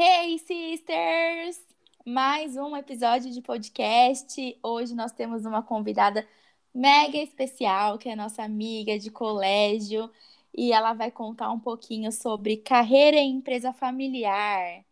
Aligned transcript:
Hey, 0.00 0.38
sisters! 0.38 1.60
Mais 2.06 2.56
um 2.56 2.76
episódio 2.76 3.32
de 3.32 3.42
podcast. 3.42 4.56
Hoje 4.62 4.94
nós 4.94 5.10
temos 5.10 5.44
uma 5.44 5.60
convidada 5.60 6.24
mega 6.72 7.18
especial, 7.18 7.98
que 7.98 8.08
é 8.08 8.14
nossa 8.14 8.44
amiga 8.44 8.96
de 8.96 9.10
colégio, 9.10 10.08
e 10.56 10.72
ela 10.72 10.92
vai 10.92 11.10
contar 11.10 11.50
um 11.50 11.58
pouquinho 11.58 12.12
sobre 12.12 12.58
carreira 12.58 13.16
em 13.16 13.38
empresa 13.38 13.72
familiar. 13.72 14.84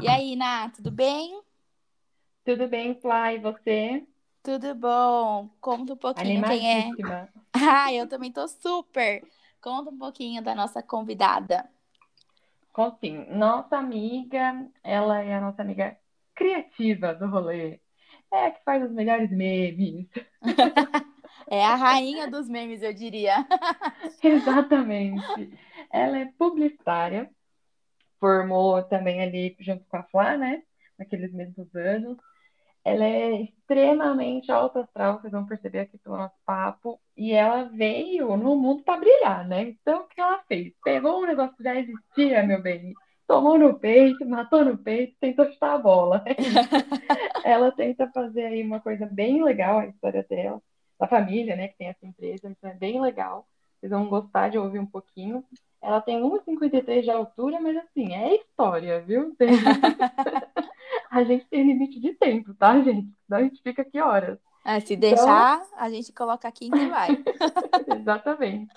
E 0.00 0.06
aí, 0.06 0.36
Ná, 0.36 0.68
tudo 0.68 0.92
bem? 0.92 1.42
Tudo 2.44 2.68
bem, 2.68 2.94
Fly, 2.94 3.34
e 3.34 3.38
você? 3.40 4.06
Tudo 4.40 4.72
bom? 4.76 5.50
Conta 5.60 5.94
um 5.94 5.96
pouquinho 5.96 6.44
quem 6.44 6.70
é. 6.70 6.92
Ah, 7.52 7.92
eu 7.92 8.08
também 8.08 8.30
tô 8.30 8.46
super. 8.46 9.26
Conta 9.60 9.90
um 9.90 9.98
pouquinho 9.98 10.40
da 10.40 10.54
nossa 10.54 10.80
convidada. 10.80 11.68
Sim, 13.00 13.26
nossa 13.30 13.76
amiga, 13.76 14.68
ela 14.82 15.22
é 15.22 15.34
a 15.34 15.40
nossa 15.40 15.62
amiga 15.62 15.96
criativa 16.34 17.14
do 17.14 17.28
rolê. 17.28 17.80
É 18.32 18.46
a 18.46 18.50
que 18.50 18.64
faz 18.64 18.82
os 18.84 18.92
melhores 18.92 19.30
memes. 19.30 20.08
É 21.50 21.62
a 21.62 21.74
rainha 21.74 22.30
dos 22.30 22.48
memes, 22.48 22.82
eu 22.82 22.94
diria. 22.94 23.46
Exatamente. 24.22 25.50
Ela 25.92 26.18
é 26.20 26.32
publicitária, 26.38 27.30
formou 28.18 28.82
também 28.84 29.22
ali 29.22 29.54
junto 29.60 29.84
com 29.86 29.96
a 29.98 30.02
Flá, 30.04 30.36
né? 30.38 30.62
Naqueles 30.98 31.32
mesmos 31.32 31.74
anos. 31.74 32.16
Ela 32.84 33.04
é 33.04 33.42
extremamente 33.42 34.50
alta 34.50 34.80
astral, 34.80 35.20
vocês 35.20 35.32
vão 35.32 35.46
perceber 35.46 35.80
aqui 35.80 35.98
pelo 35.98 36.16
nosso 36.16 36.36
papo. 36.46 37.00
E 37.16 37.32
ela 37.32 37.64
veio 37.64 38.36
no 38.36 38.56
mundo 38.56 38.82
para 38.82 38.98
brilhar, 38.98 39.46
né? 39.46 39.62
Então, 39.62 40.02
o 40.02 40.08
que 40.08 40.20
ela 40.20 40.42
fez? 40.48 40.72
Pegou 40.82 41.22
um 41.22 41.26
negócio 41.26 41.56
que 41.56 41.62
já 41.62 41.76
existia, 41.76 42.42
meu 42.42 42.60
bem, 42.60 42.92
tomou 43.26 43.58
no 43.58 43.78
peito, 43.78 44.26
matou 44.26 44.64
no 44.64 44.76
peito, 44.76 45.16
tentou 45.20 45.50
chutar 45.52 45.74
a 45.74 45.78
bola. 45.78 46.24
ela 47.44 47.70
tenta 47.72 48.10
fazer 48.12 48.46
aí 48.46 48.62
uma 48.62 48.80
coisa 48.80 49.06
bem 49.06 49.42
legal, 49.42 49.78
a 49.78 49.86
história 49.86 50.26
dela, 50.28 50.60
da 50.98 51.06
família, 51.06 51.54
né, 51.54 51.68
que 51.68 51.78
tem 51.78 51.88
essa 51.88 52.06
empresa, 52.06 52.48
então 52.48 52.70
é 52.70 52.74
bem 52.74 53.00
legal. 53.00 53.46
Vocês 53.78 53.90
vão 53.90 54.08
gostar 54.08 54.48
de 54.48 54.58
ouvir 54.58 54.78
um 54.78 54.86
pouquinho. 54.86 55.44
Ela 55.80 56.00
tem 56.00 56.20
1,53 56.20 57.02
de 57.02 57.10
altura, 57.10 57.60
mas 57.60 57.76
assim, 57.76 58.14
é 58.14 58.36
história, 58.36 59.00
viu? 59.02 59.34
Tem... 59.36 59.50
a 61.10 61.22
gente 61.24 61.46
tem 61.46 61.62
limite 61.62 62.00
de 62.00 62.14
tempo, 62.14 62.54
tá, 62.54 62.80
gente? 62.80 63.08
Senão 63.26 63.38
a 63.38 63.42
gente 63.42 63.62
fica 63.62 63.82
aqui 63.82 64.00
horas. 64.00 64.38
É, 64.64 64.80
se 64.80 64.96
deixar, 64.96 65.62
então... 65.66 65.78
a 65.78 65.90
gente 65.90 66.12
coloca 66.12 66.48
aqui 66.48 66.70
e 66.74 66.88
vai. 66.88 67.08
Exatamente. 68.00 68.72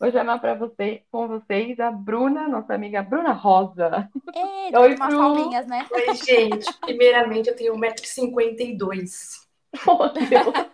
Vou 0.00 0.10
chamar 0.10 0.38
para 0.38 0.54
você, 0.54 1.02
com 1.12 1.28
vocês 1.28 1.78
a 1.78 1.90
Bruna, 1.90 2.48
nossa 2.48 2.74
amiga 2.74 3.02
Bruna 3.02 3.32
Rosa. 3.32 4.10
Ei, 4.34 4.72
Oi, 4.74 4.94
umas 4.94 5.14
palminhas, 5.14 5.66
né? 5.66 5.86
Oi, 5.92 6.14
gente. 6.14 6.72
Primeiramente, 6.80 7.50
eu 7.50 7.56
tenho 7.56 7.74
1,52m. 7.74 9.50
Oh, 9.86 10.08
Deus. 10.08 10.70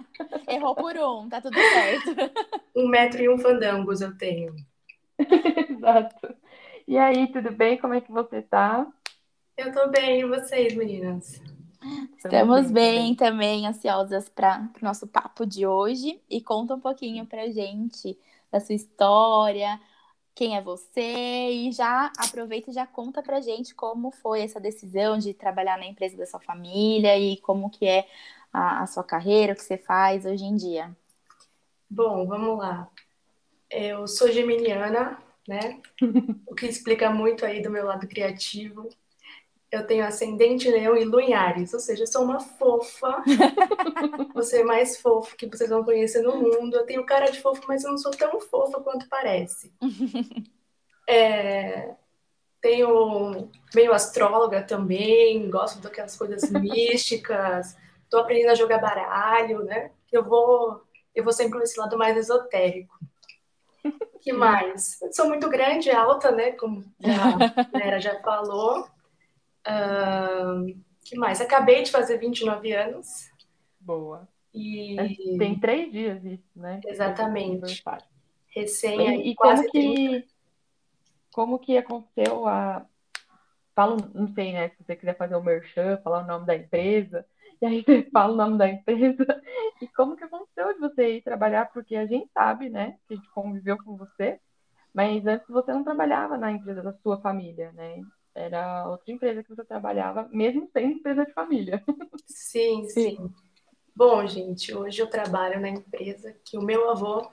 Errou 0.48 0.74
por 0.74 0.96
um, 0.96 1.28
tá 1.28 1.40
tudo 1.40 1.58
certo. 1.58 2.14
Um 2.74 2.88
metro 2.88 3.22
e 3.22 3.28
um 3.28 3.38
fandangos 3.38 4.02
eu 4.02 4.16
tenho. 4.16 4.54
Exato. 5.18 6.34
E 6.86 6.96
aí, 6.98 7.27
tudo 7.32 7.50
bem? 7.50 7.78
Como 7.78 7.94
é 7.94 8.02
que 8.02 8.12
você 8.12 8.42
tá? 8.42 8.86
Eu 9.56 9.72
tô 9.72 9.88
bem, 9.88 10.20
e 10.20 10.27
vocês, 10.27 10.74
meninas? 10.74 11.42
Estamos 12.16 12.70
bem, 12.70 13.14
também, 13.14 13.66
ansiosas 13.66 14.28
para 14.28 14.69
o 14.80 14.84
nosso 14.84 15.06
papo 15.06 15.46
de 15.46 15.66
hoje. 15.66 16.20
E 16.28 16.41
conta 16.41 16.74
um 16.74 16.80
pouquinho 16.80 17.27
pra 17.27 17.48
gente 17.50 18.18
da 18.50 18.60
sua 18.60 18.74
história, 18.74 19.80
quem 20.34 20.56
é 20.56 20.62
você, 20.62 21.50
e 21.50 21.72
já 21.72 22.12
aproveita 22.18 22.70
e 22.70 22.74
já 22.74 22.86
conta 22.86 23.22
pra 23.22 23.41
gente 23.41 23.74
como 23.74 24.10
foi 24.10 24.42
essa 24.42 24.60
decisão 24.60 25.18
de 25.18 25.33
trabalhar 25.33 25.78
na 25.78 25.86
empresa 25.86 26.16
da 26.16 26.27
sua 26.27 26.41
família 26.41 27.18
e 27.18 27.38
como 27.38 27.70
que 27.70 27.86
é 27.86 28.06
a, 28.52 28.83
a 28.83 28.86
sua 28.86 29.05
carreira, 29.05 29.52
o 29.52 29.56
que 29.56 29.62
você 29.62 29.78
faz 29.78 30.27
hoje 30.27 30.45
em 30.45 30.56
dia. 30.56 30.95
Bom, 31.89 32.27
vamos 32.27 32.58
lá. 32.58 32.90
Eu 33.70 34.06
sou 34.06 34.30
geminiana, 34.30 35.18
né? 35.48 35.80
o 36.46 36.55
que 36.55 36.67
explica 36.67 37.11
muito 37.11 37.45
aí 37.46 37.62
do 37.62 37.70
meu 37.70 37.84
lado 37.86 38.06
criativo. 38.06 38.89
Eu 39.70 39.86
tenho 39.86 40.06
ascendente 40.06 40.70
leão 40.70 40.96
e 40.96 41.04
lunares, 41.04 41.74
ou 41.74 41.80
seja, 41.80 42.04
eu 42.04 42.06
sou 42.06 42.22
uma 42.22 42.40
fofa. 42.40 43.22
Você 44.34 44.60
é 44.60 44.64
mais 44.64 44.98
fofo 44.98 45.36
que 45.36 45.46
vocês 45.46 45.68
vão 45.70 45.82
conhecer 45.82 46.22
no 46.22 46.36
mundo. 46.36 46.77
Eu 46.77 46.86
tenho 46.86 47.04
cara 47.04 47.30
de 47.30 47.40
fofo, 47.40 47.62
mas 47.66 47.82
eu 47.82 47.90
não 47.90 47.98
sou 47.98 48.12
tão 48.12 48.40
fofa 48.40 48.80
quanto 48.80 49.08
parece. 49.08 49.72
É, 51.08 51.94
tenho 52.60 53.48
meio 53.72 53.92
astróloga 53.92 54.60
também, 54.60 55.48
gosto 55.48 55.80
daquelas 55.80 56.16
coisas 56.16 56.50
místicas. 56.50 57.77
Estou 58.02 58.18
aprendendo 58.18 58.50
a 58.50 58.56
jogar 58.56 58.78
baralho, 58.78 59.62
né? 59.62 59.92
Eu 60.10 60.24
vou, 60.24 60.83
eu 61.14 61.22
vou 61.22 61.33
sempre 61.33 61.60
nesse 61.60 61.78
lado 61.78 61.96
mais 61.96 62.16
esotérico 62.16 62.92
que 64.27 64.33
mais? 64.33 65.00
Eu 65.00 65.12
sou 65.12 65.28
muito 65.28 65.48
grande, 65.48 65.88
alta, 65.88 66.33
né? 66.33 66.50
Como 66.50 66.84
a 67.04 67.78
Nera 67.78 68.00
já 68.00 68.20
falou. 68.22 68.88
Uh, 69.66 70.80
que 71.04 71.16
mais? 71.16 71.40
Acabei 71.40 71.82
de 71.82 71.90
fazer 71.90 72.18
29 72.18 72.72
anos. 72.72 73.30
Boa. 73.80 74.28
E... 74.54 74.96
Tem 75.38 75.58
três 75.58 75.92
dias 75.92 76.24
isso, 76.24 76.50
né? 76.54 76.80
Exatamente. 76.86 77.82
Recém 78.48 79.00
e, 79.00 79.08
aí, 79.08 79.28
e 79.28 79.34
como 79.34 79.70
que 79.70 80.27
como 81.30 81.58
que 81.58 81.77
aconteceu 81.77 82.46
a 82.46 82.86
fala, 83.74 83.98
não 84.14 84.27
sei, 84.28 84.54
né, 84.54 84.70
se 84.70 84.82
você 84.82 84.96
quiser 84.96 85.14
fazer 85.18 85.36
o 85.36 85.42
merchan, 85.42 85.98
falar 85.98 86.24
o 86.24 86.27
nome 86.27 86.46
da 86.46 86.56
empresa, 86.56 87.27
e 87.60 87.66
aí 87.66 87.84
você 87.84 88.08
fala 88.10 88.33
o 88.33 88.36
nome 88.36 88.56
da 88.56 88.66
empresa, 88.66 89.27
e 89.83 89.86
como 89.88 90.16
que 90.16 90.24
aconteceu 90.24 90.72
de 90.72 90.80
você 90.80 91.18
ir 91.18 91.22
trabalhar, 91.22 91.70
porque 91.70 91.94
a 91.94 92.06
gente 92.06 92.30
sabe, 92.33 92.70
né, 92.70 92.96
que 93.06 93.12
a 93.12 93.16
gente 93.16 93.28
conviveu 93.30 93.77
com 93.77 93.94
você, 93.98 94.40
mas 94.94 95.27
antes 95.27 95.46
você 95.46 95.70
não 95.74 95.84
trabalhava 95.84 96.38
na 96.38 96.50
empresa 96.50 96.83
da 96.83 96.94
sua 96.94 97.20
família, 97.20 97.70
né? 97.72 98.00
Era 98.36 98.86
outra 98.86 99.11
empresa 99.11 99.42
que 99.42 99.48
você 99.48 99.64
trabalhava, 99.64 100.29
mesmo 100.30 100.69
sendo 100.70 100.92
empresa 100.92 101.24
de 101.24 101.33
família. 101.33 101.83
Sim, 102.27 102.86
sim. 102.91 103.33
Bom, 103.95 104.27
gente, 104.27 104.74
hoje 104.74 105.01
eu 105.01 105.08
trabalho 105.08 105.58
na 105.58 105.70
empresa 105.70 106.36
que 106.45 106.58
o 106.58 106.63
meu 106.63 106.91
avô 106.91 107.27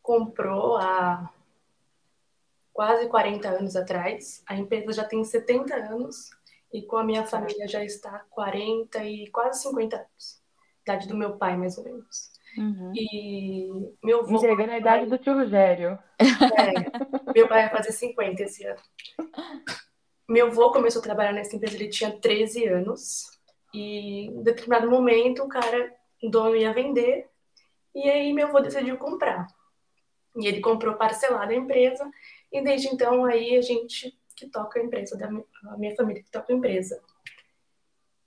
comprou 0.00 0.78
há 0.78 1.30
quase 2.72 3.06
40 3.08 3.46
anos 3.46 3.76
atrás. 3.76 4.42
A 4.46 4.56
empresa 4.56 4.90
já 4.90 5.04
tem 5.04 5.22
70 5.22 5.74
anos 5.74 6.30
e 6.72 6.80
com 6.80 6.96
a 6.96 7.04
minha 7.04 7.26
família 7.26 7.68
já 7.68 7.84
está 7.84 8.24
40 8.30 9.04
e 9.04 9.28
quase 9.28 9.60
50 9.64 9.96
anos. 9.98 10.42
Idade 10.80 11.06
do 11.06 11.14
meu 11.14 11.36
pai, 11.36 11.58
mais 11.58 11.76
ou 11.76 11.84
menos. 11.84 12.32
Uhum. 12.56 12.90
E 12.96 13.68
meu 14.02 14.20
avô. 14.20 14.36
Entregando 14.36 14.72
a 14.72 14.78
idade 14.78 15.06
do 15.10 15.18
tio 15.18 15.34
Rogério. 15.34 15.98
É, 16.18 17.32
meu 17.34 17.46
pai 17.46 17.68
vai 17.68 17.70
fazer 17.70 17.92
50 17.92 18.42
esse 18.44 18.64
ano. 18.64 18.80
Meu 20.32 20.46
avô 20.46 20.72
começou 20.72 21.00
a 21.00 21.02
trabalhar 21.02 21.34
nessa 21.34 21.54
empresa, 21.54 21.76
ele 21.76 21.90
tinha 21.90 22.10
13 22.10 22.64
anos. 22.66 23.38
E 23.74 24.28
em 24.28 24.42
determinado 24.42 24.90
momento, 24.90 25.42
o 25.42 25.48
cara, 25.48 25.94
o 26.22 26.30
dono 26.30 26.56
ia 26.56 26.72
vender. 26.72 27.28
E 27.94 28.08
aí 28.08 28.32
meu 28.32 28.46
avô 28.46 28.58
decidiu 28.60 28.96
comprar. 28.96 29.46
E 30.34 30.46
ele 30.46 30.62
comprou 30.62 30.94
parcelado 30.94 31.52
a 31.52 31.54
empresa. 31.54 32.10
E 32.50 32.62
desde 32.62 32.88
então, 32.88 33.26
aí 33.26 33.58
a 33.58 33.60
gente 33.60 34.18
que 34.34 34.48
toca 34.48 34.80
a 34.80 34.82
empresa, 34.82 35.18
da 35.18 35.28
a 35.28 35.76
minha 35.76 35.94
família 35.94 36.22
que 36.22 36.30
toca 36.30 36.50
a 36.50 36.56
empresa. 36.56 36.98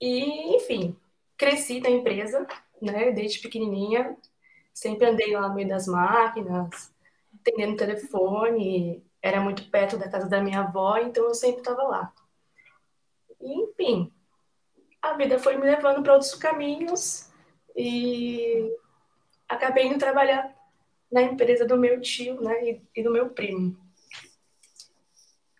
E, 0.00 0.54
enfim, 0.54 0.96
cresci 1.36 1.80
na 1.80 1.90
empresa, 1.90 2.46
né, 2.80 3.10
desde 3.10 3.40
pequenininha. 3.40 4.16
Sempre 4.72 5.08
andei 5.08 5.34
lá 5.34 5.48
no 5.48 5.56
meio 5.56 5.68
das 5.68 5.88
máquinas, 5.88 6.94
atendendo 7.40 7.76
telefone, 7.76 9.04
era 9.26 9.40
muito 9.40 9.68
perto 9.70 9.98
da 9.98 10.08
casa 10.08 10.28
da 10.28 10.40
minha 10.40 10.60
avó, 10.60 10.98
então 10.98 11.24
eu 11.24 11.34
sempre 11.34 11.58
estava 11.58 11.82
lá. 11.82 12.12
E, 13.40 13.62
enfim, 13.62 14.12
a 15.02 15.14
vida 15.14 15.38
foi 15.38 15.56
me 15.56 15.64
levando 15.64 16.02
para 16.02 16.12
outros 16.12 16.34
caminhos 16.34 17.28
e 17.76 18.72
acabei 19.48 19.86
indo 19.86 19.98
trabalhar 19.98 20.54
na 21.10 21.22
empresa 21.22 21.66
do 21.66 21.76
meu 21.76 22.00
tio 22.00 22.40
né, 22.40 22.80
e, 22.94 23.02
do 23.02 23.10
meu 23.10 23.30
primo. 23.30 23.76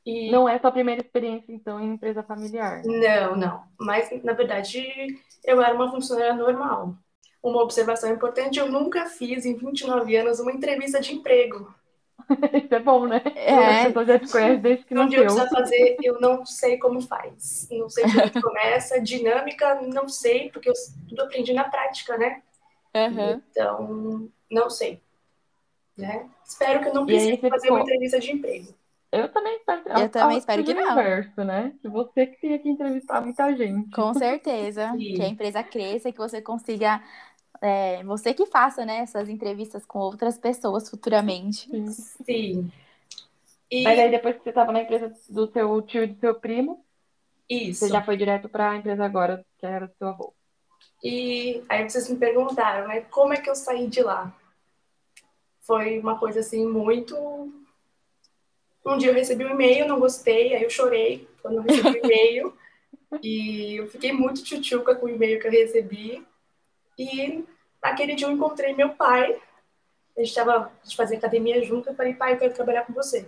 E... 0.05 0.31
Não 0.31 0.49
é 0.49 0.59
sua 0.59 0.71
primeira 0.71 1.01
experiência, 1.01 1.53
então, 1.53 1.81
em 1.81 1.95
empresa 1.95 2.23
familiar? 2.23 2.83
Não, 2.85 3.35
não. 3.37 3.65
Mas, 3.79 4.09
na 4.23 4.33
verdade, 4.33 4.87
eu 5.45 5.61
era 5.61 5.75
uma 5.75 5.91
funcionária 5.91 6.35
normal. 6.35 6.97
Uma 7.43 7.63
observação 7.63 8.13
importante, 8.13 8.59
eu 8.61 8.71
nunca 8.71 9.07
fiz, 9.07 9.45
em 9.45 9.57
29 9.57 10.17
anos, 10.17 10.39
uma 10.39 10.53
entrevista 10.53 11.01
de 11.01 11.13
emprego. 11.15 11.75
Isso 12.65 12.75
é 12.75 12.81
bom, 12.81 13.07
né? 13.07 13.23
É. 13.35 13.83
A 13.83 13.85
pessoa 13.87 14.05
já 14.05 14.19
te 14.19 14.29
conhece 14.29 14.61
desde 14.61 14.85
que 14.85 14.95
não 14.95 15.09
deu. 15.09 15.23
Precisa 15.23 15.49
fazer, 15.49 15.97
eu 16.03 16.21
não 16.21 16.45
sei 16.45 16.79
como 16.79 17.01
faz. 17.01 17.69
Não 17.71 17.89
sei 17.89 18.05
como 18.05 18.43
começa. 18.43 19.01
Dinâmica, 19.03 19.81
não 19.83 20.09
sei, 20.09 20.51
porque 20.51 20.69
eu 20.69 20.75
tudo 21.09 21.23
aprendi 21.23 21.53
na 21.53 21.65
prática, 21.65 22.17
né? 22.19 22.43
Uhum. 22.95 23.43
Então, 23.51 24.31
não 24.51 24.71
sei. 24.71 25.01
Né? 25.97 26.29
Espero 26.45 26.81
que 26.81 26.89
eu 26.89 26.95
não 26.95 27.07
precise 27.07 27.37
fazer 27.39 27.63
ficou... 27.63 27.77
uma 27.77 27.83
entrevista 27.83 28.21
de 28.21 28.33
emprego. 28.33 28.75
Eu 29.13 29.29
também 29.31 29.57
espero 29.57 29.83
que, 29.83 29.91
Eu 29.91 30.09
também 30.09 30.39
espero 30.39 30.65
que 30.65 30.75
não. 30.75 30.93
Inverso, 30.93 31.45
né? 31.45 31.73
Que 31.81 31.89
você 31.89 32.27
que 32.27 32.41
tenha 32.41 32.59
que 32.59 32.69
entrevistar 32.69 33.21
muita 33.21 33.55
gente. 33.57 33.91
Com 33.91 34.13
certeza. 34.13 34.93
que 34.97 35.23
a 35.23 35.29
empresa 35.29 35.63
cresça 35.63 36.09
e 36.09 36.13
que 36.13 36.19
você 36.19 36.43
consiga. 36.43 37.03
É, 37.61 38.03
você 38.05 38.35
que 38.35 38.47
faça, 38.47 38.85
né, 38.85 38.99
essas 38.99 39.29
entrevistas 39.29 39.85
com 39.85 39.99
outras 39.99 40.39
pessoas 40.39 40.89
futuramente. 40.89 41.69
Sim. 42.25 42.71
E... 43.71 43.83
Mas 43.83 43.99
aí 43.99 44.11
depois 44.11 44.37
que 44.37 44.43
você 44.43 44.51
estava 44.51 44.73
na 44.73 44.83
empresa 44.83 45.13
do 45.29 45.51
seu 45.51 45.83
tio 45.83 46.05
e 46.05 46.07
do 46.09 46.21
seu 46.21 46.35
primo, 46.35 46.85
Isso. 47.49 47.81
você 47.81 47.89
já 47.89 48.03
foi 48.03 48.17
direto 48.17 48.49
para 48.49 48.71
a 48.71 48.77
empresa 48.77 49.05
agora, 49.05 49.45
que 49.59 49.67
era 49.67 49.87
do 49.87 49.95
seu 49.97 50.09
avô. 50.09 50.33
E 51.03 51.63
aí 51.69 51.89
vocês 51.89 52.09
me 52.09 52.17
perguntaram, 52.17 52.89
né, 52.89 53.03
como 53.11 53.33
é 53.33 53.37
que 53.37 53.51
eu 53.51 53.55
saí 53.55 53.87
de 53.87 54.03
lá? 54.03 54.35
Foi 55.61 55.99
uma 55.99 56.19
coisa 56.19 56.41
assim 56.41 56.67
muito 56.67 57.17
um 58.87 58.97
dia 58.97 59.11
eu 59.11 59.15
recebi 59.15 59.45
um 59.45 59.51
e-mail, 59.51 59.89
não 59.89 59.99
gostei, 59.99 60.55
aí 60.55 60.63
eu 60.63 60.71
chorei 60.71 61.29
quando 61.43 61.57
eu 61.57 61.63
recebi 61.63 61.99
o 61.99 62.07
e-mail. 62.07 62.57
e 63.23 63.77
eu 63.77 63.89
fiquei 63.89 64.13
muito 64.13 64.45
tchutchuca 64.45 64.95
com 64.95 65.07
o 65.07 65.09
e-mail 65.09 65.41
que 65.41 65.47
eu 65.47 65.51
recebi. 65.51 66.25
E 66.99 67.45
naquele 67.83 68.15
dia 68.15 68.27
eu 68.27 68.33
encontrei 68.33 68.75
meu 68.75 68.91
pai. 68.91 69.41
A 70.17 70.21
gente 70.21 70.29
estava 70.31 70.73
fazer 70.97 71.17
academia 71.17 71.63
junto. 71.63 71.91
Eu 71.91 71.95
falei, 71.95 72.15
pai, 72.15 72.33
eu 72.35 72.39
quero 72.39 72.55
trabalhar 72.55 72.85
com 72.85 72.93
você. 72.93 73.27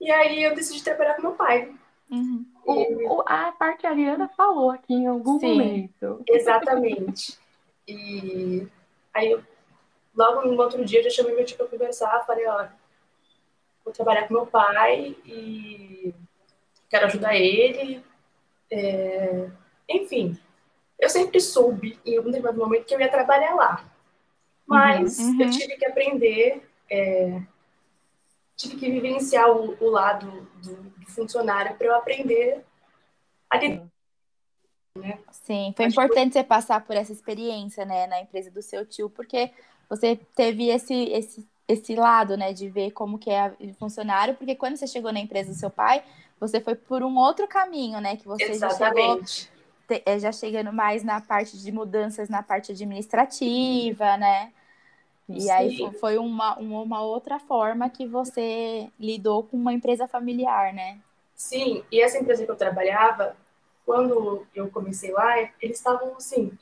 E 0.00 0.10
aí 0.10 0.42
eu 0.42 0.54
decidi 0.54 0.82
trabalhar 0.82 1.14
com 1.14 1.22
meu 1.22 1.32
pai. 1.32 1.72
Uhum. 2.10 2.44
E... 2.66 3.06
O, 3.06 3.22
a 3.26 3.52
parte 3.52 3.86
Ariana 3.86 4.28
falou 4.36 4.70
aqui 4.70 4.94
em 4.94 5.06
algum 5.06 5.38
Sim. 5.38 5.58
momento. 5.58 6.22
Exatamente. 6.28 7.38
E 7.86 8.66
aí, 9.12 9.38
logo 10.14 10.42
no 10.42 10.60
outro 10.60 10.84
dia, 10.84 11.00
eu 11.00 11.04
já 11.04 11.10
chamei 11.10 11.34
meu 11.34 11.44
tio 11.44 11.56
para 11.56 11.66
conversar. 11.66 12.24
Falei, 12.26 12.46
olha, 12.46 12.72
vou 13.84 13.92
trabalhar 13.92 14.28
com 14.28 14.34
meu 14.34 14.46
pai 14.46 15.16
e 15.24 16.14
quero 16.88 17.06
ajudar 17.06 17.34
ele. 17.34 18.04
É... 18.70 19.50
Enfim, 19.88 20.38
eu 21.02 21.10
sempre 21.10 21.40
soube, 21.40 21.98
em 22.06 22.16
algum 22.16 22.30
determinado 22.30 22.58
momento, 22.58 22.84
que 22.84 22.94
eu 22.94 23.00
ia 23.00 23.10
trabalhar 23.10 23.56
lá. 23.56 23.84
Mas 24.64 25.18
uhum. 25.18 25.42
eu 25.42 25.50
tive 25.50 25.76
que 25.76 25.84
aprender, 25.84 26.62
é... 26.88 27.42
tive 28.56 28.76
que 28.76 28.88
vivenciar 28.88 29.50
o, 29.50 29.76
o 29.84 29.90
lado 29.90 30.48
do, 30.62 30.74
do 30.76 31.10
funcionário 31.10 31.76
para 31.76 31.88
eu 31.88 31.96
aprender 31.96 32.64
a 33.50 33.58
lidar. 33.58 33.84
Né? 34.96 35.18
Sim, 35.32 35.74
foi 35.76 35.86
Acho 35.86 35.94
importante 35.94 36.28
que... 36.28 36.38
você 36.38 36.44
passar 36.44 36.84
por 36.84 36.94
essa 36.94 37.12
experiência, 37.12 37.84
né, 37.84 38.06
na 38.06 38.20
empresa 38.20 38.50
do 38.50 38.62
seu 38.62 38.86
tio, 38.86 39.10
porque 39.10 39.50
você 39.88 40.16
teve 40.36 40.68
esse, 40.68 40.94
esse 41.10 41.48
esse 41.66 41.94
lado, 41.94 42.36
né, 42.36 42.52
de 42.52 42.68
ver 42.68 42.90
como 42.90 43.18
que 43.18 43.30
é 43.30 43.54
o 43.58 43.74
funcionário, 43.74 44.34
porque 44.34 44.54
quando 44.54 44.76
você 44.76 44.86
chegou 44.86 45.12
na 45.12 45.20
empresa 45.20 45.50
do 45.50 45.58
seu 45.58 45.70
pai, 45.70 46.04
você 46.38 46.60
foi 46.60 46.74
por 46.74 47.02
um 47.02 47.16
outro 47.16 47.48
caminho, 47.48 48.00
né, 48.00 48.16
que 48.16 48.26
você 48.26 48.44
Exatamente. 48.44 48.80
já 49.00 49.24
chegou, 49.26 49.51
já 50.18 50.32
chegando 50.32 50.72
mais 50.72 51.02
na 51.02 51.20
parte 51.20 51.58
de 51.58 51.72
mudanças 51.72 52.28
na 52.28 52.42
parte 52.42 52.72
administrativa, 52.72 54.16
né, 54.16 54.52
e 55.28 55.42
Sim. 55.42 55.50
aí 55.50 55.92
foi 55.98 56.18
uma, 56.18 56.56
uma 56.58 57.02
outra 57.02 57.38
forma 57.38 57.88
que 57.88 58.06
você 58.06 58.88
lidou 58.98 59.44
com 59.44 59.56
uma 59.56 59.72
empresa 59.72 60.06
familiar, 60.06 60.72
né? 60.72 60.98
Sim, 61.34 61.82
e 61.90 62.00
essa 62.00 62.18
empresa 62.18 62.44
que 62.44 62.50
eu 62.50 62.56
trabalhava, 62.56 63.36
quando 63.86 64.46
eu 64.54 64.70
comecei 64.70 65.10
lá, 65.12 65.38
eles 65.60 65.78
estavam 65.78 66.14
assim, 66.16 66.52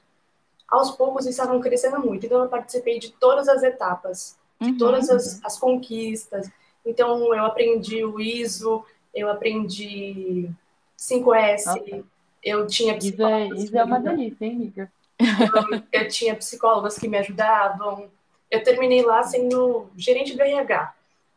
aos 0.69 0.93
poucos 0.93 1.25
eles 1.25 1.37
estavam 1.37 1.61
crescendo 1.61 1.99
muito, 2.01 2.25
então 2.25 2.43
eu 2.43 2.49
participei 2.49 2.99
de 2.99 3.11
todas 3.13 3.49
as 3.49 3.63
etapas 3.63 4.39
de 4.61 4.71
uhum. 4.71 4.79
todas 4.79 5.09
as, 5.09 5.41
as, 5.43 5.59
conquistas. 5.59 6.51
Então, 6.85 7.35
eu 7.35 7.45
aprendi 7.45 8.05
o 8.05 8.21
ISO, 8.21 8.85
eu 9.15 9.31
aprendi 9.31 10.51
5S, 10.99 11.65
Nossa. 11.67 12.05
Eu 12.43 12.67
tinha 12.67 12.97
psicólogos. 12.97 13.59
Isso 13.59 13.63
é, 13.63 13.65
isso 13.65 13.79
é 13.79 13.85
uma 13.85 14.01
delícia, 14.01 14.45
hein, 14.45 14.57
amiga? 14.57 14.93
Eu, 15.19 15.83
eu 16.01 16.09
tinha 16.09 16.35
psicólogos 16.37 16.99
que 16.99 17.09
me 17.09 17.19
ajudavam. 17.19 18.09
Eu 18.51 18.63
terminei 18.63 19.03
lá 19.03 19.23
sendo 19.23 19.89
gerente 19.97 20.37
do 20.37 20.43
RH. 20.43 20.95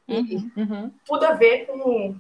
Uhum. 0.08 0.52
Uhum. 0.58 0.92
Tudo 1.06 1.26
a 1.26 1.34
ver 1.34 1.66
com, 1.66 2.16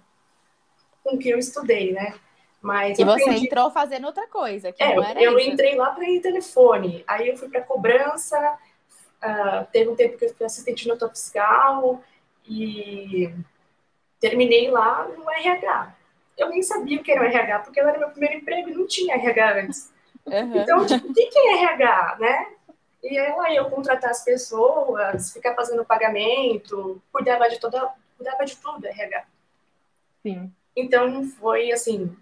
com 1.04 1.16
o 1.16 1.20
que 1.20 1.30
eu 1.30 1.38
estudei, 1.38 1.92
né? 1.92 2.16
Mas 2.62 2.98
e 2.98 3.04
você 3.04 3.24
aprendi... 3.24 3.46
entrou 3.46 3.70
fazendo 3.72 4.06
outra 4.08 4.26
coisa, 4.28 4.72
que 4.72 4.82
é, 4.82 4.96
não 4.96 5.04
era 5.04 5.22
eu 5.22 5.38
isso. 5.38 5.50
entrei 5.50 5.76
lá 5.76 5.90
para 5.90 6.10
ir 6.10 6.22
telefone, 6.22 7.04
aí 7.06 7.28
eu 7.28 7.36
fui 7.36 7.50
para 7.50 7.62
cobrança, 7.62 8.58
Uh, 9.24 9.66
teve 9.72 9.90
um 9.90 9.96
tempo 9.96 10.18
que 10.18 10.26
eu 10.26 10.36
fui 10.36 10.46
assistente 10.46 10.86
nota 10.86 11.08
fiscal 11.08 12.04
e 12.46 13.34
terminei 14.20 14.70
lá 14.70 15.08
no 15.08 15.30
RH. 15.30 15.96
Eu 16.38 16.50
nem 16.50 16.62
sabia 16.62 17.00
o 17.00 17.04
que 17.04 17.12
era 17.12 17.22
o 17.22 17.26
RH, 17.26 17.60
porque 17.60 17.80
era 17.80 17.98
meu 17.98 18.10
primeiro 18.10 18.38
emprego 18.38 18.70
e 18.70 18.74
não 18.74 18.88
tinha 18.88 19.16
RH 19.16 19.62
antes. 19.62 19.94
Uhum. 20.26 20.62
Então, 20.62 20.86
tipo, 20.86 21.10
o 21.10 21.14
que 21.14 21.30
é 21.38 21.64
RH, 21.64 22.18
né? 22.20 22.48
E 23.04 23.18
aí 23.18 23.56
eu 23.56 23.70
contratar 23.70 24.12
as 24.12 24.24
pessoas, 24.24 25.34
ficar 25.34 25.54
fazendo 25.56 25.84
pagamento, 25.84 27.02
cuidava 27.12 27.50
de 27.50 27.60
toda, 27.60 27.94
cuidava 28.18 28.46
de 28.46 28.56
tudo 28.56 28.86
RH. 28.86 29.26
Sim. 30.22 30.52
Então 30.76 31.24
foi 31.26 31.72
assim, 31.72 32.16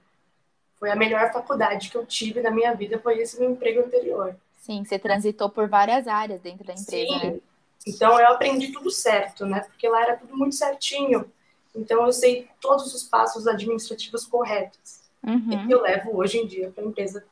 foi 0.79 0.89
a 0.89 0.95
melhor 0.95 1.31
faculdade 1.31 1.89
que 1.89 1.95
eu 1.95 2.05
tive 2.05 2.41
na 2.41 2.49
minha 2.49 2.73
vida, 2.73 2.99
foi 2.99 3.19
esse 3.19 3.39
meu 3.39 3.51
emprego 3.51 3.81
anterior. 3.81 4.35
Sim, 4.57 4.83
você 4.83 4.97
transitou 4.97 5.49
por 5.49 5.69
várias 5.69 6.07
áreas 6.07 6.41
dentro 6.41 6.65
da 6.65 6.73
empresa, 6.73 7.19
Sim. 7.19 7.29
né? 7.29 7.39
Então 7.85 8.19
eu 8.19 8.27
aprendi 8.27 8.71
tudo 8.71 8.89
certo, 8.89 9.45
né? 9.45 9.61
Porque 9.61 9.87
lá 9.87 10.01
era 10.01 10.17
tudo 10.17 10.35
muito 10.35 10.55
certinho. 10.55 11.31
Então 11.75 12.05
eu 12.05 12.11
sei 12.11 12.47
todos 12.59 12.93
os 12.93 13.03
passos 13.03 13.47
administrativos 13.47 14.25
corretos. 14.25 15.01
Uhum. 15.23 15.67
E 15.67 15.71
eu 15.71 15.81
levo 15.81 16.17
hoje 16.17 16.39
em 16.39 16.47
dia 16.47 16.71
para 16.71 16.83
a 16.83 16.87
empresa, 16.87 17.25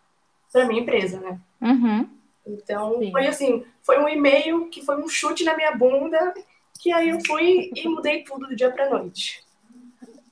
para 0.51 0.65
minha 0.65 0.81
empresa, 0.81 1.19
né? 1.19 1.39
Uhum. 1.61 2.09
Então 2.45 2.99
Sim. 2.99 3.11
foi 3.11 3.27
assim, 3.27 3.65
foi 3.81 3.99
um 3.99 4.07
e-mail 4.07 4.69
que 4.69 4.83
foi 4.83 4.97
um 4.97 5.07
chute 5.07 5.43
na 5.43 5.55
minha 5.55 5.75
bunda, 5.75 6.33
que 6.79 6.91
aí 6.91 7.09
eu 7.09 7.19
fui 7.25 7.71
e 7.75 7.87
mudei 7.87 8.23
tudo 8.23 8.47
do 8.47 8.55
dia 8.55 8.71
para 8.71 8.89
noite. 8.89 9.43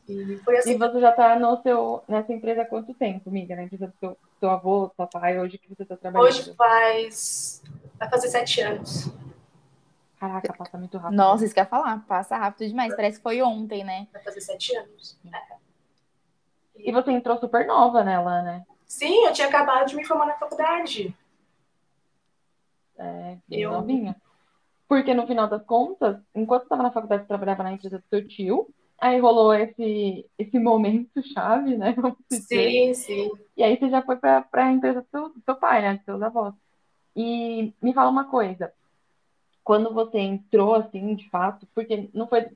E 0.08 0.38
foi 0.38 0.58
assim. 0.58 0.72
E 0.72 0.78
você 0.78 1.02
já 1.02 1.10
está 1.10 1.38
no 1.38 1.62
seu, 1.62 2.02
nessa 2.08 2.32
empresa 2.32 2.62
há 2.62 2.66
quanto 2.66 2.94
tempo, 2.94 3.30
amiga? 3.30 3.56
Na 3.56 3.64
empresa 3.64 3.88
do 3.88 3.94
seu, 4.00 4.18
seu 4.40 4.50
avô, 4.50 4.90
seu 4.96 5.08
pai, 5.08 5.38
hoje 5.38 5.58
que 5.58 5.68
você 5.68 5.84
está 5.84 5.98
trabalhando? 5.98 6.30
Hoje 6.30 6.54
faz. 6.56 7.62
Vai 8.00 8.10
fazer 8.10 8.30
sete 8.30 8.62
anos. 8.62 9.12
Caraca, 10.20 10.54
passa 10.54 10.78
muito 10.78 10.98
rápido. 10.98 11.16
Nossa, 11.16 11.46
isso 11.46 11.54
que 11.54 11.60
eu 11.60 11.64
ia 11.64 11.70
falar, 11.70 12.04
passa 12.08 12.38
rápido 12.38 12.68
demais. 12.68 12.96
Parece 12.96 13.18
que 13.18 13.24
foi 13.24 13.42
ontem, 13.42 13.84
né? 13.84 14.08
Vai 14.12 14.24
fazer 14.24 14.42
sete 14.42 14.76
anos. 14.76 15.18
É. 15.32 15.58
E 16.78 16.92
você 16.92 17.12
entrou 17.12 17.38
super 17.38 17.66
nova 17.66 18.04
nela, 18.04 18.42
né? 18.42 18.66
Sim, 18.86 19.26
eu 19.26 19.34
tinha 19.34 19.48
acabado 19.48 19.88
de 19.88 19.96
me 19.96 20.06
formar 20.06 20.26
na 20.26 20.34
faculdade. 20.36 21.16
É, 22.98 23.38
eu 23.50 23.72
novinha. 23.72 24.16
Porque 24.88 25.14
no 25.14 25.28
final 25.28 25.48
das 25.48 25.64
contas, 25.64 26.18
enquanto 26.34 26.62
você 26.62 26.66
estava 26.66 26.84
na 26.84 26.92
faculdade, 26.92 27.24
você 27.24 27.28
trabalhava 27.28 27.64
na 27.64 27.74
empresa 27.74 28.00
do 28.00 28.06
seu 28.10 28.28
tio. 28.28 28.74
Aí 29.00 29.20
rolou 29.20 29.54
esse, 29.54 30.26
esse 30.40 30.58
momento 30.58 31.22
chave, 31.34 31.78
né? 31.78 31.94
Sim, 32.32 32.94
sim. 32.96 33.32
E 33.56 33.64
aí 33.64 33.78
você 33.78 33.90
já 33.90 34.02
foi 34.02 34.16
para 34.16 34.48
a 34.54 34.72
empresa 34.72 35.02
do 35.02 35.08
seu, 35.10 35.30
do 35.30 35.42
seu 35.44 35.56
pai, 35.56 35.82
né? 35.82 35.96
Dos 35.96 36.06
seus 36.06 36.22
avós. 36.22 36.56
E 37.16 37.74
me 37.82 37.94
fala 37.94 38.10
uma 38.10 38.26
coisa. 38.26 38.74
Quando 39.68 39.94
você 39.94 40.18
entrou, 40.18 40.76
assim, 40.76 41.14
de 41.14 41.30
fato, 41.30 41.68
porque 41.76 42.08
não 42.14 42.26
foi, 42.26 42.48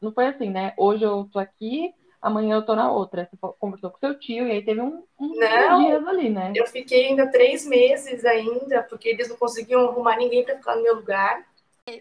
não 0.00 0.12
foi 0.12 0.28
assim, 0.28 0.48
né? 0.48 0.72
Hoje 0.76 1.02
eu 1.02 1.28
tô 1.32 1.40
aqui, 1.40 1.92
amanhã 2.20 2.54
eu 2.54 2.64
tô 2.64 2.76
na 2.76 2.88
outra. 2.88 3.28
Você 3.28 3.36
conversou 3.58 3.90
com 3.90 3.98
seu 3.98 4.16
tio 4.16 4.46
e 4.46 4.52
aí 4.52 4.64
teve 4.64 4.80
um, 4.80 5.02
um 5.18 5.34
não, 5.34 5.84
dias 5.84 6.06
ali, 6.06 6.30
né? 6.30 6.52
Eu 6.54 6.64
fiquei 6.68 7.06
ainda 7.06 7.28
três 7.32 7.66
meses 7.66 8.24
ainda, 8.24 8.84
porque 8.84 9.08
eles 9.08 9.28
não 9.28 9.36
conseguiam 9.36 9.88
arrumar 9.88 10.16
ninguém 10.16 10.44
para 10.44 10.54
ficar 10.54 10.76
no 10.76 10.84
meu 10.84 10.94
lugar 10.94 11.44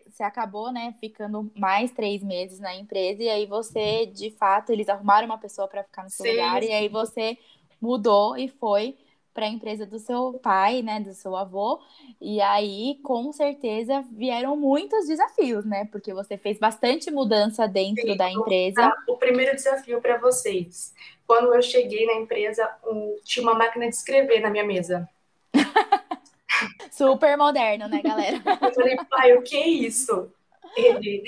você 0.08 0.22
acabou, 0.22 0.72
né, 0.72 0.94
ficando 1.00 1.52
mais 1.56 1.92
três 1.92 2.22
meses 2.24 2.60
na 2.60 2.76
empresa 2.76 3.24
e 3.24 3.30
aí 3.30 3.48
você, 3.48 4.06
de 4.06 4.30
fato, 4.30 4.72
eles 4.72 4.88
arrumaram 4.88 5.26
uma 5.26 5.40
pessoa 5.40 5.68
para 5.68 5.84
ficar 5.84 6.04
no 6.04 6.10
seu 6.12 6.24
sim, 6.24 6.34
lugar 6.34 6.62
sim. 6.62 6.70
e 6.70 6.72
aí 6.72 6.88
você 6.88 7.36
mudou 7.82 8.38
e 8.38 8.48
foi 8.48 8.96
para 9.34 9.46
a 9.46 9.50
empresa 9.50 9.86
do 9.86 9.98
seu 9.98 10.40
pai, 10.42 10.82
né, 10.82 11.00
do 11.00 11.14
seu 11.14 11.36
avô. 11.36 11.82
E 12.20 12.42
aí, 12.42 13.00
com 13.04 13.32
certeza, 13.32 14.04
vieram 14.12 14.56
muitos 14.56 15.08
desafios, 15.08 15.66
né? 15.66 15.86
Porque 15.92 16.14
você 16.14 16.38
fez 16.38 16.60
bastante 16.60 17.10
mudança 17.10 17.68
dentro 17.68 18.04
Sim, 18.04 18.18
da 18.18 18.30
empresa. 18.30 18.94
O 19.08 19.18
primeiro 19.18 19.56
desafio 19.56 20.02
para 20.02 20.18
vocês, 20.18 20.94
quando 21.26 21.54
eu 21.54 21.62
cheguei 21.62 22.06
na 22.06 22.14
empresa, 22.14 22.70
um, 22.86 23.16
tinha 23.24 23.44
uma 23.44 23.56
máquina 23.56 23.88
de 23.88 23.96
escrever 23.96 24.42
na 24.42 24.50
minha 24.50 24.66
mesa. 24.66 25.10
Super 26.92 27.38
moderno, 27.38 27.88
né, 27.88 28.02
galera? 28.02 28.42
Eu 28.62 28.74
falei, 28.74 28.98
pai, 29.10 29.34
o 29.34 29.42
que 29.42 29.56
é 29.56 29.68
isso? 29.68 30.32
Ele, 30.78 31.24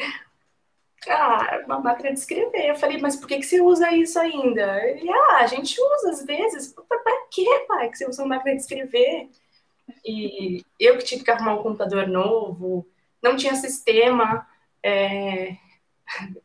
ah, 1.10 1.62
uma 1.66 1.80
máquina 1.80 2.12
de 2.14 2.20
escrever. 2.20 2.70
Eu 2.70 2.76
falei, 2.76 2.98
mas 2.98 3.16
por 3.16 3.28
que, 3.28 3.38
que 3.38 3.44
você 3.44 3.62
usa 3.62 3.92
isso 3.92 4.20
ainda? 4.20 4.84
Ele, 4.86 5.10
ah, 5.10 5.38
a 5.40 5.48
gente 5.48 5.80
usa 5.80 6.10
às 6.10 6.26
vezes. 6.26 6.74
Para 6.74 7.28
que, 7.32 7.60
pai, 7.68 7.90
que 7.90 7.98
você 7.98 8.08
usa 8.08 8.24
uma 8.24 8.36
máquina 8.36 8.56
de 8.56 8.62
escrever? 8.62 9.30
E 10.06 10.64
eu 10.80 10.98
que 10.98 11.04
tive 11.04 11.24
que 11.24 11.32
arrumar 11.32 11.56
um 11.56 11.64
computador 11.64 12.08
novo, 12.08 12.88
não 13.22 13.36
tinha 13.36 13.56
sistema. 13.56 14.48
É... 14.82 15.56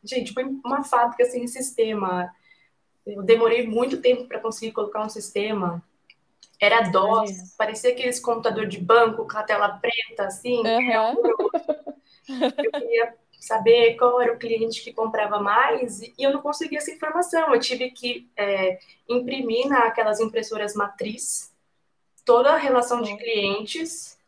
Gente, 0.02 0.32
foi 0.32 0.44
uma 0.44 0.84
fábrica 0.84 1.24
sem 1.24 1.46
sistema. 1.46 2.32
Eu 3.06 3.22
demorei 3.22 3.66
muito 3.66 4.00
tempo 4.00 4.26
para 4.26 4.40
conseguir 4.40 4.72
colocar 4.72 5.04
um 5.04 5.08
sistema. 5.08 5.82
Era 6.60 6.88
DOS, 6.90 7.54
parecia 7.56 7.90
aqueles 7.90 8.18
computador 8.18 8.66
de 8.66 8.80
banco 8.80 9.26
com 9.28 9.38
a 9.38 9.42
tela 9.42 9.68
preta, 9.78 10.24
assim. 10.24 10.58
Uhum. 10.58 11.16
Eu 12.28 12.52
queria 12.72 13.14
saber 13.38 13.96
qual 13.96 14.20
era 14.20 14.32
o 14.32 14.38
cliente 14.38 14.82
que 14.82 14.92
comprava 14.92 15.38
mais 15.38 16.02
e 16.02 16.14
eu 16.18 16.32
não 16.32 16.42
conseguia 16.42 16.78
essa 16.78 16.90
informação. 16.90 17.54
Eu 17.54 17.60
tive 17.60 17.90
que 17.90 18.28
é, 18.36 18.78
imprimir 19.08 19.68
naquelas 19.68 20.20
impressoras 20.20 20.74
matriz 20.74 21.52
toda 22.24 22.52
a 22.52 22.58
relação 22.58 23.00
de 23.00 23.16
clientes 23.16 24.18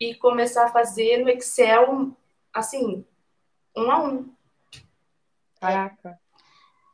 e 0.00 0.14
começar 0.14 0.66
a 0.66 0.72
fazer 0.72 1.18
no 1.18 1.28
Excel, 1.28 2.10
assim, 2.52 3.04
um 3.76 3.90
a 3.90 4.02
um. 4.02 4.30
Caraca. 5.60 6.18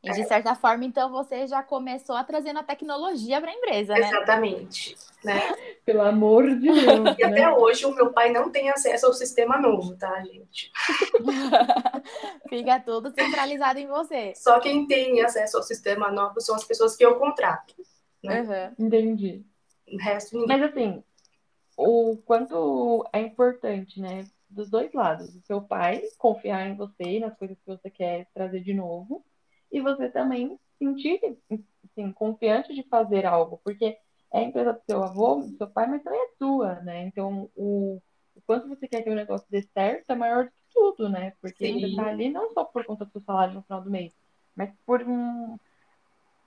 E 0.03 0.11
de 0.11 0.25
certa 0.25 0.53
forma, 0.53 0.83
então, 0.83 1.09
você 1.09 1.47
já 1.47 1.63
começou 1.63 2.17
a 2.17 2.25
trazendo 2.25 2.59
a 2.59 2.63
tecnologia 2.63 3.39
para 3.39 3.51
a 3.51 3.53
empresa, 3.53 3.93
né? 3.93 4.01
Exatamente. 4.01 4.97
Né? 5.23 5.39
Pelo 5.85 6.01
amor 6.01 6.45
de 6.45 6.55
Deus. 6.55 7.17
E 7.17 7.23
até 7.23 7.45
né? 7.45 7.53
hoje 7.53 7.85
o 7.85 7.95
meu 7.95 8.11
pai 8.11 8.29
não 8.29 8.51
tem 8.51 8.69
acesso 8.69 9.05
ao 9.05 9.13
sistema 9.13 9.57
novo, 9.57 9.95
tá, 9.95 10.21
gente? 10.25 10.69
Fica 12.49 12.81
tudo 12.81 13.11
centralizado 13.11 13.79
em 13.79 13.87
você. 13.87 14.33
Só 14.35 14.59
quem 14.59 14.85
tem 14.85 15.21
acesso 15.21 15.55
ao 15.55 15.63
sistema 15.63 16.11
novo 16.11 16.41
são 16.41 16.53
as 16.53 16.65
pessoas 16.65 16.97
que 16.97 17.05
eu 17.05 17.15
contrato. 17.15 17.73
Né? 18.21 18.41
Uhum. 18.77 18.85
Entendi. 18.85 19.45
O 19.87 19.97
resto 19.97 20.37
ninguém. 20.37 20.57
Mas 20.57 20.69
assim, 20.69 21.01
o 21.77 22.17
quanto 22.25 23.07
é 23.13 23.21
importante, 23.21 24.01
né? 24.01 24.25
Dos 24.49 24.69
dois 24.69 24.91
lados. 24.91 25.33
O 25.33 25.41
seu 25.43 25.61
pai 25.61 26.01
confiar 26.17 26.67
em 26.67 26.75
você 26.75 27.03
e 27.03 27.19
nas 27.21 27.37
coisas 27.37 27.57
que 27.57 27.65
você 27.65 27.89
quer 27.89 28.27
trazer 28.33 28.59
de 28.59 28.73
novo 28.73 29.23
e 29.73 29.81
você 29.81 30.07
também 30.07 30.57
sentir 30.77 31.19
assim, 31.83 32.11
confiante 32.13 32.73
de 32.75 32.83
fazer 32.83 33.25
algo, 33.25 33.59
porque 33.63 33.97
é 34.31 34.39
a 34.39 34.43
empresa 34.43 34.73
do 34.73 34.81
seu 34.85 35.03
avô, 35.03 35.41
do 35.41 35.57
seu 35.57 35.67
pai, 35.67 35.87
mas 35.87 36.03
também 36.03 36.21
é 36.21 36.29
sua, 36.37 36.75
né? 36.81 37.03
Então, 37.05 37.49
o, 37.55 37.99
o 38.35 38.41
quanto 38.45 38.69
você 38.69 38.87
quer 38.87 39.01
que 39.01 39.09
o 39.09 39.15
negócio 39.15 39.47
dê 39.49 39.63
certo 39.73 40.11
é 40.11 40.15
maior 40.15 40.45
do 40.45 40.51
que 40.51 40.61
tudo, 40.71 41.09
né? 41.09 41.33
Porque 41.41 41.65
Sim. 41.65 41.79
você 41.79 41.95
tá 41.95 42.05
ali 42.05 42.29
não 42.29 42.51
só 42.51 42.63
por 42.63 42.85
conta 42.85 43.03
do 43.03 43.11
seu 43.11 43.21
salário 43.21 43.55
no 43.55 43.63
final 43.63 43.81
do 43.81 43.89
mês, 43.89 44.13
mas 44.55 44.71
por 44.85 45.01
um, 45.01 45.57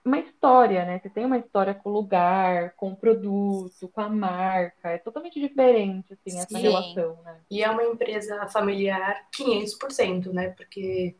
uma 0.05 0.19
história, 0.19 0.85
né? 0.85 1.01
Você 1.01 1.11
tem 1.11 1.25
uma 1.25 1.39
história 1.39 1.75
com 1.75 1.91
o 1.91 1.93
lugar, 1.93 2.75
com 2.77 2.91
o 2.91 2.97
produto, 2.97 3.89
com 3.89 4.01
a 4.01 4.09
marca. 4.09 4.91
É 4.91 4.99
totalmente 4.99 5.41
diferente, 5.41 6.13
assim, 6.13 6.39
essa 6.39 6.59
Sim. 6.59 6.63
relação, 6.63 7.21
né? 7.23 7.41
E 7.51 7.63
é 7.63 7.69
uma 7.71 7.85
empresa 7.85 8.47
familiar 8.49 9.27
500%, 9.37 10.33
né? 10.33 10.51
Porque, 10.51 11.17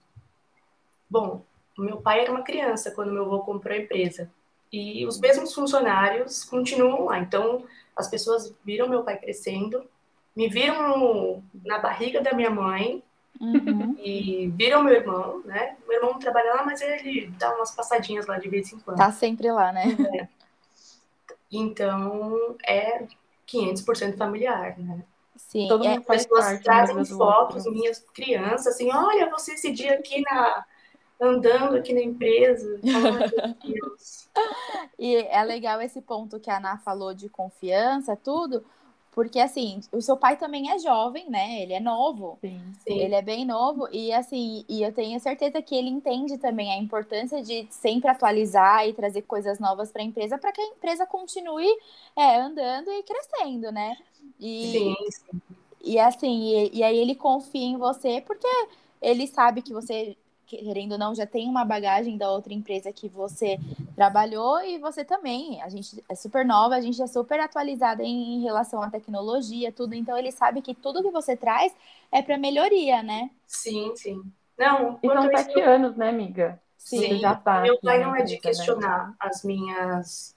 bom, 1.11 1.45
meu 1.79 1.99
pai 1.99 2.21
era 2.21 2.31
uma 2.31 2.43
criança 2.43 2.91
quando 2.91 3.13
meu 3.13 3.25
avô 3.25 3.41
comprou 3.41 3.75
a 3.75 3.81
empresa. 3.81 4.31
E 4.73 5.07
os 5.07 5.21
mesmos 5.21 5.55
funcionários 5.55 6.45
continuam 6.45 7.07
lá. 7.07 7.19
Então, 7.19 7.65
as 7.95 8.09
pessoas 8.09 8.55
viram 8.65 8.89
meu 8.89 9.03
pai 9.03 9.17
crescendo, 9.17 9.85
me 10.35 10.49
viram 10.49 11.43
na 11.65 11.79
barriga 11.79 12.21
da 12.21 12.35
minha 12.35 12.51
mãe 12.51 13.03
uhum. 13.41 13.97
e 13.99 14.49
viram 14.55 14.83
meu 14.83 14.95
irmão, 14.95 15.41
né? 15.45 15.77
Meu 15.87 15.99
irmão 15.99 16.19
trabalha 16.19 16.55
lá, 16.55 16.65
mas 16.65 16.81
ele 16.81 17.29
dá 17.39 17.55
umas 17.55 17.71
passadinhas 17.71 18.27
lá 18.27 18.39
de 18.39 18.49
vez 18.49 18.73
em 18.73 18.79
quando. 18.81 18.99
Tá 18.99 19.13
sempre 19.13 19.51
lá, 19.51 19.73
né? 19.73 19.97
É. 20.21 20.29
Então, 21.51 22.57
é 22.67 23.07
500% 23.47 24.17
familiar, 24.17 24.79
né? 24.79 25.05
Sim, 25.37 25.69
Todo 25.69 25.87
é, 25.87 26.01
pessoas 26.01 26.61
trazem 26.61 27.05
fotos, 27.05 27.67
minhas 27.67 28.01
crianças, 28.13 28.75
assim, 28.75 28.91
olha, 28.93 29.31
você 29.31 29.53
esse 29.53 29.71
dia 29.71 29.95
aqui 29.95 30.23
na 30.23 30.65
andando 31.21 31.77
aqui 31.77 31.93
na 31.93 32.03
empresa. 32.03 32.81
e 34.99 35.17
é 35.17 35.43
legal 35.45 35.81
esse 35.81 36.01
ponto 36.01 36.41
que 36.41 36.51
a 36.51 36.59
Ana 36.59 36.79
falou 36.79 37.15
de 37.15 37.29
confiança, 37.29 38.17
tudo, 38.17 38.65
porque 39.17 39.41
assim, 39.41 39.81
o 39.91 40.03
seu 40.03 40.15
pai 40.15 40.37
também 40.37 40.71
é 40.71 40.79
jovem, 40.79 41.31
né? 41.31 41.63
Ele 41.63 41.73
é 41.73 41.81
novo. 41.81 42.37
Sim, 42.43 42.61
sim. 42.87 42.99
Ele 42.99 43.15
é 43.15 43.23
bem 43.23 43.47
novo 43.47 43.89
e 43.91 44.13
assim, 44.13 44.63
e 44.69 44.83
eu 44.83 44.93
tenho 44.93 45.19
certeza 45.19 45.63
que 45.63 45.75
ele 45.75 45.89
entende 45.89 46.37
também 46.37 46.71
a 46.71 46.77
importância 46.77 47.43
de 47.43 47.67
sempre 47.71 48.11
atualizar 48.11 48.87
e 48.87 48.93
trazer 48.93 49.23
coisas 49.23 49.59
novas 49.59 49.91
para 49.91 50.03
a 50.03 50.05
empresa 50.05 50.37
para 50.37 50.53
que 50.53 50.61
a 50.61 50.67
empresa 50.67 51.07
continue 51.07 51.67
é, 52.15 52.37
andando 52.37 52.91
e 52.93 53.03
crescendo, 53.03 53.73
né? 53.73 53.97
E, 54.39 54.71
sim, 54.71 54.97
sim. 55.11 55.41
E 55.83 55.99
assim, 55.99 56.43
e, 56.49 56.79
e 56.79 56.83
aí 56.83 56.99
ele 56.99 57.15
confia 57.15 57.65
em 57.65 57.79
você 57.79 58.21
porque 58.21 58.47
ele 59.01 59.27
sabe 59.27 59.63
que 59.63 59.73
você 59.73 60.15
querendo 60.47 60.93
ou 60.93 60.99
não, 60.99 61.15
já 61.15 61.27
tem 61.27 61.49
uma 61.49 61.65
bagagem 61.65 62.17
da 62.17 62.31
outra 62.31 62.55
empresa 62.55 62.93
que 62.93 63.09
você 63.09 63.59
trabalhou 63.95 64.63
e 64.63 64.79
você 64.79 65.05
também. 65.05 65.61
A 65.63 65.69
gente 65.69 66.03
é 66.09 66.15
super 66.15 66.45
nova, 66.45 66.77
a 66.77 66.81
gente 66.81 67.03
é 67.03 67.07
super 67.07 67.41
atualizada 67.41 68.03
em, 68.03 68.43
relação 68.43 68.81
à 68.83 68.89
tecnologia, 68.89 69.73
tudo. 69.73 69.95
Então, 69.95 70.17
ele 70.17 70.31
sabe 70.31 70.63
que 70.63 70.75
tudo 70.75 71.03
que 71.03 71.11
você 71.11 71.37
traz 71.37 71.75
é 72.13 72.23
para 72.23 72.39
melhoria, 72.39 73.03
né? 73.03 73.31
Sim, 73.47 73.93
sim. 73.97 74.23
Não, 74.57 74.99
e 75.03 75.09
são 75.09 75.23
sete 75.23 75.59
eu... 75.59 75.69
anos, 75.69 75.97
né, 75.97 76.09
amiga? 76.09 76.61
Sim, 76.79 77.19
já 77.19 77.35
tá 77.35 77.63
meu 77.63 77.79
pai 77.81 78.03
não 78.03 78.15
é 78.15 78.23
de 78.23 78.35
né? 78.35 78.41
questionar 78.41 79.09
né? 79.09 79.15
as 79.19 79.43
minhas 79.43 80.37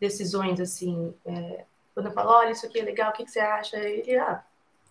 decisões, 0.00 0.60
assim. 0.60 1.14
É... 1.24 1.64
quando 1.94 2.06
eu 2.06 2.12
falo, 2.12 2.30
olha, 2.30 2.50
isso 2.50 2.66
aqui 2.66 2.80
é 2.80 2.82
legal, 2.82 3.10
o 3.10 3.12
que, 3.12 3.24
que 3.24 3.30
você 3.30 3.40
acha? 3.40 3.76
Ele, 3.78 4.16
ah, 4.18 4.42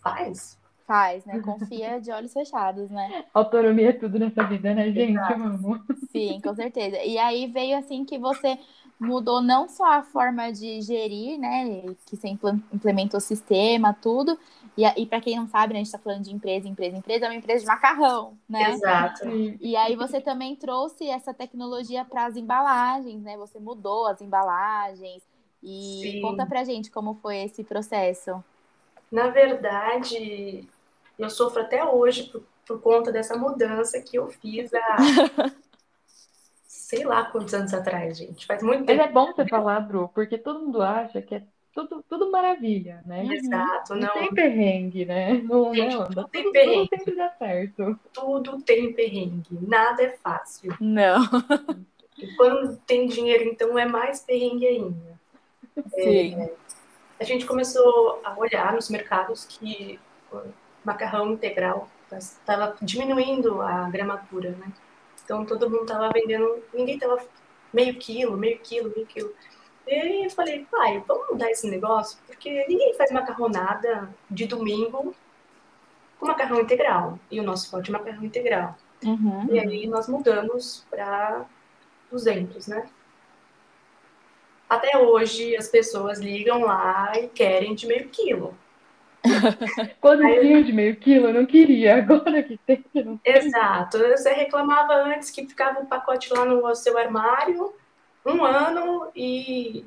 faz, 0.02 0.58
Faz, 0.90 1.24
né? 1.24 1.40
Confia 1.46 2.02
de 2.02 2.12
olhos 2.12 2.34
fechados, 2.34 2.90
né? 2.90 3.24
Autonomia 3.32 3.90
é 3.90 3.94
tudo 3.94 4.18
nessa 4.18 4.44
vida, 4.46 4.74
né, 4.74 4.92
gente? 4.92 5.20
Sim, 6.12 6.42
com 6.42 6.56
certeza. 6.56 6.98
E 7.04 7.16
aí 7.20 7.46
veio 7.46 7.78
assim 7.78 8.04
que 8.04 8.18
você 8.18 8.58
mudou 9.00 9.40
não 9.40 9.70
só 9.70 9.86
a 9.86 10.02
forma 10.02 10.52
de 10.52 10.82
gerir, 10.82 11.38
né? 11.38 11.84
Que 12.08 12.18
você 12.18 12.28
implementou 12.74 13.20
o 13.20 13.22
sistema, 13.22 13.94
tudo. 13.94 14.36
E, 14.76 14.84
e 14.84 15.06
para 15.06 15.22
quem 15.22 15.36
não 15.36 15.48
sabe, 15.48 15.74
né, 15.74 15.80
a 15.80 15.84
gente 15.84 15.94
está 15.94 16.00
falando 16.00 16.24
de 16.24 16.34
empresa, 16.34 16.68
empresa, 16.68 16.98
empresa, 16.98 17.26
é 17.26 17.30
uma 17.30 17.36
empresa 17.36 17.62
de 17.62 17.68
macarrão, 17.68 18.36
né? 18.50 18.72
Exato. 18.72 19.30
E 19.62 19.76
aí 19.76 19.96
você 19.96 20.20
também 20.20 20.56
trouxe 20.56 21.08
essa 21.08 21.36
tecnologia 21.36 22.04
para 22.04 22.26
as 22.26 22.36
embalagens, 22.36 23.22
né? 23.22 23.38
Você 23.38 23.60
mudou 23.60 24.08
as 24.08 24.22
embalagens. 24.22 25.22
E 25.62 26.02
Sim. 26.02 26.22
conta 26.22 26.48
pra 26.48 26.64
gente 26.64 26.90
como 26.90 27.14
foi 27.22 27.38
esse 27.44 27.64
processo. 27.64 28.44
Na 29.12 29.28
verdade, 29.28 30.68
eu 31.20 31.30
sofro 31.30 31.62
até 31.62 31.84
hoje 31.84 32.24
por, 32.24 32.44
por 32.66 32.82
conta 32.82 33.12
dessa 33.12 33.38
mudança 33.38 34.02
que 34.02 34.18
eu 34.18 34.28
fiz 34.30 34.74
há 34.74 34.98
sei 36.90 37.06
lá 37.06 37.26
quantos 37.26 37.54
anos 37.54 37.72
atrás, 37.72 38.18
gente. 38.18 38.48
Faz 38.48 38.64
muito 38.64 38.86
tempo. 38.86 39.00
Mas 39.00 39.10
é 39.10 39.14
bom 39.14 39.32
você 39.32 39.48
falar, 39.48 39.80
Bru, 39.82 40.10
porque 40.10 40.40
todo 40.40 40.60
mundo 40.60 40.82
acha 40.82 41.22
que 41.22 41.36
é 41.36 41.44
tudo, 41.72 42.04
tudo 42.10 42.32
maravilha, 42.32 43.04
né? 43.06 43.26
Exato, 43.26 43.94
não. 43.94 44.08
Não 44.08 44.14
tem 44.14 44.34
perrengue, 44.34 45.06
né? 45.06 45.34
Não, 45.34 45.74
gente, 45.74 45.96
não, 45.96 46.06
tudo 46.08 46.28
tem 46.30 46.52
perrengue. 46.52 46.90
Tudo 46.90 46.98
sempre 46.98 47.16
dá 47.16 47.30
certo. 47.38 48.00
Tudo 48.12 48.62
tem 48.64 48.92
perrengue. 48.92 49.60
Nada 49.62 50.02
é 50.02 50.18
fácil. 50.18 50.76
Não. 50.80 51.22
E 52.18 52.36
quando 52.36 52.76
tem 52.88 53.08
dinheiro, 53.08 53.44
então 53.44 53.78
é 53.78 53.86
mais 53.86 54.22
perrengue 54.22 54.66
ainda. 54.66 55.20
Sim. 55.94 56.42
É, 56.42 56.54
a 57.20 57.24
gente 57.24 57.46
começou 57.46 58.20
a 58.24 58.38
olhar 58.38 58.74
nos 58.74 58.90
mercados 58.90 59.46
que 59.46 60.00
macarrão 60.90 61.32
integral 61.32 61.88
estava 62.12 62.76
diminuindo 62.82 63.62
a 63.62 63.90
gramatura, 63.90 64.52
né? 64.52 64.72
Então 65.24 65.46
todo 65.46 65.70
mundo 65.70 65.84
estava 65.84 66.10
vendendo, 66.10 66.64
ninguém 66.74 66.96
estava 66.96 67.20
meio 67.72 67.96
quilo, 67.96 68.36
meio 68.36 68.60
quilo, 68.60 68.92
meio 68.96 69.06
quilo. 69.06 69.32
E 69.88 70.26
eu 70.26 70.30
falei, 70.32 70.66
pai, 70.70 71.04
vamos 71.08 71.30
mudar 71.30 71.52
esse 71.52 71.70
negócio, 71.70 72.18
porque 72.26 72.66
ninguém 72.68 72.94
faz 72.96 73.12
macarronada 73.12 74.10
de 74.30 74.46
domingo 74.48 75.16
com 76.20 76.26
macarrão 76.26 76.60
integral. 76.60 77.20
E 77.30 77.40
o 77.40 77.44
nosso 77.44 77.70
forte 77.70 77.90
é 77.90 77.94
macarrão 77.94 78.24
integral. 78.24 78.76
Uhum. 79.04 79.48
E 79.52 79.60
aí 79.60 79.88
nós 79.88 80.08
mudamos 80.08 80.86
para 80.90 81.46
200, 82.12 82.68
né? 82.68 82.90
Até 84.68 84.98
hoje 84.98 85.56
as 85.56 85.68
pessoas 85.68 86.20
ligam 86.20 86.62
lá 86.62 87.14
e 87.16 87.28
querem 87.28 87.74
de 87.74 87.88
meio 87.88 88.10
quilo. 88.10 88.56
Quando 90.00 90.24
Aí, 90.24 90.40
tinha 90.40 90.64
de 90.64 90.74
meio 90.74 90.96
quilo, 90.96 91.28
eu 91.28 91.34
não 91.34 91.46
queria. 91.46 91.98
Agora 91.98 92.42
que 92.44 92.58
tem, 92.58 92.82
que 92.82 93.04
não 93.04 93.20
Exato. 93.24 93.98
Você 93.98 94.32
reclamava 94.34 94.94
antes 94.94 95.30
que 95.30 95.46
ficava 95.46 95.80
um 95.80 95.86
pacote 95.86 96.34
lá 96.34 96.46
no 96.46 96.74
seu 96.76 96.98
armário 96.98 97.74
um 98.26 98.44
ano 98.44 99.12
e 99.16 99.86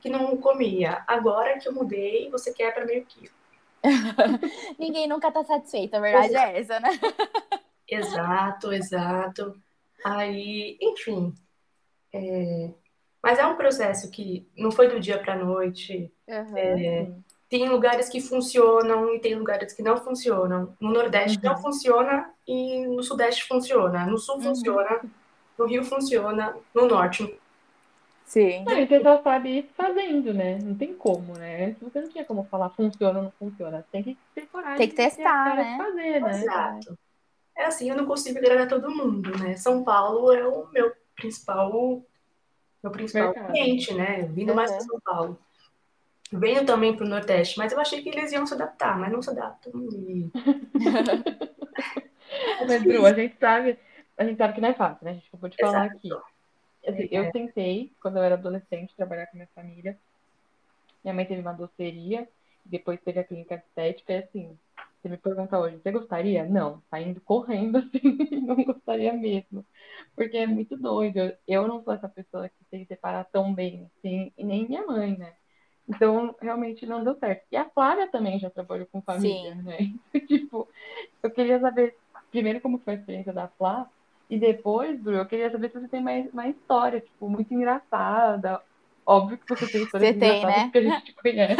que 0.00 0.08
não 0.08 0.36
comia. 0.36 1.04
Agora 1.06 1.58
que 1.58 1.68
eu 1.68 1.72
mudei, 1.72 2.28
você 2.30 2.52
quer 2.52 2.72
para 2.74 2.84
meio 2.84 3.04
quilo. 3.04 3.34
Ninguém 4.78 5.08
nunca 5.08 5.28
está 5.28 5.44
satisfeito, 5.44 5.94
a 5.94 6.00
verdade 6.00 6.28
exato. 6.28 6.46
é 6.46 6.58
essa, 6.58 6.80
né? 6.80 6.88
exato, 7.88 8.72
exato. 8.72 9.62
Aí, 10.04 10.78
enfim. 10.80 11.34
É... 12.12 12.70
Mas 13.22 13.38
é 13.38 13.46
um 13.46 13.56
processo 13.56 14.10
que 14.10 14.48
não 14.56 14.72
foi 14.72 14.88
do 14.88 14.98
dia 14.98 15.18
para 15.18 15.36
noite. 15.36 16.12
Uhum. 16.28 16.56
É 16.56 17.12
tem 17.52 17.68
lugares 17.68 18.08
que 18.08 18.18
funcionam 18.18 19.14
e 19.14 19.18
tem 19.18 19.34
lugares 19.34 19.74
que 19.74 19.82
não 19.82 19.98
funcionam. 19.98 20.74
No 20.80 20.90
Nordeste 20.90 21.36
uhum. 21.36 21.52
não 21.52 21.60
funciona 21.60 22.30
e 22.48 22.86
no 22.86 23.02
Sudeste 23.02 23.46
funciona. 23.46 24.06
No 24.06 24.16
Sul 24.16 24.36
uhum. 24.36 24.40
funciona, 24.40 25.02
no 25.58 25.66
Rio 25.66 25.84
funciona, 25.84 26.56
no 26.74 26.86
Norte. 26.86 27.38
Sim. 28.24 28.64
Não, 28.64 28.74
você 28.74 29.02
só 29.02 29.22
sabe 29.22 29.58
ir 29.58 29.70
fazendo, 29.76 30.32
né? 30.32 30.60
Não 30.62 30.74
tem 30.74 30.94
como, 30.94 31.34
né? 31.34 31.76
Você 31.82 32.00
não 32.00 32.08
tinha 32.08 32.24
como 32.24 32.44
falar 32.44 32.70
funciona 32.70 33.18
ou 33.18 33.24
não 33.24 33.32
funciona. 33.32 33.84
Tem 33.92 34.02
que 34.02 34.16
ter 34.34 34.46
coragem. 34.46 34.78
Tem 34.78 34.88
que 34.88 34.96
testar, 34.96 35.54
né? 35.54 35.76
Fazer, 35.76 36.20
né? 36.22 36.30
Exato. 36.30 36.98
É 37.54 37.66
assim, 37.66 37.90
eu 37.90 37.96
não 37.96 38.06
consigo 38.06 38.38
agradar 38.38 38.66
todo 38.66 38.90
mundo, 38.90 39.30
né? 39.36 39.58
São 39.58 39.84
Paulo 39.84 40.32
é 40.32 40.48
o 40.48 40.70
meu 40.72 40.90
principal 41.14 42.02
meu 42.82 42.90
principal 42.90 43.34
cliente, 43.34 43.92
né? 43.92 44.22
Vindo 44.22 44.48
uhum. 44.48 44.56
mais 44.56 44.70
para 44.70 44.80
São 44.80 44.98
Paulo. 45.04 45.38
Venho 46.32 46.64
também 46.64 46.96
para 46.96 47.04
o 47.04 47.08
Nordeste, 47.08 47.58
mas 47.58 47.72
eu 47.72 47.80
achei 47.80 48.02
que 48.02 48.08
eles 48.08 48.32
iam 48.32 48.46
se 48.46 48.54
adaptar, 48.54 48.98
mas 48.98 49.12
não 49.12 49.20
se 49.20 49.30
adaptam. 49.30 49.72
E... 49.92 50.30
mas, 52.66 52.82
Bru, 52.82 53.04
a 53.04 53.12
gente 53.12 53.36
sabe, 53.38 53.78
a 54.16 54.24
gente 54.24 54.38
sabe 54.38 54.54
que 54.54 54.60
não 54.60 54.70
é 54.70 54.74
fácil, 54.74 55.04
né? 55.04 55.10
A 55.10 55.14
gente 55.14 55.28
acabou 55.28 55.50
de 55.50 55.56
falar 55.58 55.86
Exato. 55.86 55.96
aqui. 55.96 56.10
Assim, 56.88 57.08
eu 57.10 57.24
é. 57.24 57.30
tentei, 57.30 57.92
quando 58.00 58.16
eu 58.16 58.22
era 58.22 58.34
adolescente, 58.34 58.96
trabalhar 58.96 59.26
com 59.26 59.36
minha 59.36 59.48
família. 59.54 59.98
Minha 61.04 61.14
mãe 61.14 61.26
teve 61.26 61.42
uma 61.42 61.52
doceria, 61.52 62.26
depois 62.64 62.98
teve 63.00 63.20
a 63.20 63.24
clínica 63.24 63.58
de 63.58 63.64
estética, 63.64 64.12
e 64.12 64.16
assim, 64.16 64.58
você 65.02 65.08
me 65.08 65.18
pergunta 65.18 65.58
hoje, 65.58 65.78
você 65.78 65.90
gostaria? 65.90 66.44
Não, 66.44 66.80
tá 66.90 67.00
indo 67.00 67.20
correndo 67.20 67.76
assim, 67.82 68.40
não 68.40 68.56
gostaria 68.64 69.12
mesmo. 69.12 69.66
Porque 70.16 70.38
é 70.38 70.46
muito 70.46 70.76
doido. 70.76 71.34
Eu 71.46 71.68
não 71.68 71.82
sou 71.82 71.92
essa 71.92 72.08
pessoa 72.08 72.48
que 72.48 72.64
tem 72.70 72.80
que 72.80 72.86
separar 72.86 73.24
tão 73.24 73.52
bem, 73.52 73.90
assim, 73.98 74.32
e 74.38 74.44
nem 74.44 74.66
minha 74.66 74.86
mãe, 74.86 75.18
né? 75.18 75.34
Então, 75.88 76.34
realmente 76.40 76.86
não 76.86 77.02
deu 77.02 77.14
certo. 77.16 77.44
E 77.50 77.56
a 77.56 77.68
Flávia 77.68 78.08
também 78.08 78.38
já 78.38 78.48
trabalhou 78.48 78.86
com 78.90 79.02
família, 79.02 79.54
Sim. 79.54 79.62
né? 79.62 79.76
tipo, 80.26 80.68
eu 81.22 81.30
queria 81.30 81.60
saber, 81.60 81.96
primeiro, 82.30 82.60
como 82.60 82.78
foi 82.78 82.94
a 82.94 82.96
experiência 82.96 83.32
da 83.32 83.48
Flá, 83.48 83.88
e 84.30 84.38
depois, 84.38 84.98
Bru, 85.00 85.14
eu 85.14 85.26
queria 85.26 85.50
saber 85.50 85.70
se 85.70 85.80
você 85.80 85.88
tem 85.88 86.02
mais, 86.02 86.32
mais 86.32 86.56
história, 86.56 87.00
tipo, 87.00 87.28
muito 87.28 87.52
engraçada, 87.52 88.62
Óbvio 89.04 89.36
que 89.36 89.48
você 89.48 89.66
tem 89.66 89.82
histórias 89.82 90.14
você 90.14 90.20
tem, 90.20 90.46
né? 90.46 90.64
porque 90.64 90.78
a 90.78 90.82
gente 90.82 91.04
te 91.04 91.14
conhece. 91.20 91.56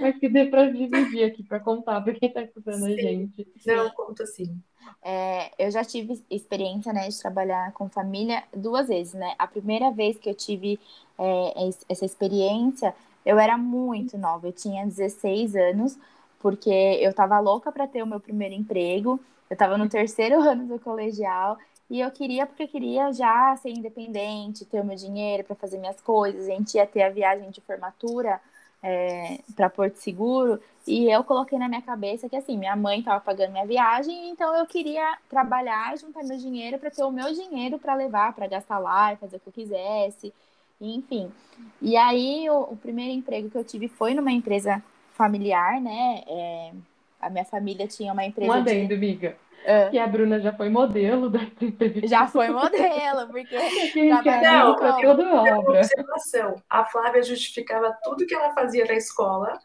Mas 0.00 0.18
que 0.18 0.28
dê 0.28 0.46
pra 0.46 0.70
dividir 0.70 1.24
aqui, 1.24 1.42
pra 1.42 1.60
contar 1.60 2.00
pra 2.00 2.14
quem 2.14 2.32
tá 2.32 2.42
escutando 2.42 2.86
sim. 2.86 2.94
a 2.94 2.96
gente. 2.96 3.46
Não, 3.66 3.90
conta 3.90 4.24
sim. 4.26 4.62
É, 5.02 5.50
eu 5.58 5.70
já 5.70 5.84
tive 5.84 6.22
experiência, 6.30 6.92
né, 6.92 7.08
de 7.08 7.18
trabalhar 7.18 7.72
com 7.72 7.88
família 7.88 8.42
duas 8.54 8.88
vezes, 8.88 9.14
né? 9.14 9.34
A 9.38 9.46
primeira 9.46 9.90
vez 9.90 10.18
que 10.18 10.28
eu 10.30 10.34
tive 10.34 10.78
é, 11.18 11.70
essa 11.88 12.04
experiência, 12.04 12.94
eu 13.24 13.38
era 13.38 13.56
muito 13.56 14.16
nova, 14.18 14.48
eu 14.48 14.52
tinha 14.52 14.86
16 14.86 15.54
anos, 15.56 15.98
porque 16.40 16.70
eu 16.70 17.12
tava 17.14 17.38
louca 17.40 17.72
para 17.72 17.86
ter 17.86 18.02
o 18.02 18.06
meu 18.06 18.20
primeiro 18.20 18.54
emprego, 18.54 19.20
eu 19.48 19.56
tava 19.56 19.76
no 19.78 19.88
terceiro 19.88 20.40
ano 20.42 20.66
do 20.66 20.78
colegial, 20.78 21.58
e 21.90 22.00
eu 22.00 22.10
queria, 22.10 22.46
porque 22.46 22.66
queria 22.66 23.12
já 23.12 23.56
ser 23.56 23.70
independente, 23.70 24.64
ter 24.64 24.80
o 24.80 24.84
meu 24.84 24.96
dinheiro 24.96 25.44
para 25.44 25.54
fazer 25.54 25.78
minhas 25.78 26.00
coisas. 26.00 26.48
A 26.48 26.50
gente 26.50 26.74
ia 26.76 26.86
ter 26.86 27.02
a 27.02 27.10
viagem 27.10 27.50
de 27.50 27.60
formatura 27.60 28.40
é, 28.84 29.38
para 29.56 29.70
Porto 29.70 29.96
Seguro. 29.96 30.60
E 30.86 31.10
eu 31.10 31.24
coloquei 31.24 31.58
na 31.58 31.66
minha 31.66 31.80
cabeça 31.80 32.28
que, 32.28 32.36
assim, 32.36 32.58
minha 32.58 32.76
mãe 32.76 32.98
estava 32.98 33.18
pagando 33.18 33.52
minha 33.52 33.66
viagem, 33.66 34.28
então 34.28 34.54
eu 34.54 34.66
queria 34.66 35.16
trabalhar, 35.30 35.96
juntar 35.96 36.22
meu 36.22 36.36
dinheiro 36.36 36.78
para 36.78 36.90
ter 36.90 37.02
o 37.02 37.10
meu 37.10 37.32
dinheiro 37.32 37.78
para 37.78 37.94
levar, 37.94 38.34
para 38.34 38.46
gastar 38.46 38.78
lá 38.78 39.14
e 39.14 39.16
fazer 39.16 39.36
o 39.36 39.40
que 39.40 39.48
eu 39.48 39.52
quisesse. 39.52 40.34
Enfim. 40.78 41.32
E 41.80 41.96
aí, 41.96 42.50
o, 42.50 42.72
o, 42.72 42.76
primeiro 42.76 43.14
emprego 43.14 43.48
que 43.48 43.56
eu 43.56 43.64
tive 43.64 43.88
foi 43.88 44.12
numa 44.12 44.30
empresa 44.30 44.82
familiar, 45.14 45.80
né? 45.80 46.22
É, 46.26 46.72
a 47.18 47.30
minha 47.30 47.44
família 47.46 47.86
tinha 47.86 48.12
uma 48.12 48.26
empresa. 48.26 48.52
Um 48.52 48.54
adendo, 48.54 48.88
de... 48.88 48.94
amiga. 48.94 49.36
É. 49.64 49.88
Que 49.88 49.98
a 49.98 50.06
Bruna 50.06 50.38
já 50.40 50.52
foi 50.52 50.68
modelo 50.68 51.30
da 51.30 51.40
entrevista. 51.60 52.06
Já 52.06 52.26
foi 52.26 52.48
modelo, 52.48 53.28
porque 53.28 53.56
não, 54.08 54.76
para 54.76 54.92
toda 55.00 55.34
obra. 55.34 55.78
Observação. 55.78 56.62
A 56.68 56.84
Flávia 56.84 57.22
justificava 57.22 57.96
tudo 58.04 58.26
que 58.26 58.34
ela 58.34 58.52
fazia 58.52 58.84
na 58.84 58.94
escola 58.94 59.58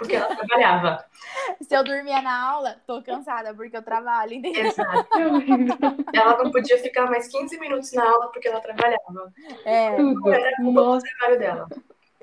porque 0.00 0.16
ela 0.16 0.34
trabalhava. 0.34 1.04
Se 1.60 1.76
eu 1.76 1.84
dormia 1.84 2.22
na 2.22 2.50
aula, 2.52 2.76
tô 2.86 3.02
cansada 3.02 3.54
porque 3.54 3.76
eu 3.76 3.82
trabalho, 3.82 4.32
entendeu? 4.32 4.64
Exato. 4.64 5.08
ela 6.14 6.42
não 6.42 6.50
podia 6.50 6.78
ficar 6.78 7.04
mais 7.06 7.28
15 7.28 7.60
minutos 7.60 7.92
na 7.92 8.10
aula 8.10 8.28
porque 8.32 8.48
ela 8.48 8.60
trabalhava. 8.60 9.30
É. 9.62 9.94
Tudo. 9.96 10.32
Era 10.32 10.56
o 10.62 10.98
trabalho 10.98 11.38
dela. 11.38 11.68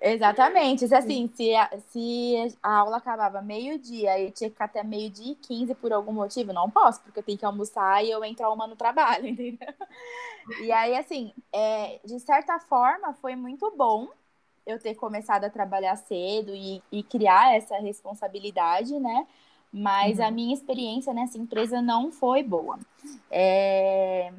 Exatamente. 0.01 0.87
Se, 0.87 0.93
assim, 0.93 1.29
se 1.33 1.55
a, 1.55 1.69
se 1.89 2.57
a 2.61 2.77
aula 2.77 2.97
acabava 2.97 3.41
meio-dia 3.41 4.19
e 4.19 4.31
tinha 4.31 4.49
que 4.49 4.53
ficar 4.53 4.65
até 4.65 4.83
meio-dia 4.83 5.31
e 5.31 5.35
15 5.35 5.73
por 5.75 5.91
algum 5.91 6.13
motivo, 6.13 6.53
não 6.53 6.69
posso, 6.69 7.01
porque 7.01 7.19
eu 7.19 7.23
tenho 7.23 7.37
que 7.37 7.45
almoçar 7.45 8.03
e 8.03 8.11
eu 8.11 8.23
entro 8.23 8.51
uma 8.53 8.67
no 8.67 8.75
trabalho, 8.75 9.25
entendeu? 9.27 9.73
E 10.61 10.71
aí, 10.71 10.95
assim, 10.95 11.33
é, 11.51 11.99
de 12.05 12.19
certa 12.19 12.59
forma, 12.59 13.13
foi 13.13 13.35
muito 13.35 13.71
bom 13.75 14.07
eu 14.65 14.79
ter 14.79 14.95
começado 14.95 15.45
a 15.45 15.49
trabalhar 15.49 15.95
cedo 15.95 16.53
e, 16.53 16.83
e 16.91 17.01
criar 17.01 17.55
essa 17.55 17.77
responsabilidade, 17.77 18.99
né? 18.99 19.25
Mas 19.71 20.19
uhum. 20.19 20.25
a 20.25 20.31
minha 20.31 20.53
experiência 20.53 21.13
nessa 21.13 21.37
empresa 21.37 21.81
não 21.81 22.11
foi 22.11 22.43
boa. 22.43 22.77
É, 23.31 24.31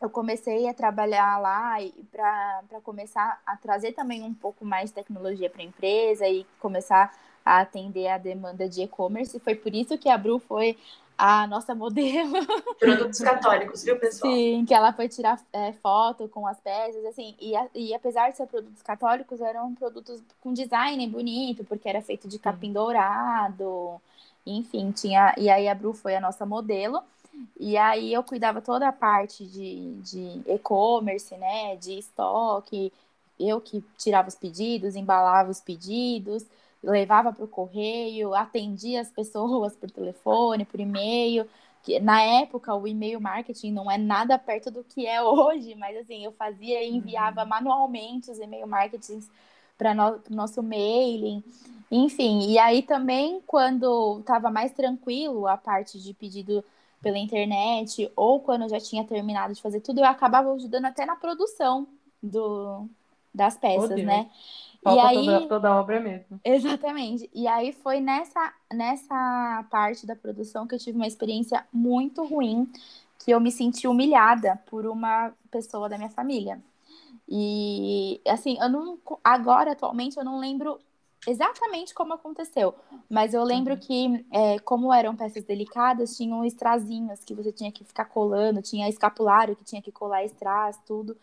eu 0.00 0.08
comecei 0.08 0.66
a 0.66 0.74
trabalhar 0.74 1.38
lá 1.38 1.76
para 2.10 2.80
começar 2.82 3.40
a 3.44 3.56
trazer 3.56 3.92
também 3.92 4.22
um 4.22 4.32
pouco 4.32 4.64
mais 4.64 4.90
de 4.90 4.94
tecnologia 4.94 5.50
para 5.50 5.60
a 5.60 5.64
empresa 5.64 6.26
e 6.26 6.46
começar 6.58 7.14
a 7.44 7.60
atender 7.60 8.08
a 8.08 8.16
demanda 8.16 8.68
de 8.68 8.82
e-commerce. 8.82 9.38
Foi 9.40 9.54
por 9.54 9.74
isso 9.74 9.98
que 9.98 10.08
a 10.08 10.16
Bru 10.16 10.38
foi 10.38 10.76
a 11.18 11.46
nossa 11.46 11.74
modelo. 11.74 12.32
Produtos 12.80 13.18
católicos, 13.18 13.84
viu, 13.84 13.98
pessoal? 13.98 14.32
Sim, 14.32 14.64
que 14.66 14.72
ela 14.72 14.90
foi 14.90 15.06
tirar 15.06 15.38
é, 15.52 15.72
foto 15.74 16.26
com 16.28 16.46
as 16.46 16.58
peças, 16.58 17.04
assim, 17.04 17.34
e, 17.38 17.54
a, 17.54 17.66
e 17.74 17.92
apesar 17.92 18.30
de 18.30 18.38
ser 18.38 18.46
produtos 18.46 18.80
católicos, 18.80 19.38
eram 19.42 19.74
produtos 19.74 20.22
com 20.40 20.54
design 20.54 21.06
bonito, 21.08 21.62
porque 21.64 21.86
era 21.86 22.00
feito 22.00 22.26
de 22.26 22.38
capim 22.38 22.72
dourado, 22.72 24.00
enfim, 24.46 24.90
tinha. 24.92 25.34
E 25.36 25.50
aí 25.50 25.68
a 25.68 25.74
Bru 25.74 25.92
foi 25.92 26.16
a 26.16 26.20
nossa 26.20 26.46
modelo. 26.46 27.02
E 27.58 27.76
aí 27.76 28.12
eu 28.12 28.22
cuidava 28.22 28.60
toda 28.60 28.88
a 28.88 28.92
parte 28.92 29.46
de, 29.46 29.94
de 30.02 30.42
e-commerce, 30.46 31.36
né? 31.36 31.76
De 31.76 31.98
estoque. 31.98 32.92
Eu 33.38 33.60
que 33.60 33.82
tirava 33.98 34.28
os 34.28 34.34
pedidos, 34.34 34.96
embalava 34.96 35.50
os 35.50 35.60
pedidos, 35.60 36.44
levava 36.82 37.32
para 37.32 37.44
o 37.44 37.48
correio, 37.48 38.34
atendia 38.34 39.00
as 39.00 39.10
pessoas 39.10 39.74
por 39.76 39.90
telefone, 39.90 40.64
por 40.64 40.80
e-mail. 40.80 41.46
Que, 41.82 41.98
na 41.98 42.20
época, 42.22 42.74
o 42.74 42.86
e-mail 42.86 43.20
marketing 43.20 43.72
não 43.72 43.90
é 43.90 43.96
nada 43.96 44.38
perto 44.38 44.70
do 44.70 44.84
que 44.84 45.06
é 45.06 45.22
hoje, 45.22 45.74
mas 45.74 45.96
assim, 45.96 46.24
eu 46.24 46.32
fazia 46.32 46.82
e 46.82 46.94
enviava 46.94 47.42
uhum. 47.42 47.48
manualmente 47.48 48.30
os 48.30 48.38
e-mail 48.38 48.66
marketings 48.66 49.30
para 49.78 49.94
no, 49.94 50.20
o 50.30 50.34
nosso 50.34 50.62
mailing. 50.62 51.42
Enfim, 51.90 52.40
e 52.50 52.58
aí 52.58 52.82
também, 52.82 53.40
quando 53.46 54.20
estava 54.20 54.50
mais 54.50 54.72
tranquilo 54.72 55.48
a 55.48 55.56
parte 55.56 55.98
de 55.98 56.12
pedido 56.14 56.62
pela 57.02 57.18
internet, 57.18 58.10
ou 58.14 58.40
quando 58.40 58.62
eu 58.62 58.68
já 58.68 58.80
tinha 58.80 59.04
terminado 59.04 59.54
de 59.54 59.62
fazer 59.62 59.80
tudo, 59.80 60.00
eu 60.00 60.04
acabava 60.04 60.52
ajudando 60.52 60.84
até 60.84 61.06
na 61.06 61.16
produção 61.16 61.86
do, 62.22 62.86
das 63.34 63.56
peças, 63.56 63.90
oh, 63.90 64.04
né? 64.04 64.30
Falta 64.82 65.12
e 65.12 65.18
aí, 65.18 65.26
toda, 65.26 65.48
toda 65.48 65.76
obra 65.76 66.00
mesmo. 66.00 66.40
Exatamente. 66.44 67.28
E 67.34 67.46
aí 67.46 67.72
foi 67.72 68.00
nessa, 68.00 68.52
nessa 68.72 69.66
parte 69.70 70.06
da 70.06 70.16
produção 70.16 70.66
que 70.66 70.74
eu 70.74 70.78
tive 70.78 70.96
uma 70.96 71.06
experiência 71.06 71.66
muito 71.72 72.24
ruim, 72.24 72.70
que 73.18 73.30
eu 73.30 73.40
me 73.40 73.52
senti 73.52 73.86
humilhada 73.86 74.58
por 74.66 74.86
uma 74.86 75.32
pessoa 75.50 75.88
da 75.88 75.98
minha 75.98 76.10
família. 76.10 76.60
E 77.28 78.20
assim, 78.26 78.58
eu 78.60 78.68
não 78.68 78.98
agora 79.22 79.72
atualmente 79.72 80.16
eu 80.16 80.24
não 80.24 80.38
lembro 80.38 80.78
exatamente 81.26 81.94
como 81.94 82.14
aconteceu. 82.14 82.74
Mas 83.08 83.34
eu 83.34 83.42
lembro 83.44 83.74
uhum. 83.74 83.80
que, 83.80 84.26
é, 84.32 84.58
como 84.60 84.92
eram 84.92 85.16
peças 85.16 85.44
delicadas, 85.44 86.16
tinham 86.16 86.44
estrazinhos 86.44 87.24
que 87.24 87.34
você 87.34 87.52
tinha 87.52 87.70
que 87.70 87.84
ficar 87.84 88.06
colando, 88.06 88.62
tinha 88.62 88.88
escapulário 88.88 89.56
que 89.56 89.64
tinha 89.64 89.82
que 89.82 89.92
colar 89.92 90.24
strass, 90.24 90.78
tudo. 90.86 91.16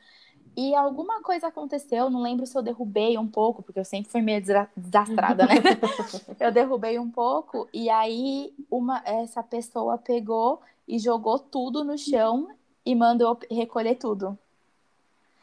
E 0.55 0.73
alguma 0.73 1.21
coisa 1.21 1.47
aconteceu, 1.47 2.10
não 2.10 2.21
lembro 2.21 2.45
se 2.47 2.57
eu 2.57 2.63
derrubei 2.63 3.15
um 3.15 3.27
pouco, 3.27 3.62
porque 3.62 3.79
eu 3.79 3.86
sempre 3.86 4.12
fui 4.12 4.21
meio 4.21 4.41
desastrada, 4.75 5.45
né? 5.45 5.53
eu 6.39 6.51
derrubei 6.51 6.97
um 6.97 7.12
pouco, 7.12 7.69
e 7.71 7.91
aí 7.91 8.51
uma, 8.69 9.03
essa 9.05 9.43
pessoa 9.43 9.99
pegou 9.99 10.60
e 10.88 10.97
jogou 10.97 11.38
tudo 11.38 11.83
no 11.83 11.95
chão 11.95 12.49
e 12.83 12.95
mandou 12.95 13.38
recolher 13.51 13.95
tudo. 13.95 14.36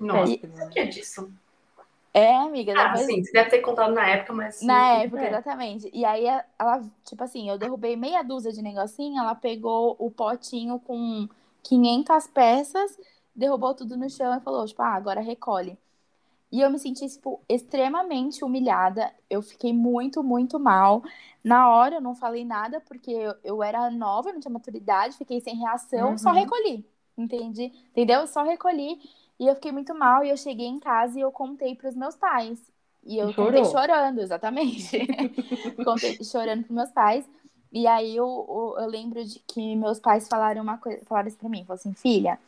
Nossa, 0.01 0.33
e... 0.33 0.41
o 0.65 0.69
que 0.71 0.81
é 0.81 0.87
disso? 0.87 1.31
É, 2.15 2.37
amiga. 2.37 2.73
Ah, 2.77 2.93
depois... 2.93 3.07
sim, 3.07 3.25
você 3.25 3.33
deve 3.33 3.51
ter 3.51 3.59
contado 3.59 3.93
na 3.93 4.09
época, 4.09 4.33
mas. 4.33 4.63
Na 4.63 5.01
época, 5.01 5.21
é. 5.21 5.29
exatamente. 5.29 5.91
E 5.93 6.05
aí 6.05 6.25
ela, 6.25 6.81
tipo 7.05 7.25
assim, 7.25 7.51
eu 7.51 7.59
derrubei 7.59 7.97
meia 7.97 8.23
dúzia 8.23 8.53
de 8.53 8.63
negocinho, 8.63 9.19
ela 9.19 9.35
pegou 9.35 9.97
o 9.99 10.09
potinho 10.13 10.79
com 10.79 11.29
500 11.65 12.29
peças, 12.29 12.97
derrubou 13.35 13.75
tudo 13.75 13.97
no 13.97 14.09
chão 14.09 14.33
e 14.37 14.41
falou, 14.41 14.65
tipo, 14.65 14.81
ah, 14.81 14.95
agora 14.95 15.21
recolhe. 15.21 15.77
E 16.53 16.61
eu 16.61 16.71
me 16.71 16.79
senti, 16.79 17.09
tipo, 17.09 17.41
extremamente 17.49 18.45
humilhada. 18.45 19.11
Eu 19.29 19.43
fiquei 19.43 19.73
muito, 19.73 20.23
muito 20.23 20.57
mal. 20.61 21.03
Na 21.43 21.69
hora 21.69 21.97
eu 21.97 22.01
não 22.01 22.15
falei 22.15 22.45
nada, 22.45 22.81
porque 22.81 23.11
eu, 23.11 23.35
eu 23.43 23.61
era 23.61 23.91
nova, 23.91 24.33
não 24.33 24.39
tinha 24.39 24.53
maturidade, 24.53 25.17
fiquei 25.17 25.41
sem 25.41 25.57
reação, 25.57 26.11
uhum. 26.11 26.19
só 26.19 26.31
recolhi. 26.31 26.87
Entendi? 27.19 27.73
Entendeu? 27.91 28.25
Só 28.29 28.45
recolhi. 28.45 29.01
E 29.39 29.47
eu 29.47 29.55
fiquei 29.55 29.73
muito 29.73 29.95
mal. 29.95 30.25
E 30.25 30.31
eu 30.31 30.37
cheguei 30.37 30.67
em 30.67 30.79
casa 30.79 31.19
e 31.19 31.23
eu 31.23 31.33
contei 31.33 31.75
para 31.75 31.89
os 31.89 31.97
meus 31.97 32.17
pais. 32.17 32.59
E 33.05 33.19
eu 33.19 33.33
Chorou. 33.33 33.53
contei 33.53 33.65
chorando, 33.65 34.21
exatamente. 34.21 35.07
contei 35.85 36.19
chorando 36.25 36.65
para 36.65 36.75
meus 36.75 36.91
pais. 36.91 37.29
E 37.73 37.87
aí 37.87 38.17
eu, 38.17 38.27
eu, 38.49 38.83
eu, 38.83 38.89
lembro 38.89 39.25
de 39.25 39.41
que 39.41 39.75
meus 39.75 39.99
pais 39.99 40.29
falaram 40.29 40.63
uma 40.63 40.79
coisa, 40.79 41.05
falaram 41.07 41.27
isso 41.27 41.37
para 41.37 41.49
mim, 41.49 41.65
falaram 41.65 41.81
assim, 41.81 41.93
filha, 41.93 42.39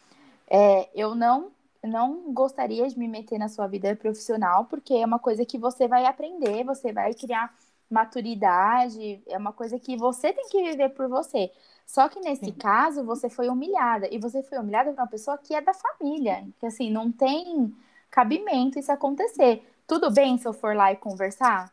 é, 0.49 0.89
eu 0.95 1.17
não 1.17 1.51
não 1.83 2.33
gostaria 2.33 2.89
de 2.89 2.99
me 2.99 3.07
meter 3.07 3.39
na 3.39 3.49
sua 3.49 3.67
vida 3.69 3.95
profissional, 3.95 4.65
porque 4.65 4.93
é 4.95 5.07
uma 5.07 5.19
coisa 5.19 5.45
que 5.45 5.57
você 5.57 5.87
vai 5.87 6.05
aprender, 6.05 6.65
você 6.65 6.93
vai 6.93 7.15
criar 7.15 7.55
maturidade, 7.89 9.23
é 9.27 9.39
uma 9.39 9.53
coisa 9.53 9.79
que 9.79 9.97
você 9.97 10.33
tem 10.33 10.49
que 10.49 10.63
viver 10.63 10.91
por 10.91 11.09
você. 11.09 11.51
Só 11.87 12.09
que 12.09 12.19
nesse 12.21 12.47
Sim. 12.47 12.53
caso, 12.53 13.05
você 13.05 13.31
foi 13.31 13.49
humilhada, 13.49 14.09
e 14.13 14.19
você 14.19 14.43
foi 14.43 14.59
humilhada 14.59 14.93
por 14.93 15.01
uma 15.01 15.07
pessoa 15.07 15.39
que 15.39 15.55
é 15.55 15.61
da 15.61 15.73
família, 15.73 16.45
que 16.59 16.67
assim, 16.67 16.91
não 16.91 17.13
tem 17.13 17.73
cabimento 18.11 18.79
isso 18.79 18.91
acontecer. 18.91 19.63
Tudo 19.87 20.11
bem 20.11 20.37
se 20.37 20.49
eu 20.49 20.53
for 20.53 20.75
lá 20.75 20.93
e 20.93 20.97
conversar? 20.97 21.73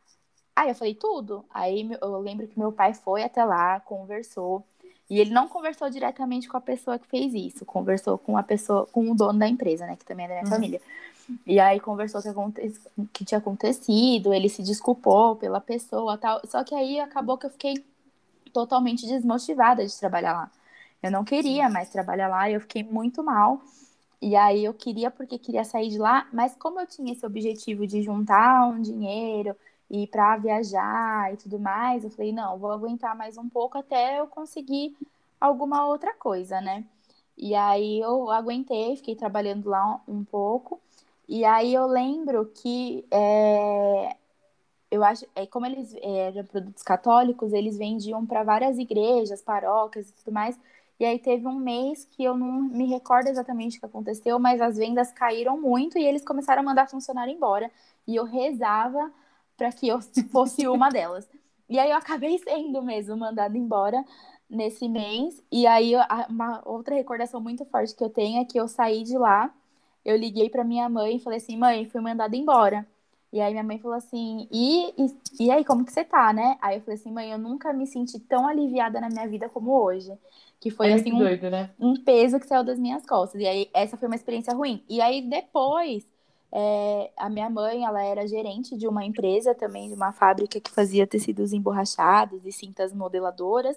Aí 0.56 0.70
eu 0.70 0.76
falei, 0.76 0.94
tudo. 0.94 1.44
Aí 1.50 1.90
eu 2.00 2.20
lembro 2.20 2.48
que 2.48 2.60
meu 2.60 2.72
pai 2.72 2.94
foi 2.94 3.24
até 3.24 3.44
lá, 3.44 3.80
conversou. 3.80 4.64
E 5.10 5.20
ele 5.20 5.32
não 5.32 5.48
conversou 5.48 5.90
diretamente 5.90 6.48
com 6.48 6.58
a 6.58 6.62
pessoa 6.62 7.00
que 7.00 7.08
fez 7.08 7.34
isso, 7.34 7.66
conversou 7.66 8.18
com 8.18 8.38
a 8.38 8.44
pessoa, 8.44 8.86
com 8.86 9.12
o 9.12 9.16
dono 9.16 9.40
da 9.40 9.48
empresa, 9.48 9.86
né, 9.86 9.96
que 9.96 10.06
também 10.06 10.26
é 10.26 10.30
da 10.30 10.36
minha 10.36 10.46
uhum. 10.46 10.52
família. 10.52 10.82
E 11.46 11.60
aí 11.60 11.80
conversou 11.80 12.22
o 12.22 12.52
que, 12.52 12.74
que 13.12 13.26
tinha 13.26 13.38
acontecido, 13.38 14.34
ele 14.34 14.50
se 14.50 14.62
desculpou 14.62 15.36
pela 15.36 15.60
pessoa 15.60 16.18
tal. 16.18 16.42
Só 16.46 16.64
que 16.64 16.76
aí 16.76 17.00
acabou 17.00 17.38
que 17.38 17.46
eu 17.46 17.50
fiquei 17.50 17.84
totalmente 18.54 19.08
desmotivada 19.08 19.86
de 19.86 20.00
trabalhar 20.00 20.34
lá. 20.34 20.52
Eu 21.02 21.12
não 21.12 21.24
queria 21.26 21.70
mais 21.70 21.90
trabalhar 21.90 22.28
lá, 22.30 22.50
eu 22.50 22.62
fiquei 22.62 22.84
muito 22.84 23.24
mal. 23.24 23.62
E 24.22 24.36
aí 24.36 24.64
eu 24.66 24.74
queria 24.74 25.12
porque 25.12 25.38
queria 25.38 25.66
sair 25.66 25.90
de 25.90 25.98
lá, 25.98 26.28
mas 26.32 26.56
como 26.56 26.80
eu 26.80 26.88
tinha 26.88 27.12
esse 27.14 27.26
objetivo 27.26 27.86
de 27.86 28.02
juntar 28.02 28.68
um 28.70 28.82
dinheiro 28.82 29.56
e 29.90 30.08
para 30.08 30.38
viajar 30.38 31.34
e 31.34 31.38
tudo 31.38 31.60
mais, 31.60 32.04
eu 32.06 32.10
falei, 32.10 32.32
não, 32.32 32.58
vou 32.58 32.72
aguentar 32.72 33.16
mais 33.18 33.38
um 33.38 33.50
pouco 33.50 33.78
até 33.78 34.20
eu 34.20 34.28
conseguir 34.28 34.96
alguma 35.42 35.86
outra 35.86 36.14
coisa, 36.14 36.62
né? 36.62 36.86
E 37.38 37.54
aí 37.56 38.00
eu 38.00 38.32
aguentei, 38.32 38.96
fiquei 38.96 39.16
trabalhando 39.16 39.70
lá 39.70 40.02
um 40.08 40.24
pouco. 40.24 40.80
E 41.28 41.44
aí 41.46 41.74
eu 41.74 41.86
lembro 41.88 42.46
que 42.56 43.06
é, 43.12 44.16
eu 44.94 45.04
acho, 45.04 45.26
é, 45.36 45.48
como 45.48 45.66
eles 45.66 45.96
eram 46.04 46.46
produtos 46.46 46.84
católicos, 46.84 47.52
eles 47.52 47.78
vendiam 47.78 48.26
para 48.26 48.44
várias 48.44 48.78
igrejas, 48.78 49.42
paróquias 49.42 50.10
e 50.10 50.14
tudo 50.14 50.32
mais. 50.32 50.60
E 51.00 51.06
aí 51.06 51.18
teve 51.18 51.48
um 51.48 51.56
mês 51.56 52.06
que 52.06 52.24
eu 52.24 52.38
não 52.38 52.62
me 52.62 52.86
recordo 52.86 53.28
exatamente 53.28 53.78
o 53.78 53.80
que 53.80 53.86
aconteceu, 53.88 54.38
mas 54.40 54.62
as 54.62 54.78
vendas 54.78 55.12
caíram 55.12 55.60
muito 55.60 55.98
e 55.98 56.06
eles 56.06 56.24
começaram 56.24 56.62
a 56.62 56.66
mandar 56.66 56.88
funcionário 56.88 57.34
embora. 57.34 57.72
E 58.08 58.16
eu 58.16 58.24
rezava 58.24 59.12
para 59.58 59.72
que 59.72 59.88
eu 59.88 60.00
fosse 60.32 60.68
uma 60.68 60.90
delas. 60.90 61.28
E 61.68 61.80
aí 61.80 61.90
eu 61.90 61.98
acabei 61.98 62.38
sendo 62.38 62.82
mesmo 62.84 63.18
mandada 63.18 63.58
embora 63.58 64.04
nesse 64.50 64.88
mês. 64.88 65.42
E 65.52 65.66
aí 65.66 65.94
uma 66.30 66.62
outra 66.66 66.94
recordação 66.96 67.42
muito 67.42 67.66
forte 67.66 67.96
que 67.96 68.04
eu 68.04 68.10
tenho 68.12 68.40
é 68.42 68.46
que 68.46 68.60
eu 68.60 68.68
saí 68.68 69.04
de 69.04 69.18
lá, 69.18 69.52
eu 70.06 70.16
liguei 70.16 70.50
para 70.52 70.64
minha 70.64 70.88
mãe 70.88 71.16
e 71.16 71.20
falei 71.20 71.38
assim: 71.38 71.58
"Mãe, 71.58 71.86
fui 71.90 72.00
mandada 72.02 72.36
embora". 72.38 72.88
E 73.34 73.42
aí 73.42 73.52
minha 73.52 73.64
mãe 73.64 73.80
falou 73.80 73.98
assim: 73.98 74.48
e, 74.52 74.94
e, 74.96 75.46
e, 75.46 75.52
aí, 75.52 75.66
como 75.66 75.84
que 75.84 75.92
você 75.92 76.06
tá, 76.06 76.32
né? 76.32 76.56
Aí 76.62 76.78
eu 76.78 76.82
falei 76.82 77.00
assim, 77.00 77.12
mãe, 77.12 77.32
eu 77.32 77.40
nunca 77.40 77.74
me 77.74 77.88
senti 77.88 78.20
tão 78.20 78.48
aliviada 78.48 79.02
na 79.02 79.10
minha 79.10 79.28
vida 79.28 79.50
como 79.50 79.72
hoje. 79.72 80.14
Que 80.62 80.70
foi 80.70 80.92
é 80.92 80.94
assim 80.94 81.12
um, 81.12 81.18
doido, 81.18 81.50
né? 81.50 81.72
um 81.80 81.96
peso 81.96 82.40
que 82.40 82.46
saiu 82.46 82.64
das 82.64 82.78
minhas 82.78 83.04
costas. 83.08 83.42
E 83.42 83.48
aí 83.48 83.70
essa 83.74 83.98
foi 83.98 84.08
uma 84.08 84.16
experiência 84.16 84.54
ruim. 84.54 84.84
E 84.88 85.02
aí 85.02 85.20
depois, 85.28 86.06
é, 86.52 87.10
a 87.18 87.28
minha 87.28 87.50
mãe, 87.50 87.84
ela 87.84 88.04
era 88.04 88.28
gerente 88.28 88.78
de 88.78 88.88
uma 88.88 89.04
empresa 89.04 89.56
também, 89.56 89.90
de 89.90 89.96
uma 89.96 90.12
fábrica 90.12 90.62
que 90.62 90.70
fazia 90.70 91.08
tecidos 91.08 91.54
emborrachados 91.54 92.46
e 92.46 92.52
cintas 92.52 92.94
modeladoras. 92.94 93.76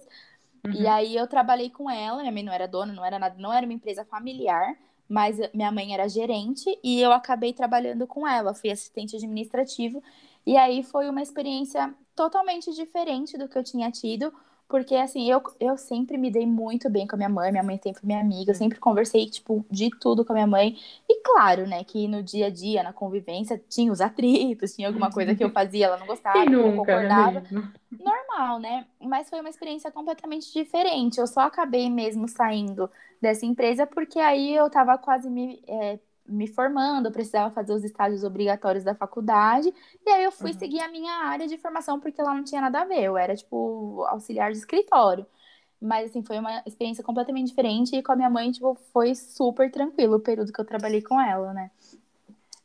Uhum. 0.67 0.73
E 0.73 0.87
aí 0.87 1.17
eu 1.17 1.27
trabalhei 1.27 1.71
com 1.71 1.91
ela, 1.91 2.21
minha 2.21 2.31
mãe 2.31 2.43
não 2.43 2.53
era 2.53 2.69
dona, 2.69 2.93
não 2.93 3.05
era 3.05 3.19
nada, 3.19 3.35
não 3.39 3.53
era 3.55 3.65
uma 3.65 3.73
empresa 3.73 4.05
familiar 4.05 4.77
mas 5.09 5.39
minha 5.55 5.71
mãe 5.73 5.95
era 5.95 6.09
gerente 6.09 6.79
e 6.83 7.01
eu 7.01 7.13
acabei 7.13 7.53
trabalhando 7.53 8.07
com 8.07 8.27
ela, 8.27 8.55
fui 8.55 8.71
assistente 8.71 9.17
administrativo, 9.17 10.03
e 10.45 10.57
aí 10.57 10.83
foi 10.83 11.09
uma 11.09 11.23
experiência 11.23 11.95
totalmente 12.15 12.73
diferente 12.75 13.37
do 13.37 13.49
que 13.49 13.59
eu 13.59 13.65
tinha 13.65 13.91
tido, 13.91 14.33
porque, 14.69 14.95
assim, 14.97 15.31
eu, 15.31 15.43
eu 15.61 15.77
sempre 15.77 16.19
me 16.19 16.31
dei 16.31 16.47
muito 16.47 16.91
bem 16.91 17.07
com 17.07 17.15
a 17.15 17.19
minha 17.19 17.29
mãe, 17.29 17.51
minha 17.53 17.63
mãe 17.63 17.79
sempre 17.83 18.01
foi 18.01 18.07
minha 18.07 18.21
amiga, 18.21 18.51
eu 18.51 18.55
sempre 18.55 18.79
conversei, 18.79 19.27
tipo, 19.27 19.65
de 19.71 19.91
tudo 19.91 20.25
com 20.25 20.33
a 20.33 20.35
minha 20.35 20.47
mãe. 20.47 20.77
E 21.09 21.23
claro, 21.23 21.67
né, 21.67 21.85
que 21.85 22.09
no 22.09 22.23
dia 22.23 22.47
a 22.47 22.51
dia, 22.51 22.83
na 22.83 22.93
convivência, 22.93 23.63
tinha 23.69 23.93
os 23.93 24.01
atritos, 24.01 24.75
tinha 24.75 24.89
alguma 24.89 25.11
coisa 25.11 25.35
que 25.35 25.45
eu 25.45 25.51
fazia, 25.53 25.87
ela 25.87 25.97
não 25.99 26.07
gostava, 26.07 26.39
eu 26.39 26.51
não 26.51 26.77
concordava. 26.77 27.41
Né? 27.41 27.73
Normal, 27.91 28.59
né? 28.59 28.87
Mas 29.01 29.29
foi 29.29 29.41
uma 29.41 29.49
experiência 29.49 29.91
completamente 29.91 30.53
diferente. 30.53 31.19
Eu 31.19 31.27
só 31.27 31.41
acabei 31.41 31.89
mesmo 31.89 32.29
saindo 32.29 32.91
dessa 33.21 33.47
empresa 33.47 33.87
porque 33.87 34.19
aí 34.19 34.55
eu 34.55 34.69
tava 34.69 34.99
quase 34.99 35.31
me 35.31 35.63
é, 35.67 35.99
me 36.29 36.47
formando, 36.47 37.07
eu 37.07 37.13
precisava 37.13 37.53
fazer 37.55 37.73
os 37.73 37.85
estágios 37.85 38.25
obrigatórios 38.25 38.85
da 38.85 38.95
faculdade, 38.95 39.73
e 40.05 40.11
aí 40.11 40.25
eu 40.25 40.33
fui 40.33 40.53
uhum. 40.53 40.59
seguir 40.59 40.81
a 40.81 40.89
minha 40.89 41.13
área 41.13 41.47
de 41.47 41.59
formação, 41.59 42.01
porque 42.01 42.23
lá 42.23 42.35
não 42.35 42.45
tinha 42.45 42.61
nada 42.61 42.81
a 42.81 42.85
ver, 42.85 43.03
eu 43.03 43.17
era, 43.17 43.35
tipo, 43.35 44.05
auxiliar 44.09 44.53
de 44.53 44.59
escritório. 44.59 45.27
Mas, 45.81 46.11
assim, 46.11 46.23
foi 46.23 46.39
uma 46.39 46.63
experiência 46.67 47.05
completamente 47.05 47.49
diferente, 47.49 47.95
e 47.95 48.03
com 48.03 48.13
a 48.13 48.17
minha 48.17 48.31
mãe, 48.31 48.51
tipo, 48.51 48.75
foi 48.93 49.15
super 49.15 49.71
tranquilo 49.71 50.17
o 50.17 50.21
período 50.21 50.53
que 50.53 50.61
eu 50.61 50.65
trabalhei 50.65 51.03
com 51.03 51.21
ela, 51.21 51.53
né? 51.53 51.71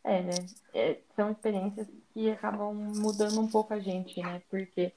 É, 0.04 0.30
é 0.74 0.98
são 1.16 1.32
experiências 1.32 1.88
que 2.14 2.32
acabam 2.32 2.74
mudando 2.74 3.40
um 3.40 3.48
pouco 3.48 3.74
a 3.74 3.80
gente, 3.80 4.22
né? 4.22 4.42
Porque 4.50 4.94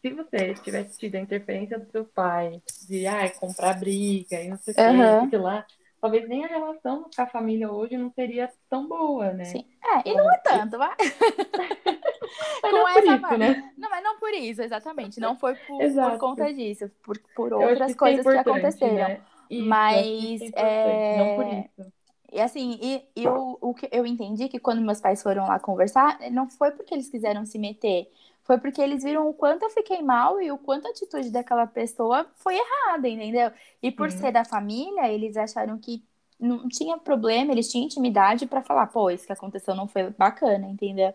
se 0.00 0.10
você 0.10 0.54
tivesse 0.54 0.98
tido 0.98 1.16
a 1.16 1.20
interferência 1.20 1.78
do 1.78 1.90
seu 1.90 2.04
pai, 2.04 2.62
de, 2.88 3.06
ai, 3.06 3.30
comprar 3.30 3.78
briga 3.78 4.40
e 4.40 4.48
não 4.48 4.56
sei 4.58 4.74
o 4.74 4.80
uhum. 4.80 5.30
que, 5.30 5.36
lá, 5.36 5.66
talvez 6.00 6.28
nem 6.28 6.44
a 6.44 6.48
relação 6.48 7.08
com 7.14 7.22
a 7.22 7.26
família 7.26 7.70
hoje 7.70 7.96
não 7.96 8.10
seria 8.10 8.50
tão 8.68 8.86
boa, 8.86 9.32
né? 9.32 9.44
Sim. 9.44 9.64
É, 9.82 10.08
e 10.08 10.14
não 10.14 10.30
é 10.30 10.38
tanto, 10.38 10.78
vai. 10.78 10.94
mas 12.62 12.72
não 12.72 12.92
por 12.94 13.04
isso, 13.04 13.38
né? 13.38 13.72
Não, 13.76 13.90
mas 13.90 14.04
não 14.04 14.18
por 14.18 14.34
isso, 14.34 14.62
exatamente. 14.62 15.20
Não 15.20 15.36
foi 15.36 15.54
por, 15.54 15.78
por 15.78 16.18
conta 16.18 16.52
disso, 16.52 16.90
por, 17.02 17.18
por 17.34 17.52
outras 17.52 17.92
que 17.92 17.98
coisas 17.98 18.24
que 18.24 18.38
aconteceram. 18.38 19.08
Né? 19.08 19.20
Isso, 19.50 19.68
mas 19.68 20.40
é... 20.54 21.16
não 21.18 21.36
por 21.36 21.46
isso. 21.46 21.92
E 22.30 22.40
assim, 22.40 22.78
e, 22.82 23.02
e 23.16 23.26
o, 23.26 23.56
o 23.60 23.74
que 23.74 23.88
eu 23.90 24.04
entendi 24.04 24.48
que 24.48 24.58
quando 24.58 24.82
meus 24.82 25.00
pais 25.00 25.22
foram 25.22 25.46
lá 25.46 25.58
conversar, 25.58 26.18
não 26.30 26.48
foi 26.48 26.70
porque 26.72 26.94
eles 26.94 27.08
quiseram 27.08 27.46
se 27.46 27.58
meter, 27.58 28.10
foi 28.48 28.56
porque 28.56 28.80
eles 28.80 29.04
viram 29.04 29.28
o 29.28 29.34
quanto 29.34 29.64
eu 29.64 29.70
fiquei 29.70 30.00
mal 30.00 30.40
e 30.40 30.50
o 30.50 30.56
quanto 30.56 30.86
a 30.86 30.90
atitude 30.90 31.30
daquela 31.30 31.66
pessoa 31.66 32.26
foi 32.36 32.56
errada, 32.56 33.06
entendeu? 33.06 33.52
E 33.82 33.92
por 33.92 34.10
ser 34.10 34.32
da 34.32 34.42
família, 34.42 35.06
eles 35.12 35.36
acharam 35.36 35.76
que 35.76 36.02
não 36.40 36.66
tinha 36.66 36.96
problema, 36.96 37.52
eles 37.52 37.70
tinham 37.70 37.84
intimidade 37.84 38.46
para 38.46 38.62
falar, 38.62 38.86
pô, 38.86 39.10
isso 39.10 39.26
que 39.26 39.32
aconteceu 39.34 39.74
não 39.74 39.86
foi 39.86 40.08
bacana, 40.10 40.66
entendeu? 40.66 41.12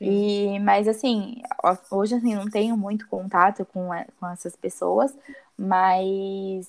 E, 0.00 0.58
mas 0.60 0.88
assim, 0.88 1.42
hoje 1.90 2.14
assim, 2.14 2.34
não 2.34 2.48
tenho 2.48 2.78
muito 2.78 3.06
contato 3.08 3.66
com, 3.66 3.90
com 4.18 4.26
essas 4.28 4.56
pessoas, 4.56 5.14
mas 5.54 6.66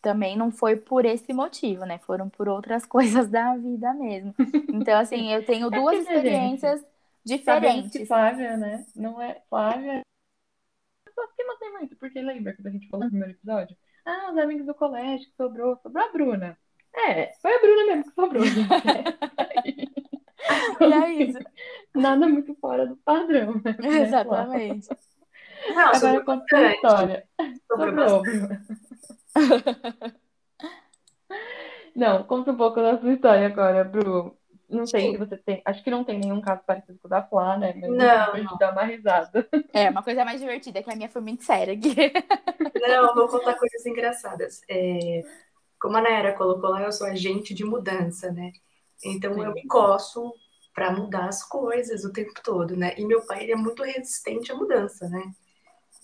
também 0.00 0.36
não 0.36 0.52
foi 0.52 0.76
por 0.76 1.04
esse 1.04 1.32
motivo, 1.32 1.84
né? 1.84 1.98
Foram 1.98 2.28
por 2.28 2.48
outras 2.48 2.86
coisas 2.86 3.28
da 3.28 3.56
vida 3.56 3.92
mesmo. 3.92 4.32
Então, 4.68 5.00
assim, 5.00 5.32
eu 5.32 5.44
tenho 5.44 5.66
é 5.66 5.70
duas 5.70 5.98
experiências 5.98 6.80
diferentes. 7.24 7.92
que 7.92 8.06
Flávia, 8.06 8.56
né? 8.56 8.84
Não 8.94 9.20
é 9.20 9.42
Flávia. 9.48 10.02
Só 11.14 11.26
que 11.28 11.44
não 11.44 11.58
tem 11.58 11.72
muito, 11.72 11.96
porque 11.96 12.20
lembra 12.20 12.54
quando 12.54 12.66
a 12.66 12.70
gente 12.70 12.88
falou 12.88 13.04
no 13.04 13.10
primeiro 13.10 13.34
episódio? 13.34 13.76
Ah, 14.04 14.30
os 14.30 14.38
amigos 14.38 14.66
do 14.66 14.74
colégio 14.74 15.26
que 15.28 15.36
sobrou, 15.36 15.78
sobrou 15.82 16.04
a 16.04 16.12
Bruna. 16.12 16.58
É, 16.94 17.32
foi 17.40 17.54
a 17.54 17.60
Bruna 17.60 17.86
mesmo 17.86 18.04
que 18.04 18.14
sobrou, 18.14 18.44
gente. 18.44 18.68
e 20.80 20.92
é 20.92 21.12
isso. 21.24 21.38
Nada 21.94 22.28
muito 22.28 22.54
fora 22.56 22.86
do 22.86 22.96
padrão, 22.98 23.54
né? 23.54 23.76
Exatamente. 24.02 24.88
Não, 25.74 25.94
Agora 25.94 26.24
conta 26.24 26.56
a 26.56 26.74
história. 26.74 27.26
Sobrou. 27.66 28.22
Não, 31.94 32.24
conta 32.24 32.50
um 32.50 32.56
pouco 32.56 32.82
da 32.82 32.98
sua 32.98 33.12
história 33.12 33.46
agora, 33.46 33.84
Bru. 33.84 34.36
Não 34.68 34.84
tem, 34.84 35.16
você 35.16 35.36
tem. 35.36 35.62
Acho 35.64 35.82
que 35.84 35.90
não 35.90 36.04
tem 36.04 36.18
nenhum 36.18 36.40
caso 36.40 36.62
parecido 36.66 36.98
com 36.98 37.06
o 37.06 37.10
da 37.10 37.22
Flá, 37.22 37.56
né? 37.58 37.74
Mas 37.76 37.90
não. 37.90 38.44
não. 38.44 38.58
dar 38.58 38.72
uma 38.72 38.84
risada. 38.84 39.46
É, 39.72 39.90
uma 39.90 40.02
coisa 40.02 40.24
mais 40.24 40.40
divertida, 40.40 40.82
que 40.82 40.90
a 40.90 40.96
minha 40.96 41.08
foi 41.08 41.20
muito 41.20 41.44
séria 41.44 41.74
aqui. 41.74 41.94
Não, 42.86 43.14
vou 43.14 43.28
contar 43.28 43.54
coisas 43.54 43.86
engraçadas. 43.86 44.60
É, 44.68 45.22
como 45.80 45.96
a 45.96 46.02
Naira 46.02 46.34
colocou 46.34 46.70
lá, 46.70 46.82
eu 46.82 46.92
sou 46.92 47.06
agente 47.06 47.54
de 47.54 47.64
mudança, 47.64 48.30
né? 48.30 48.52
Então 49.02 49.34
Sim. 49.34 49.44
eu 49.44 49.52
me 49.52 49.66
coço 49.66 50.34
para 50.74 50.90
mudar 50.90 51.28
as 51.28 51.42
coisas 51.42 52.04
o 52.04 52.12
tempo 52.12 52.32
todo, 52.42 52.76
né? 52.76 52.94
E 52.98 53.04
meu 53.04 53.24
pai 53.26 53.44
ele 53.44 53.52
é 53.52 53.56
muito 53.56 53.82
resistente 53.82 54.52
à 54.52 54.54
mudança, 54.54 55.08
né? 55.08 55.22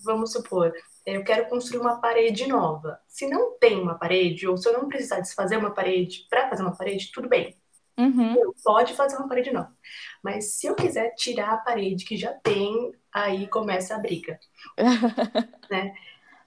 Vamos 0.03 0.31
supor, 0.31 0.73
eu 1.05 1.23
quero 1.23 1.49
construir 1.49 1.79
uma 1.79 1.99
parede 1.99 2.47
nova. 2.47 2.99
Se 3.07 3.27
não 3.27 3.57
tem 3.57 3.79
uma 3.81 3.95
parede, 3.95 4.47
ou 4.47 4.57
se 4.57 4.67
eu 4.67 4.73
não 4.73 4.87
precisar 4.87 5.19
desfazer 5.19 5.57
uma 5.57 5.71
parede 5.71 6.25
para 6.29 6.49
fazer 6.49 6.63
uma 6.63 6.75
parede, 6.75 7.11
tudo 7.11 7.27
bem. 7.27 7.55
Uhum. 7.97 8.35
Eu 8.35 8.55
pode 8.63 8.93
fazer 8.93 9.17
uma 9.17 9.27
parede 9.27 9.51
nova. 9.51 9.75
Mas 10.23 10.55
se 10.55 10.67
eu 10.67 10.75
quiser 10.75 11.13
tirar 11.15 11.53
a 11.53 11.57
parede 11.57 12.05
que 12.05 12.17
já 12.17 12.33
tem, 12.33 12.93
aí 13.13 13.47
começa 13.47 13.95
a 13.95 13.99
briga. 13.99 14.39
né? 15.69 15.93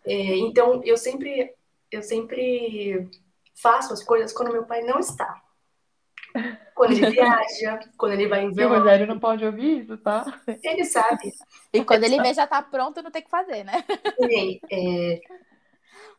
É, 0.07 0.37
então 0.37 0.83
eu 0.85 0.97
sempre 0.97 1.55
eu 1.91 2.03
sempre 2.03 3.09
faço 3.55 3.93
as 3.93 4.03
coisas 4.03 4.33
quando 4.33 4.53
meu 4.53 4.65
pai 4.65 4.83
não 4.83 4.99
está. 4.99 5.41
Quando 6.75 6.93
ele 6.93 7.11
viaja, 7.11 7.79
quando 7.97 8.13
ele 8.13 8.27
vai 8.27 8.43
em 8.45 8.53
E 8.53 8.65
o 8.65 8.69
Rogério 8.69 9.07
não 9.07 9.21
pode 9.21 9.45
ouvir 9.45 9.83
isso, 9.83 9.97
tá? 9.99 10.25
ele 10.63 10.85
sabe. 10.85 11.33
E 11.73 11.85
quando 11.85 12.05
ele 12.05 12.21
vê 12.21 12.35
já 12.35 12.47
tá 12.47 12.61
pronto, 12.61 13.01
não 13.01 13.11
tem 13.11 13.23
o 13.23 13.25
que 13.25 13.31
fazer, 13.31 13.63
né? 13.63 13.85
Nem, 14.19 14.61
é, 14.71 15.21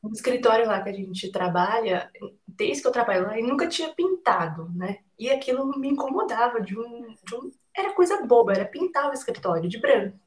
no 0.02 0.12
escritório 0.12 0.68
lá 0.68 0.82
que 0.82 0.90
a 0.90 0.94
gente 0.94 1.32
trabalha, 1.32 2.10
desde 2.56 2.82
que 2.82 2.88
eu 2.88 2.92
trabalho 2.92 3.28
lá, 3.28 3.36
nunca 3.38 3.68
tinha 3.68 3.94
pintado, 3.94 4.70
né? 4.76 5.00
E 5.18 5.30
aquilo 5.30 5.68
me 5.78 5.90
incomodava 5.90 6.60
de 6.62 6.78
um, 6.78 7.16
de 7.24 7.36
um... 7.36 7.52
Era 7.76 7.94
coisa 7.94 8.26
boba, 8.26 8.54
era 8.54 8.66
pintar 8.66 9.10
o 9.10 9.14
escritório 9.14 9.70
de 9.70 9.80
branco. 9.80 10.18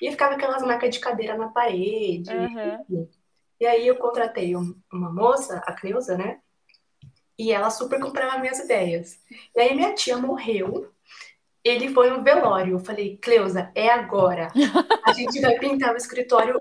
E 0.00 0.10
ficava 0.10 0.34
aquelas 0.34 0.62
marcas 0.62 0.94
de 0.94 1.00
cadeira 1.00 1.36
na 1.36 1.48
parede. 1.48 2.30
Uhum. 2.30 2.80
enfim. 2.80 3.08
E 3.60 3.66
aí 3.66 3.86
eu 3.86 3.96
contratei 3.96 4.56
um- 4.56 4.74
uma 4.90 5.12
moça, 5.12 5.58
a 5.66 5.72
Cleusa, 5.74 6.16
né? 6.16 6.40
E 7.38 7.52
ela 7.52 7.70
super 7.70 8.00
comprava 8.00 8.38
minhas 8.38 8.58
ideias. 8.58 9.18
E 9.54 9.60
aí 9.60 9.74
minha 9.74 9.94
tia 9.94 10.16
morreu. 10.16 10.90
Ele 11.62 11.90
foi 11.90 12.08
no 12.08 12.22
velório. 12.22 12.76
Eu 12.76 12.78
falei, 12.78 13.18
Cleusa, 13.18 13.70
é 13.74 13.90
agora. 13.90 14.48
A 15.04 15.12
gente 15.12 15.38
vai 15.40 15.58
pintar 15.58 15.92
o 15.92 15.96
escritório 15.96 16.58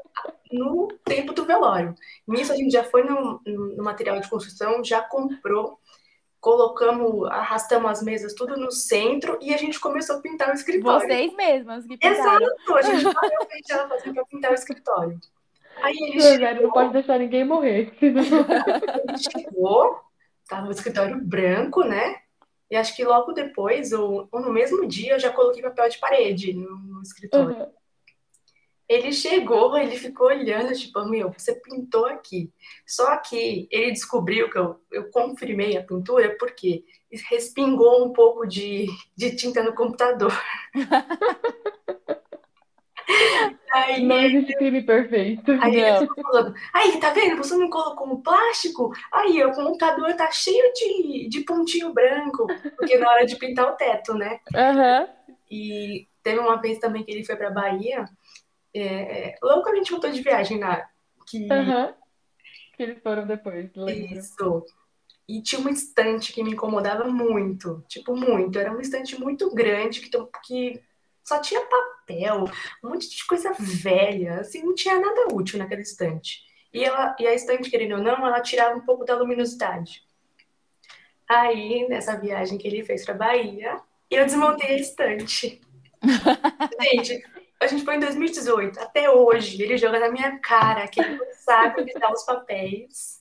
no 0.51 0.87
tempo 1.03 1.33
do 1.33 1.45
velório. 1.45 1.95
Nisso 2.27 2.51
a 2.51 2.55
gente 2.55 2.71
já 2.71 2.83
foi 2.83 3.03
no, 3.03 3.41
no 3.45 3.83
material 3.83 4.19
de 4.19 4.29
construção, 4.29 4.83
já 4.83 5.01
comprou, 5.01 5.79
colocamos, 6.39 7.29
arrastamos 7.29 7.91
as 7.91 8.03
mesas 8.03 8.33
tudo 8.33 8.57
no 8.57 8.71
centro 8.71 9.37
e 9.41 9.53
a 9.53 9.57
gente 9.57 9.79
começou 9.79 10.17
a 10.17 10.21
pintar 10.21 10.49
o 10.49 10.53
escritório. 10.53 11.07
Vocês 11.07 11.33
mesmas 11.35 11.85
que 11.85 11.97
pintaram. 11.97 12.41
Exato, 12.41 12.75
a 12.75 12.81
gente 12.81 13.03
parou 13.13 13.43
o 13.43 13.47
que 13.47 13.71
ela 13.73 13.89
fazia 13.89 14.13
para 14.13 14.25
pintar 14.25 14.51
o 14.51 14.55
escritório. 14.55 15.19
Aí 15.81 15.95
O 15.95 16.05
ele 16.05 16.13
Rogério 16.15 16.47
não 16.47 16.55
chegou, 16.55 16.71
pode 16.71 16.93
deixar 16.93 17.19
ninguém 17.19 17.45
morrer. 17.45 17.93
ele 18.01 19.17
chegou, 19.17 19.99
tava 20.47 20.67
o 20.67 20.71
escritório 20.71 21.19
branco, 21.21 21.83
né? 21.83 22.15
E 22.71 22.75
acho 22.75 22.95
que 22.95 23.03
logo 23.03 23.31
depois, 23.31 23.91
ou, 23.91 24.27
ou 24.31 24.41
no 24.41 24.51
mesmo 24.51 24.85
dia, 24.85 25.13
eu 25.13 25.19
já 25.19 25.31
coloquei 25.31 25.61
papel 25.61 25.89
de 25.89 25.97
parede 25.97 26.53
no, 26.53 26.77
no 26.77 27.01
escritório. 27.01 27.55
Uhum. 27.55 27.71
Ele 28.89 29.11
chegou, 29.13 29.77
ele 29.77 29.95
ficou 29.97 30.27
olhando, 30.27 30.73
tipo, 30.73 31.05
meu, 31.07 31.31
você 31.31 31.53
pintou 31.55 32.07
aqui. 32.07 32.51
Só 32.87 33.17
que 33.17 33.67
ele 33.71 33.91
descobriu 33.91 34.49
que 34.49 34.57
eu, 34.57 34.81
eu 34.91 35.11
confirmei 35.11 35.77
a 35.77 35.83
pintura 35.83 36.35
porque 36.39 36.83
respingou 37.29 38.05
um 38.05 38.13
pouco 38.13 38.47
de, 38.47 38.87
de 39.15 39.35
tinta 39.35 39.63
no 39.63 39.75
computador. 39.75 40.33
Aí, 43.71 44.03
Não 44.03 44.19
existe 44.19 44.55
crime 44.55 44.81
perfeito. 44.83 45.51
aí 45.61 45.75
ele 45.75 45.91
Não. 45.91 45.99
ficou 45.99 46.23
falando, 46.23 46.53
aí, 46.73 46.99
tá 46.99 47.11
vendo? 47.11 47.37
Você 47.37 47.55
não 47.55 47.69
colocou 47.69 48.07
um 48.07 48.21
plástico? 48.21 48.91
Aí, 49.11 49.43
o 49.43 49.53
computador 49.53 50.15
tá 50.15 50.31
cheio 50.31 50.73
de, 50.73 51.27
de 51.29 51.41
pontinho 51.41 51.93
branco, 51.93 52.47
porque 52.77 52.97
na 52.97 53.09
hora 53.09 53.25
de 53.25 53.35
pintar 53.35 53.71
o 53.71 53.75
teto, 53.75 54.13
né? 54.15 54.39
Aham. 54.53 55.07
E 55.49 56.07
teve 56.23 56.39
uma 56.39 56.61
vez 56.61 56.79
também 56.79 57.03
que 57.03 57.11
ele 57.11 57.25
foi 57.25 57.35
pra 57.35 57.49
Bahia, 57.51 58.05
é, 58.75 59.35
logo 59.41 59.63
que 59.63 59.69
a 59.69 59.75
gente 59.75 59.91
voltou 59.91 60.11
de 60.11 60.21
viagem 60.21 60.59
lá, 60.59 60.89
que 61.27 61.51
Aham. 61.51 61.93
Que 62.75 62.83
eles 62.83 63.01
foram 63.01 63.27
depois, 63.27 63.69
lembro. 63.75 64.17
Isso. 64.17 64.65
E 65.27 65.41
tinha 65.41 65.61
uma 65.61 65.69
estante 65.69 66.33
que 66.33 66.43
me 66.43 66.51
incomodava 66.51 67.05
muito, 67.05 67.83
tipo, 67.87 68.15
muito. 68.15 68.57
Era 68.57 68.71
uma 68.71 68.81
estante 68.81 69.19
muito 69.19 69.53
grande 69.53 70.01
que, 70.01 70.09
que 70.43 70.81
só 71.23 71.39
tinha 71.39 71.61
papel, 71.61 72.45
um 72.83 72.89
monte 72.89 73.09
de 73.09 73.27
coisa 73.27 73.53
velha, 73.59 74.39
assim, 74.39 74.63
não 74.63 74.73
tinha 74.73 74.99
nada 74.99 75.27
útil 75.31 75.59
naquela 75.59 75.81
estante. 75.81 76.43
E, 76.73 76.83
ela, 76.83 77.15
e 77.19 77.27
a 77.27 77.33
estante, 77.33 77.69
querendo 77.69 77.97
ou 77.97 78.03
não, 78.03 78.25
ela 78.25 78.41
tirava 78.41 78.75
um 78.75 78.81
pouco 78.81 79.05
da 79.05 79.15
luminosidade. 79.15 80.03
Aí, 81.27 81.87
nessa 81.87 82.19
viagem 82.19 82.57
que 82.57 82.67
ele 82.67 82.83
fez 82.83 83.05
pra 83.05 83.13
Bahia, 83.13 83.79
eu 84.09 84.25
desmontei 84.25 84.69
a 84.69 84.79
estante. 84.79 85.61
Gente, 86.81 87.23
a 87.59 87.67
gente 87.67 87.83
foi 87.83 87.95
em 87.95 87.99
2018, 87.99 88.79
até 88.79 89.09
hoje, 89.09 89.61
ele 89.61 89.77
joga 89.77 89.99
na 89.99 90.09
minha 90.09 90.39
cara 90.39 90.87
que 90.87 91.01
ele 91.01 91.17
não 91.17 91.25
sabe 91.33 91.81
onde 91.81 91.91
estão 91.91 92.11
os 92.11 92.23
papéis. 92.23 93.19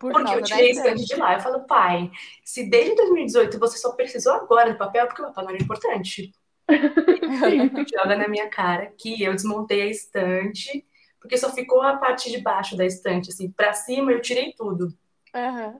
Por 0.00 0.12
Porque 0.12 0.32
eu 0.32 0.40
da 0.40 0.42
tirei 0.42 0.68
a 0.68 0.70
estante. 0.70 1.02
estante 1.02 1.14
de 1.14 1.20
lá. 1.20 1.34
Eu 1.34 1.40
falo, 1.40 1.66
pai, 1.66 2.10
se 2.42 2.68
desde 2.70 2.94
2018 2.96 3.58
você 3.58 3.76
só 3.76 3.92
precisou 3.92 4.32
agora 4.32 4.72
do 4.72 4.78
papel, 4.78 5.06
porque 5.06 5.20
o 5.20 5.26
papel 5.26 5.44
não 5.44 5.50
era 5.50 5.62
importante. 5.62 6.32
Joga 7.92 8.16
na 8.16 8.26
minha 8.26 8.48
cara 8.48 8.86
que 8.96 9.22
eu 9.22 9.34
desmontei 9.34 9.82
a 9.82 9.86
estante, 9.86 10.86
porque 11.20 11.36
só 11.36 11.52
ficou 11.52 11.82
a 11.82 11.98
parte 11.98 12.30
de 12.30 12.38
baixo 12.38 12.76
da 12.76 12.86
estante, 12.86 13.28
assim, 13.28 13.50
pra 13.50 13.74
cima 13.74 14.12
eu 14.12 14.22
tirei 14.22 14.54
tudo. 14.56 14.96
Aham. 15.34 15.78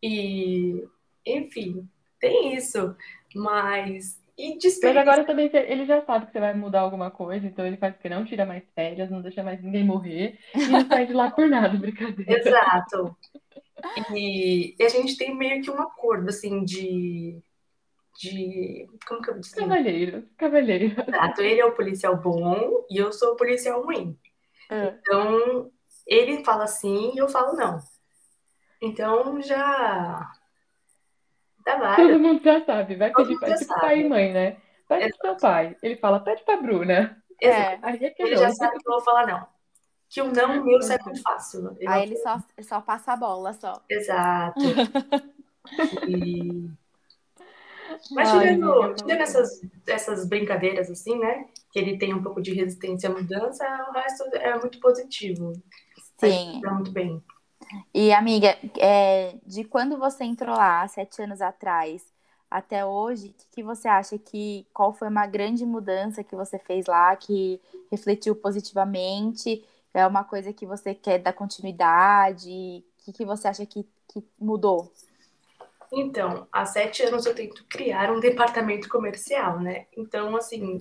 E, 0.00 0.86
enfim, 1.26 1.88
tem 2.20 2.54
isso. 2.54 2.94
Mas, 3.34 4.21
e 4.36 4.58
Mas 4.82 4.96
agora 4.96 5.24
também 5.24 5.50
ele 5.52 5.84
já 5.84 6.02
sabe 6.02 6.26
que 6.26 6.32
você 6.32 6.40
vai 6.40 6.54
mudar 6.54 6.80
alguma 6.80 7.10
coisa, 7.10 7.46
então 7.46 7.66
ele 7.66 7.76
faz 7.76 7.96
que 7.96 8.08
não 8.08 8.24
tira 8.24 8.46
mais 8.46 8.64
férias, 8.74 9.10
não 9.10 9.20
deixa 9.20 9.42
mais 9.42 9.62
ninguém 9.62 9.84
morrer 9.84 10.38
e 10.54 10.66
não 10.68 10.86
sai 10.86 11.06
de 11.06 11.12
lá 11.12 11.30
por 11.30 11.48
nada, 11.48 11.76
brincadeira. 11.78 12.38
Exato. 12.38 13.16
E, 14.14 14.74
e 14.78 14.82
a 14.82 14.88
gente 14.88 15.16
tem 15.16 15.36
meio 15.36 15.62
que 15.62 15.70
um 15.70 15.80
acordo, 15.80 16.28
assim, 16.28 16.64
de. 16.64 17.38
de 18.18 18.88
como 19.06 19.20
que 19.20 19.30
eu 19.30 19.34
vou 19.34 19.40
dizer? 19.40 19.56
Cavalheiro, 19.56 20.28
cavalheiro. 20.36 20.84
Exato, 21.06 21.42
ele 21.42 21.60
é 21.60 21.66
o 21.66 21.74
policial 21.74 22.16
bom 22.16 22.86
e 22.90 22.96
eu 22.96 23.12
sou 23.12 23.32
o 23.32 23.36
policial 23.36 23.84
ruim. 23.84 24.16
Ah. 24.70 24.94
Então, 24.98 25.70
ele 26.06 26.42
fala 26.44 26.66
sim 26.66 27.12
e 27.14 27.18
eu 27.18 27.28
falo 27.28 27.54
não. 27.54 27.78
Então, 28.80 29.40
já. 29.42 30.30
Dá 31.64 31.76
várias. 31.76 31.96
Todo 31.96 32.20
mundo 32.20 32.42
já 32.42 32.64
sabe, 32.64 32.96
vai 32.96 33.12
Todo 33.12 33.26
pedir 33.26 33.38
pra 33.38 33.54
tipo 33.54 33.64
sabe. 33.64 33.80
pai 33.80 34.00
e 34.00 34.08
mãe, 34.08 34.32
né? 34.32 34.56
Pede 34.88 35.16
pro 35.16 35.28
seu 35.28 35.36
pai. 35.36 35.76
Ele 35.82 35.96
fala, 35.96 36.20
pede 36.20 36.44
pra 36.44 36.56
Bruna. 36.56 37.22
É. 37.40 37.78
Aí 37.82 38.04
é 38.04 38.10
que 38.10 38.22
Ele 38.22 38.36
já 38.36 38.50
sabe 38.50 38.78
que 38.78 38.88
eu 38.88 38.92
vou 38.92 39.02
falar 39.02 39.26
não. 39.26 39.46
Que 40.08 40.20
o 40.20 40.30
não 40.32 40.62
meu 40.64 40.82
sai 40.82 40.98
muito 41.04 41.22
fácil. 41.22 41.74
Ele 41.78 41.88
Aí 41.88 42.02
ele 42.02 42.16
só, 42.16 42.38
só 42.60 42.80
passa 42.80 43.12
a 43.12 43.16
bola, 43.16 43.52
só. 43.54 43.82
Exato. 43.88 44.60
E... 46.08 46.68
Mas 48.10 48.28
Ai, 48.28 48.40
tirando, 48.40 48.72
amiga, 48.72 48.94
tirando 48.94 49.20
essas, 49.20 49.60
essas 49.86 50.28
brincadeiras 50.28 50.90
assim, 50.90 51.18
né? 51.18 51.46
Que 51.70 51.78
ele 51.78 51.98
tem 51.98 52.12
um 52.12 52.22
pouco 52.22 52.42
de 52.42 52.52
resistência 52.52 53.08
à 53.08 53.12
mudança, 53.12 53.64
o 53.88 53.92
resto 53.92 54.24
é 54.34 54.58
muito 54.58 54.80
positivo. 54.80 55.52
Sim. 56.18 56.60
Tá 56.62 56.72
muito 56.72 56.90
bem. 56.90 57.22
E, 57.94 58.12
amiga, 58.12 58.56
é, 58.78 59.36
de 59.46 59.64
quando 59.64 59.98
você 59.98 60.24
entrou 60.24 60.54
lá, 60.54 60.86
sete 60.88 61.22
anos 61.22 61.40
atrás, 61.40 62.04
até 62.50 62.84
hoje, 62.84 63.28
o 63.28 63.32
que, 63.32 63.46
que 63.50 63.62
você 63.62 63.88
acha 63.88 64.18
que 64.18 64.66
qual 64.74 64.92
foi 64.92 65.08
uma 65.08 65.26
grande 65.26 65.64
mudança 65.64 66.22
que 66.22 66.36
você 66.36 66.58
fez 66.58 66.86
lá, 66.86 67.16
que 67.16 67.60
refletiu 67.90 68.36
positivamente? 68.36 69.64
É 69.94 70.06
uma 70.06 70.24
coisa 70.24 70.52
que 70.52 70.66
você 70.66 70.94
quer 70.94 71.18
dar 71.18 71.32
continuidade? 71.32 72.84
O 73.00 73.04
que, 73.04 73.12
que 73.12 73.24
você 73.24 73.48
acha 73.48 73.64
que, 73.64 73.86
que 74.08 74.22
mudou? 74.38 74.92
Então, 75.90 76.46
há 76.50 76.64
sete 76.64 77.02
anos 77.02 77.26
eu 77.26 77.34
tento 77.34 77.64
criar 77.68 78.10
um 78.10 78.20
departamento 78.20 78.88
comercial, 78.88 79.60
né? 79.60 79.86
Então, 79.96 80.34
assim, 80.36 80.78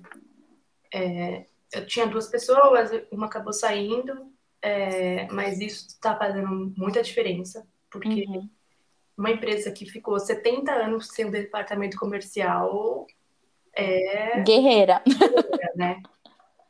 é, 0.93 1.45
eu 1.73 1.85
tinha 1.85 2.07
duas 2.07 2.27
pessoas, 2.27 2.91
uma 3.11 3.25
acabou 3.25 3.53
saindo, 3.53 4.31
é, 4.61 5.27
mas 5.31 5.59
isso 5.59 5.87
está 5.87 6.15
fazendo 6.15 6.73
muita 6.77 7.01
diferença, 7.01 7.65
porque 7.89 8.25
Uhum. 8.27 8.49
uma 9.17 9.31
empresa 9.31 9.71
que 9.71 9.85
ficou 9.85 10.19
70 10.19 10.71
anos 10.71 11.07
sem 11.07 11.25
um 11.25 11.31
departamento 11.31 11.97
comercial 11.97 13.05
é, 13.73 14.41
Guerreira, 14.41 15.01
né? 15.75 16.01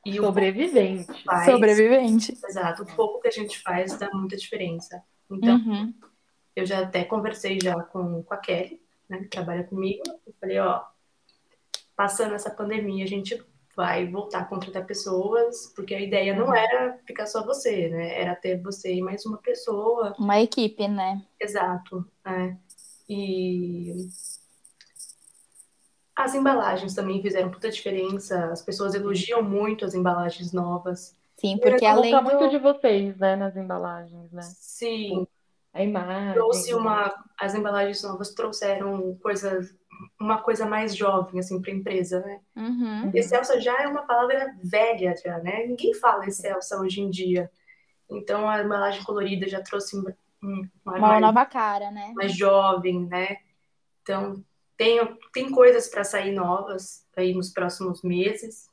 E 0.06 0.20
o 0.20 0.24
Sobrevivente. 0.24 1.24
faz, 1.24 1.46
sobrevivente. 1.52 2.32
exato, 2.48 2.84
o 2.84 2.96
pouco 2.96 3.22
que 3.22 3.28
a 3.28 3.32
gente 3.32 3.60
faz 3.60 3.98
dá 3.98 4.10
muita 4.14 4.36
diferença. 4.36 5.04
Então, 5.30 5.56
Uhum. 5.58 5.94
eu 6.56 6.66
já 6.66 6.80
até 6.82 7.04
conversei 7.04 7.60
já 7.62 7.80
com, 7.84 8.24
com 8.24 8.34
a 8.34 8.38
Kelly, 8.38 8.82
né, 9.08 9.20
que 9.20 9.28
trabalha 9.28 9.64
comigo. 9.64 10.02
Eu 10.26 10.34
falei, 10.40 10.60
ó, 10.60 10.82
passando 11.96 12.34
essa 12.34 12.50
pandemia, 12.50 13.04
a 13.04 13.08
gente 13.08 13.44
vai 13.76 14.08
voltar 14.08 14.40
a 14.40 14.46
contratar 14.46 14.86
pessoas, 14.86 15.72
porque 15.76 15.94
a 15.96 16.02
ideia 16.02 16.36
não 16.36 16.54
era 16.54 16.98
ficar 17.06 17.26
só 17.26 17.46
você, 17.46 17.90
né? 17.90 18.20
Era 18.20 18.36
ter 18.36 18.62
você 18.62 18.94
e 18.94 19.02
mais 19.02 19.26
uma 19.26 19.38
pessoa. 19.38 20.14
Uma 20.18 20.40
equipe, 20.42 20.88
né? 20.88 21.22
Exato, 21.40 22.06
né? 22.26 22.58
E 23.08 23.94
As 26.16 26.36
embalagens 26.36 26.94
também 26.94 27.22
fizeram 27.22 27.50
muita 27.50 27.70
diferença. 27.70 28.46
As 28.46 28.62
pessoas 28.62 28.94
elogiam 28.94 29.42
muito 29.42 29.86
as 29.86 29.94
embalagens 29.94 30.54
novas. 30.54 31.16
Sim, 31.38 31.58
porque 31.58 31.86
além 31.86 32.16
do... 32.16 32.22
muito 32.22 32.50
de 32.50 32.60
vocês, 32.60 33.18
né, 33.18 33.36
nas 33.36 33.56
embalagens, 33.58 34.32
né? 34.32 34.44
Sim, 34.44 35.28
A 35.74 35.84
imagem. 35.84 36.34
trouxe 36.34 36.72
né? 36.72 36.78
uma. 36.78 37.26
As 37.40 37.56
embalagens 37.56 38.04
novas 38.04 38.30
trouxeram 38.36 39.18
coisas, 39.24 39.74
uma 40.20 40.42
coisa 40.42 40.66
mais 40.66 40.96
jovem, 40.96 41.40
assim, 41.40 41.62
para 41.62 41.72
a 41.72 41.76
empresa, 41.76 42.20
né? 42.22 42.40
Uhum. 42.56 43.12
Excelsa 43.14 43.60
já 43.60 43.82
é 43.82 43.88
uma 43.88 44.04
palavra 44.06 44.54
velha, 44.64 45.16
já, 45.24 45.38
né? 45.40 45.66
Ninguém 45.68 45.94
fala 45.96 46.26
excelsa 46.26 46.80
hoje 46.80 47.02
em 47.02 47.10
dia. 47.10 47.50
Então 48.10 48.50
a 48.50 48.62
embalagem 48.62 49.04
colorida 49.04 49.48
já 49.48 49.62
trouxe 49.62 49.98
um, 49.98 50.04
um- 50.44 50.70
uma 50.86 50.98
Uma 50.98 51.00
mais, 51.00 51.22
nova 51.22 51.46
cara, 51.46 51.92
né? 51.92 52.12
mais 52.16 52.36
jovem, 52.36 53.06
né? 53.08 53.38
Então 54.02 54.44
tem, 54.78 55.00
tem 55.34 55.52
coisas 55.52 55.88
para 55.90 56.04
sair 56.04 56.32
novas 56.32 57.06
aí 57.16 57.34
nos 57.34 57.50
próximos 57.52 58.02
meses. 58.04 58.70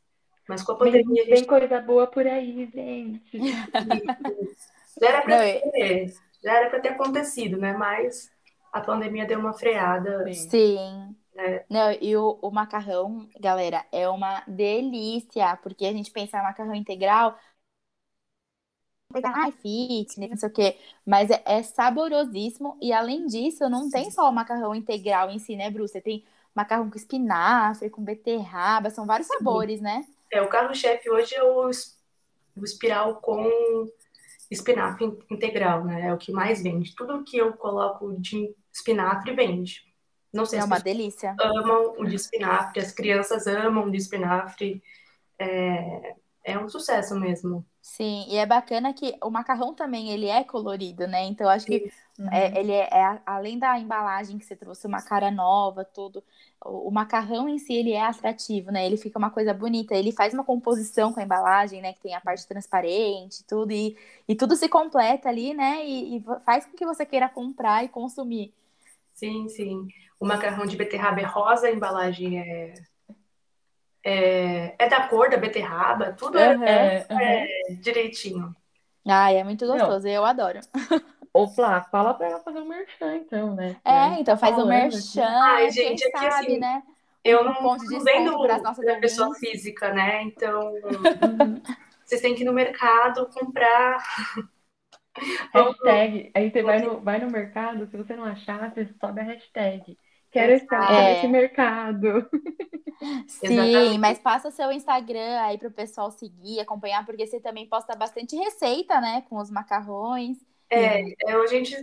Mas 0.48 0.62
com 0.62 0.72
a 0.72 0.76
pandemia 0.76 1.22
a 1.22 1.26
vem 1.26 1.36
gente 1.36 1.46
coisa 1.46 1.80
boa 1.80 2.06
por 2.06 2.26
aí, 2.26 2.66
gente. 2.74 3.38
já 5.00 5.08
era 5.08 5.22
para 5.22 5.44
é- 5.46 5.60
ter, 5.70 6.14
já 6.42 6.52
era 6.58 6.70
para 6.70 6.80
ter 6.80 6.88
acontecido, 6.90 7.58
né? 7.58 7.74
Mas 7.74 8.30
a 8.72 8.80
pandemia 8.80 9.26
deu 9.26 9.38
uma 9.38 9.52
freada. 9.52 10.24
Sim. 10.32 10.48
Sim. 10.48 11.16
É. 11.38 11.66
Não, 11.70 11.92
e 11.92 12.16
o, 12.16 12.38
o 12.42 12.50
macarrão, 12.50 13.28
galera, 13.38 13.86
é 13.92 14.08
uma 14.08 14.42
delícia, 14.46 15.56
porque 15.58 15.84
a 15.86 15.92
gente 15.92 16.10
pensa 16.10 16.38
em 16.38 16.42
macarrão 16.42 16.74
integral, 16.74 17.38
pegar, 19.12 19.32
ai, 19.36 19.52
fitness, 19.52 20.30
não 20.30 20.36
sei 20.36 20.48
o 20.48 20.52
quê, 20.52 20.78
mas 21.06 21.30
é, 21.30 21.42
é 21.46 21.62
saborosíssimo, 21.62 22.76
e 22.80 22.92
além 22.92 23.26
disso, 23.26 23.68
não 23.68 23.90
tem 23.90 24.10
só 24.10 24.28
o 24.28 24.32
macarrão 24.32 24.74
integral 24.74 25.30
em 25.30 25.38
si, 25.38 25.56
né, 25.56 25.70
Bru? 25.70 25.86
Você 25.88 26.00
tem 26.00 26.24
macarrão 26.54 26.90
com 26.90 26.96
espinafre, 26.96 27.90
com 27.90 28.02
beterraba, 28.04 28.90
são 28.90 29.06
vários 29.06 29.28
sabores, 29.28 29.80
né? 29.80 30.06
É, 30.30 30.42
o 30.42 30.48
carro-chefe 30.48 31.10
hoje 31.10 31.34
é 31.34 31.42
o, 31.42 31.70
o 32.56 32.64
espiral 32.64 33.20
com 33.22 33.44
espinafre 34.50 35.06
in- 35.06 35.18
integral, 35.30 35.84
né? 35.84 36.08
É 36.08 36.14
o 36.14 36.18
que 36.18 36.32
mais 36.32 36.62
vende. 36.62 36.94
Tudo 36.96 37.24
que 37.24 37.38
eu 37.38 37.54
coloco 37.54 38.14
de 38.20 38.54
espinafre 38.72 39.34
vende. 39.34 39.82
Não 40.32 40.46
sei 40.46 40.60
É 40.60 40.62
se 40.62 40.68
uma 40.68 40.78
delícia. 40.78 41.40
amam 41.40 41.94
o 41.98 42.06
de 42.06 42.16
espinafre, 42.16 42.80
as 42.80 42.92
crianças 42.92 43.46
amam 43.46 43.86
o 43.86 43.90
de 43.90 43.98
espinafre. 43.98 44.82
É, 45.38 46.16
é 46.44 46.58
um 46.58 46.68
sucesso 46.68 47.18
mesmo. 47.18 47.66
Sim, 47.80 48.26
e 48.28 48.36
é 48.36 48.44
bacana 48.44 48.92
que 48.92 49.16
o 49.22 49.30
macarrão 49.30 49.74
também, 49.74 50.10
ele 50.10 50.26
é 50.26 50.44
colorido, 50.44 51.06
né? 51.06 51.24
Então, 51.24 51.48
acho 51.48 51.66
que 51.66 51.84
Uhum. 52.18 52.28
É, 52.32 52.58
ele 52.60 52.72
é, 52.72 52.82
é- 52.92 53.22
além 53.24 53.58
da 53.58 53.78
embalagem 53.78 54.38
que 54.38 54.44
você 54.44 54.56
trouxe 54.56 54.86
uma 54.86 55.00
cara 55.00 55.30
nova, 55.30 55.84
tudo, 55.84 56.22
o, 56.64 56.88
o 56.88 56.90
macarrão 56.92 57.48
em 57.48 57.58
si 57.58 57.72
ele 57.74 57.92
é 57.92 58.02
atrativo, 58.02 58.70
né? 58.72 58.84
Ele 58.86 58.96
fica 58.96 59.18
uma 59.18 59.30
coisa 59.30 59.54
bonita. 59.54 59.94
Ele 59.94 60.12
faz 60.12 60.34
uma 60.34 60.44
composição 60.44 61.12
com 61.12 61.20
a 61.20 61.22
embalagem, 61.22 61.80
né? 61.80 61.92
Que 61.94 62.00
tem 62.02 62.14
a 62.14 62.20
parte 62.20 62.46
transparente, 62.46 63.44
tudo 63.44 63.72
e, 63.72 63.96
e 64.28 64.34
tudo 64.34 64.56
se 64.56 64.68
completa 64.68 65.28
ali, 65.28 65.54
né? 65.54 65.86
E, 65.86 66.16
e 66.18 66.24
faz 66.44 66.66
com 66.66 66.72
que 66.76 66.84
você 66.86 67.06
queira 67.06 67.28
comprar 67.28 67.84
e 67.84 67.88
consumir. 67.88 68.52
Sim, 69.14 69.48
sim. 69.48 69.92
O 70.20 70.26
macarrão 70.26 70.66
de 70.66 70.76
beterraba 70.76 71.20
é 71.20 71.24
rosa, 71.24 71.68
a 71.68 71.70
embalagem 71.70 72.40
é, 72.40 72.74
é, 74.04 74.74
é 74.78 74.88
da 74.88 75.08
cor 75.08 75.30
da 75.30 75.36
beterraba, 75.36 76.12
tudo 76.12 76.38
é, 76.38 77.06
Aham. 77.10 77.20
É, 77.22 77.72
direitinho. 77.80 78.54
Ai, 79.06 79.36
é 79.36 79.44
muito 79.44 79.66
gostoso, 79.66 80.06
eu 80.08 80.24
adoro. 80.24 80.60
Ô, 81.32 81.46
Flá, 81.46 81.82
fala 81.84 82.14
pra 82.14 82.26
ela 82.26 82.40
fazer 82.40 82.60
um 82.60 82.68
merchan, 82.68 83.16
então, 83.16 83.54
né? 83.54 83.76
É, 83.84 84.20
então 84.20 84.36
faz 84.36 84.52
um 84.54 84.56
falando 84.56 84.68
merchan, 84.70 85.22
aqui. 85.22 85.34
Ai, 85.34 85.66
quem 85.66 85.72
gente, 85.72 86.04
aqui, 86.04 86.18
sabe, 86.18 86.26
assim, 86.28 86.58
né? 86.58 86.82
Eu 87.24 87.42
Um 87.42 87.44
não, 87.44 87.54
ponto 87.54 87.86
de 87.86 87.94
não 87.94 88.04
vendo 88.04 88.46
da 88.46 88.96
pessoa 89.00 89.34
física, 89.34 89.92
né? 89.92 90.22
Então, 90.22 90.72
Uhum. 90.72 91.60
vocês 92.04 92.20
têm 92.20 92.34
que 92.34 92.42
ir 92.42 92.44
no 92.46 92.52
mercado 92.52 93.28
comprar. 93.28 94.02
Hashtag. 95.52 96.30
Aí 96.34 96.50
você 96.50 96.62
vai 96.62 96.80
no, 96.80 97.00
vai 97.00 97.18
no 97.18 97.30
mercado, 97.30 97.86
se 97.86 97.96
você 97.96 98.16
não 98.16 98.24
achar, 98.24 98.72
você 98.72 98.88
sobe 99.00 99.20
a 99.20 99.24
hashtag. 99.24 99.96
Quero 100.30 100.52
estar 100.52 100.92
É. 100.92 101.14
nesse 101.14 101.28
mercado. 101.28 102.28
Sim, 103.28 103.46
Exatamente. 103.46 103.98
mas 103.98 104.18
passa 104.18 104.48
o 104.48 104.52
seu 104.52 104.72
Instagram 104.72 105.40
aí 105.40 105.56
pro 105.56 105.70
pessoal 105.70 106.10
seguir, 106.10 106.60
acompanhar, 106.60 107.06
porque 107.06 107.26
você 107.26 107.40
também 107.40 107.66
posta 107.66 107.94
bastante 107.94 108.36
receita, 108.36 109.00
né? 109.00 109.22
Com 109.28 109.38
os 109.38 109.50
macarrões. 109.50 110.36
É, 110.70 111.02
eu, 111.26 111.42
a 111.42 111.46
gente. 111.46 111.76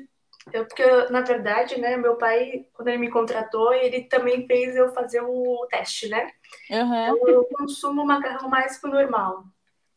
Eu, 0.53 0.65
porque, 0.67 0.83
na 1.09 1.21
verdade, 1.21 1.79
né, 1.79 1.97
meu 1.97 2.17
pai, 2.17 2.67
quando 2.73 2.89
ele 2.89 2.99
me 2.99 3.09
contratou, 3.09 3.73
ele 3.73 4.03
também 4.03 4.45
fez 4.45 4.75
eu 4.75 4.93
fazer 4.93 5.21
o 5.21 5.65
teste, 5.69 6.07
né? 6.07 6.29
Aham. 6.71 7.15
Eu 7.27 7.45
consumo 7.45 8.05
macarrão 8.05 8.47
mais 8.47 8.77
que 8.77 8.85
o 8.85 8.91
normal. 8.91 9.45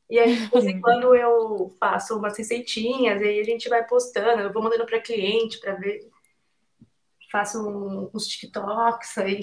E 0.08 0.18
aí, 0.18 0.37
de 0.37 0.46
vez 0.46 0.64
em 0.64 0.80
quando, 0.80 1.14
eu 1.14 1.70
faço 1.78 2.16
umas 2.16 2.38
receitinhas, 2.38 3.20
e 3.20 3.24
aí 3.24 3.40
a 3.40 3.44
gente 3.44 3.68
vai 3.68 3.84
postando, 3.87 4.40
eu 4.40 4.52
vou 4.52 4.62
mandando 4.62 4.87
para 4.87 5.00
cliente 5.00 5.61
para 5.61 5.74
ver. 5.74 6.08
Faço 7.30 7.58
um- 7.68 8.10
uns 8.14 8.26
TikToks 8.26 9.18
aí. 9.18 9.40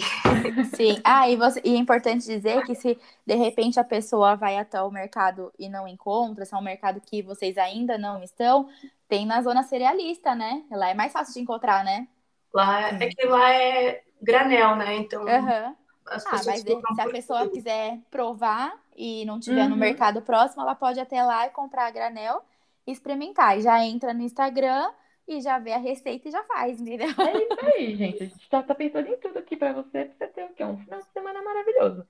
Sim. 0.75 0.99
Ah, 1.03 1.29
e, 1.29 1.35
você, 1.35 1.61
e 1.63 1.73
é 1.75 1.77
importante 1.77 2.25
dizer 2.25 2.63
que 2.63 2.73
se 2.75 2.97
de 3.25 3.35
repente 3.35 3.79
a 3.79 3.83
pessoa 3.83 4.35
vai 4.35 4.57
até 4.57 4.81
o 4.81 4.89
mercado 4.91 5.51
e 5.57 5.69
não 5.69 5.87
encontra, 5.87 6.45
se 6.45 6.53
é 6.53 6.57
um 6.57 6.61
mercado 6.61 6.99
que 7.01 7.21
vocês 7.21 7.57
ainda 7.57 7.97
não 7.97 8.23
estão, 8.23 8.67
tem 9.07 9.25
na 9.25 9.41
zona 9.41 9.63
cerealista, 9.63 10.33
né? 10.33 10.63
Lá 10.71 10.89
é 10.89 10.93
mais 10.93 11.13
fácil 11.13 11.33
de 11.33 11.39
encontrar, 11.41 11.83
né? 11.83 12.07
Lá, 12.53 12.89
é 12.89 13.07
que 13.09 13.25
lá 13.27 13.51
é 13.53 14.01
granel, 14.21 14.75
né? 14.75 14.95
Então, 14.95 15.27
Aham. 15.27 15.75
as 16.07 16.23
Ah, 16.25 16.31
pessoas 16.31 16.45
mas 16.45 16.63
compram 16.63 16.95
se 16.95 17.01
a 17.01 17.07
pessoa 17.09 17.39
quilo. 17.41 17.51
quiser 17.53 17.99
provar 18.09 18.73
e 18.95 19.25
não 19.25 19.39
tiver 19.39 19.65
no 19.67 19.73
Uhum. 19.73 19.79
mercado 19.79 20.21
próximo, 20.21 20.61
ela 20.63 20.73
pode 20.75 20.99
até 20.99 21.21
lá 21.23 21.45
e 21.45 21.49
comprar 21.49 21.85
a 21.87 21.91
granel 21.91 22.41
e 22.87 22.91
experimentar. 22.91 23.57
E 23.57 23.61
já 23.61 23.83
entra 23.83 24.13
no 24.13 24.21
Instagram 24.21 24.89
e 25.27 25.41
já 25.41 25.59
vê 25.59 25.73
a 25.73 25.77
receita 25.77 26.27
e 26.29 26.31
já 26.31 26.43
faz, 26.45 26.79
entendeu? 26.81 27.07
É 27.23 27.33
isso 27.43 27.65
aí, 27.65 27.95
gente. 27.95 28.23
A 28.23 28.27
gente 28.27 28.49
tá, 28.49 28.61
tá 28.63 28.75
pensando 28.75 29.07
em 29.07 29.17
tudo 29.19 29.39
aqui 29.39 29.57
pra 29.57 29.73
você, 29.73 30.05
pra 30.05 30.27
você 30.27 30.33
ter 30.33 30.45
o 30.45 30.53
quê? 30.53 30.63
Um 30.63 30.77
final 30.77 30.99
de 31.01 31.07
semana 31.11 31.41
maravilhoso. 31.41 32.07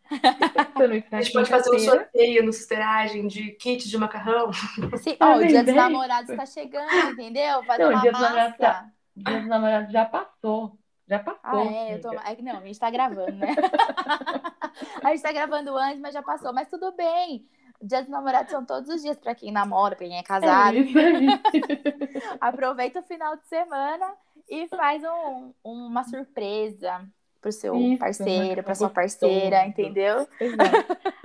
A 1.12 1.22
gente 1.22 1.34
pode 1.34 1.50
fazer 1.50 1.72
um 1.74 1.80
sorteio 1.80 2.44
no 2.44 2.54
Cisteragem 2.54 3.28
de 3.28 3.52
kit 3.54 3.88
de 3.90 3.98
macarrão. 3.98 4.52
Sim, 4.94 5.18
Ah, 5.20 5.36
ó, 5.36 5.38
o 5.40 5.46
dia 5.46 5.64
dos 5.64 5.74
namorados 5.74 6.34
tá 6.34 6.46
chegando, 6.46 7.06
entendeu? 7.12 7.64
Fazer 7.66 7.84
Não, 7.84 7.90
o 7.92 7.94
uma 7.94 8.02
dia 8.02 8.12
dos 8.12 8.20
namorados 8.22 8.58
massa. 8.58 8.58
tá- 8.60 8.92
Dia 9.16 9.40
dos 9.40 9.48
namorados 9.48 9.92
já 9.92 10.06
passou. 10.06 10.78
Já 11.08 11.20
passou. 11.20 11.42
Ah, 11.44 11.64
é, 11.64 11.94
eu 11.96 12.02
tô... 12.02 12.10
é 12.20 12.42
não, 12.42 12.58
a 12.60 12.66
gente 12.66 12.80
tá 12.80 12.90
gravando, 12.90 13.38
né? 13.38 13.56
a 15.04 15.12
gente 15.12 15.22
tá 15.22 15.32
gravando 15.32 15.78
antes, 15.78 16.00
mas 16.02 16.14
já 16.14 16.24
passou. 16.24 16.54
Mas 16.54 16.68
tudo 16.70 16.92
bem. 16.96 17.48
Dia 17.86 18.02
dos 18.02 18.10
namorados 18.10 18.52
são 18.52 18.66
todos 18.66 18.90
os 18.90 19.02
dias 19.02 19.18
pra 19.18 19.36
quem 19.36 19.52
namora, 19.52 19.96
pra 19.96 20.08
quem 20.08 20.18
é 20.18 20.24
casado. 20.24 20.76
É 20.76 20.80
isso 20.80 20.98
aí. 20.98 21.28
Aproveita 22.42 23.00
o 23.00 23.04
final 23.04 23.36
de 23.38 23.48
semana 23.48 24.12
e 24.50 24.68
faz 24.70 25.04
um- 25.04 25.54
uma 25.64 26.04
surpresa 26.04 27.08
pro 27.40 27.52
seu 27.52 27.76
Isso, 27.76 28.00
parceiro, 28.00 28.64
pra 28.64 28.74
sua 28.74 28.90
parceira, 28.90 29.58
gostoso. 29.66 29.70
entendeu? 29.70 30.28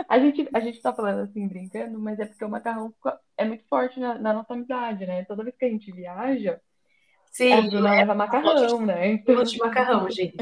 A 0.07 0.18
gente, 0.18 0.49
a 0.53 0.61
gente 0.61 0.81
tá 0.83 0.92
falando 0.92 1.20
assim, 1.20 1.49
brincando, 1.49 1.99
mas 1.99 2.18
é 2.18 2.27
porque 2.27 2.44
o 2.44 2.49
macarrão 2.51 2.92
é 3.38 3.44
muito 3.46 3.64
forte 3.66 3.99
na, 3.99 4.18
na 4.18 4.35
nossa 4.35 4.53
amizade, 4.53 5.07
né? 5.07 5.25
Toda 5.25 5.42
vez 5.42 5.57
que 5.57 5.64
a 5.64 5.68
gente 5.68 5.90
viaja, 5.90 6.61
Sim, 7.31 7.53
a 7.53 7.62
Bruna 7.62 7.90
leva 7.92 8.14
macarrão, 8.14 8.85
né? 8.85 9.12
Então, 9.12 9.42
de 9.42 9.57
macarrão, 9.57 10.11
gente. 10.11 10.37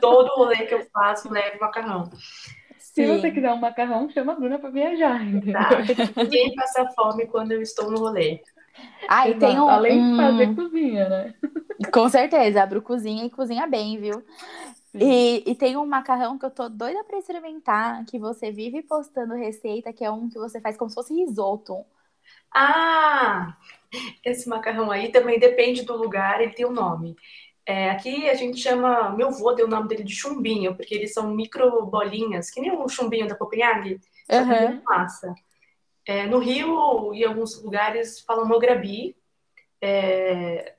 Todo 0.00 0.28
rolê 0.34 0.66
que 0.66 0.74
eu 0.74 0.84
faço, 0.92 1.32
levo 1.32 1.58
macarrão. 1.60 2.10
Se 2.94 3.06
você 3.06 3.30
quiser 3.30 3.52
um 3.52 3.58
macarrão, 3.58 4.08
chama 4.08 4.32
a 4.32 4.36
Bruna 4.36 4.58
pra 4.58 4.70
viajar? 4.70 5.20
Tá? 5.52 5.70
Ninguém 6.16 6.54
passa 6.54 6.88
fome 6.94 7.26
quando 7.26 7.52
eu 7.52 7.60
estou 7.60 7.90
no 7.90 7.98
rolê. 7.98 8.40
Ah, 9.08 9.28
e 9.28 9.34
tem 9.34 9.60
um, 9.60 9.68
Além 9.68 10.10
de 10.10 10.16
fazer 10.16 10.54
cozinha, 10.54 11.08
né? 11.08 11.34
Com 11.92 12.08
certeza, 12.08 12.62
a 12.62 12.66
Bru 12.66 12.80
cozinha 12.80 13.24
e 13.24 13.30
cozinha 13.30 13.66
bem, 13.66 13.98
viu? 14.00 14.22
E, 14.94 15.42
e 15.44 15.54
tem 15.56 15.76
um 15.76 15.84
macarrão 15.84 16.38
que 16.38 16.46
eu 16.46 16.50
tô 16.50 16.68
doida 16.68 17.02
pra 17.02 17.18
experimentar, 17.18 18.04
que 18.06 18.18
você 18.18 18.52
vive 18.52 18.80
postando 18.82 19.34
receita, 19.34 19.92
que 19.92 20.04
é 20.04 20.10
um 20.10 20.28
que 20.28 20.38
você 20.38 20.60
faz 20.60 20.76
como 20.76 20.88
se 20.88 20.94
fosse 20.94 21.12
risoto. 21.12 21.84
Ah, 22.54 23.56
esse 24.24 24.48
macarrão 24.48 24.90
aí 24.90 25.10
também 25.10 25.38
depende 25.38 25.82
do 25.82 25.96
lugar, 25.96 26.40
ele 26.40 26.52
tem 26.52 26.64
um 26.64 26.72
nome. 26.72 27.16
É, 27.66 27.90
aqui 27.90 28.28
a 28.28 28.34
gente 28.34 28.58
chama, 28.58 29.10
meu 29.10 29.30
vô 29.30 29.52
deu 29.52 29.66
o 29.66 29.70
nome 29.70 29.88
dele 29.88 30.04
de 30.04 30.14
chumbinho, 30.14 30.76
porque 30.76 30.94
eles 30.94 31.12
são 31.14 31.30
micro 31.34 31.86
bolinhas, 31.86 32.50
que 32.50 32.60
nem 32.60 32.70
o 32.72 32.88
chumbinho 32.88 33.26
da 33.26 33.34
Copenhague, 33.34 33.98
de 34.28 34.82
massa. 34.84 35.34
É, 36.06 36.26
no 36.26 36.38
Rio 36.38 37.14
e 37.14 37.22
em 37.22 37.24
alguns 37.24 37.62
lugares 37.62 38.20
falam 38.20 38.46
mograbi. 38.46 39.16
É, 39.80 40.74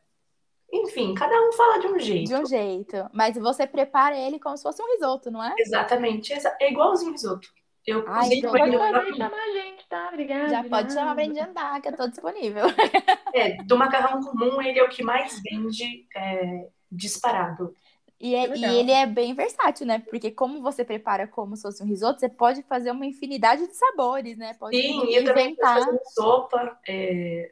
enfim, 0.71 1.13
cada 1.15 1.35
um 1.47 1.51
fala 1.53 1.79
de 1.79 1.87
um 1.87 1.97
jeito. 1.99 2.27
De 2.27 2.35
um 2.35 2.45
jeito. 2.45 3.09
Mas 3.13 3.35
você 3.37 3.65
prepara 3.65 4.15
ele 4.17 4.39
como 4.39 4.55
se 4.57 4.63
fosse 4.63 4.81
um 4.83 4.91
risoto, 4.93 5.31
não 5.31 5.43
é? 5.43 5.53
Exatamente, 5.57 6.33
exa- 6.33 6.55
é 6.61 6.71
igualzinho 6.71 7.11
risoto. 7.11 7.47
Eu 7.85 8.03
Ai, 8.07 8.29
então 8.33 8.51
Pode 8.51 8.63
ele 8.67 8.77
fazer 8.79 8.91
no- 8.93 9.09
e 9.09 9.17
chamar 9.17 9.37
a 9.43 9.51
gente, 9.51 9.87
tá? 9.87 10.09
Obrigada. 10.09 10.49
Já 10.49 10.61
de 10.63 10.69
pode 10.69 10.93
chamar 10.93 11.13
pra 11.15 11.23
gente 11.23 11.39
andar, 11.39 11.81
que 11.81 11.87
eu 11.87 11.95
tô 11.97 12.07
disponível. 12.07 12.63
É, 13.35 13.61
do 13.63 13.77
macarrão 13.77 14.21
comum, 14.21 14.61
ele 14.61 14.79
é 14.79 14.83
o 14.83 14.87
que 14.87 15.03
mais 15.03 15.41
vende 15.43 16.07
é, 16.15 16.69
disparado. 16.91 17.75
E, 18.19 18.33
é, 18.33 18.57
e, 18.57 18.63
ele 18.63 18.91
é 18.91 19.05
bem 19.05 19.33
versátil, 19.33 19.85
né? 19.85 19.99
Porque 19.99 20.31
como 20.31 20.61
você 20.61 20.85
prepara 20.85 21.27
como 21.27 21.55
se 21.55 21.63
fosse 21.63 21.83
um 21.83 21.85
risoto, 21.85 22.19
você 22.19 22.29
pode 22.29 22.63
fazer 22.63 22.91
uma 22.91 23.05
infinidade 23.05 23.67
de 23.67 23.75
sabores, 23.75 24.37
né? 24.37 24.53
Pode 24.53 24.75
Sim, 24.75 25.13
eu 25.13 25.25
também 25.25 25.55
fazer 25.55 25.99
sopa. 26.13 26.79
É... 26.87 27.51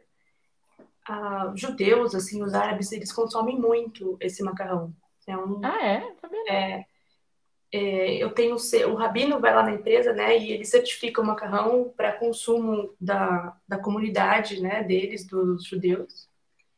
Ah, 1.07 1.51
judeus, 1.53 2.15
assim, 2.15 2.41
os 2.41 2.53
árabes, 2.53 2.91
eles 2.93 3.11
consomem 3.11 3.59
muito 3.59 4.17
esse 4.21 4.41
macarrão. 4.41 4.93
É 5.27 5.37
um... 5.37 5.59
Ah, 5.63 5.85
é? 5.85 6.13
É, 6.47 6.85
é, 7.73 8.15
eu 8.15 8.31
tenho 8.31 8.55
o 8.87 8.93
rabino 8.93 9.39
vai 9.39 9.53
lá 9.53 9.63
na 9.63 9.73
empresa, 9.73 10.13
né, 10.13 10.37
e 10.37 10.51
ele 10.51 10.63
certifica 10.63 11.19
o 11.19 11.25
macarrão 11.25 11.91
para 11.97 12.13
consumo 12.13 12.93
da, 13.01 13.57
da 13.67 13.77
comunidade, 13.77 14.61
né, 14.61 14.81
deles, 14.83 15.27
dos 15.27 15.65
judeus. 15.65 16.29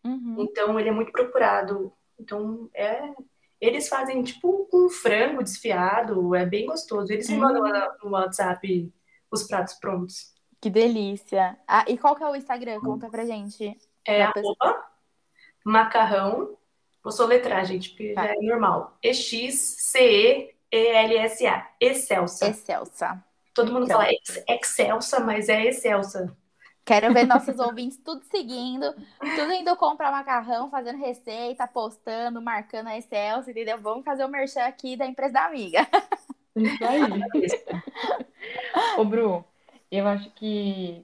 Uhum. 0.03 0.37
Então 0.39 0.79
ele 0.79 0.89
é 0.89 0.91
muito 0.91 1.11
procurado. 1.11 1.93
Então 2.19 2.69
é 2.73 3.13
eles 3.59 3.87
fazem 3.87 4.21
tipo 4.21 4.67
um 4.73 4.89
frango 4.89 5.43
desfiado, 5.43 6.35
é 6.35 6.45
bem 6.45 6.65
gostoso. 6.65 7.11
Eles 7.11 7.29
me 7.29 7.37
mandam 7.37 7.63
uhum. 7.63 7.87
no 8.03 8.11
WhatsApp 8.11 8.93
os 9.31 9.43
pratos 9.43 9.75
prontos. 9.75 10.33
Que 10.61 10.69
delícia. 10.69 11.57
Ah, 11.67 11.85
e 11.87 11.97
qual 11.97 12.15
que 12.15 12.23
é 12.23 12.27
o 12.29 12.35
Instagram? 12.35 12.79
Conta 12.81 13.09
pra 13.09 13.25
gente. 13.25 13.75
É 14.05 14.23
arroba 14.23 14.85
macarrão. 15.63 16.57
Vou 17.03 17.11
soletrar, 17.11 17.65
gente, 17.65 17.89
porque 17.89 18.13
tá. 18.13 18.27
já 18.27 18.33
é 18.33 18.37
normal. 18.41 18.97
E-X-C-E-E-L-S-A. 19.03 20.55
Excelsa. 21.79 22.47
Excelsa. 22.47 23.23
Todo 23.53 23.71
mundo 23.71 23.87
Pronto. 23.87 24.01
fala 24.01 24.11
Excelsa, 24.49 25.19
mas 25.19 25.49
é 25.49 25.65
Excelsa. 25.65 26.35
Quero 26.85 27.11
ver 27.11 27.25
nossos 27.25 27.57
ouvintes 27.57 27.97
tudo 27.97 28.23
seguindo, 28.25 28.93
tudo 28.93 29.51
indo 29.53 29.75
comprar 29.75 30.11
macarrão, 30.11 30.69
fazendo 30.69 30.99
receita, 30.99 31.67
postando, 31.67 32.39
marcando 32.39 32.87
a 32.87 32.97
Excel, 32.97 33.39
entendeu? 33.39 33.79
Vamos 33.81 34.05
fazer 34.05 34.23
o 34.23 34.29
merchan 34.29 34.61
aqui 34.61 34.95
da 34.95 35.07
empresa 35.07 35.33
da 35.33 35.45
amiga. 35.45 35.87
Isso 36.55 36.85
aí. 36.85 37.01
Ô, 38.99 39.03
Bru, 39.03 39.43
eu 39.91 40.07
acho 40.07 40.29
que, 40.31 41.03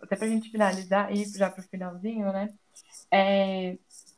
até 0.00 0.14
pra 0.14 0.28
gente 0.28 0.48
finalizar 0.48 1.12
e 1.12 1.24
já 1.24 1.50
pro 1.50 1.62
finalzinho, 1.64 2.32
né? 2.32 2.54
É, 3.10 3.72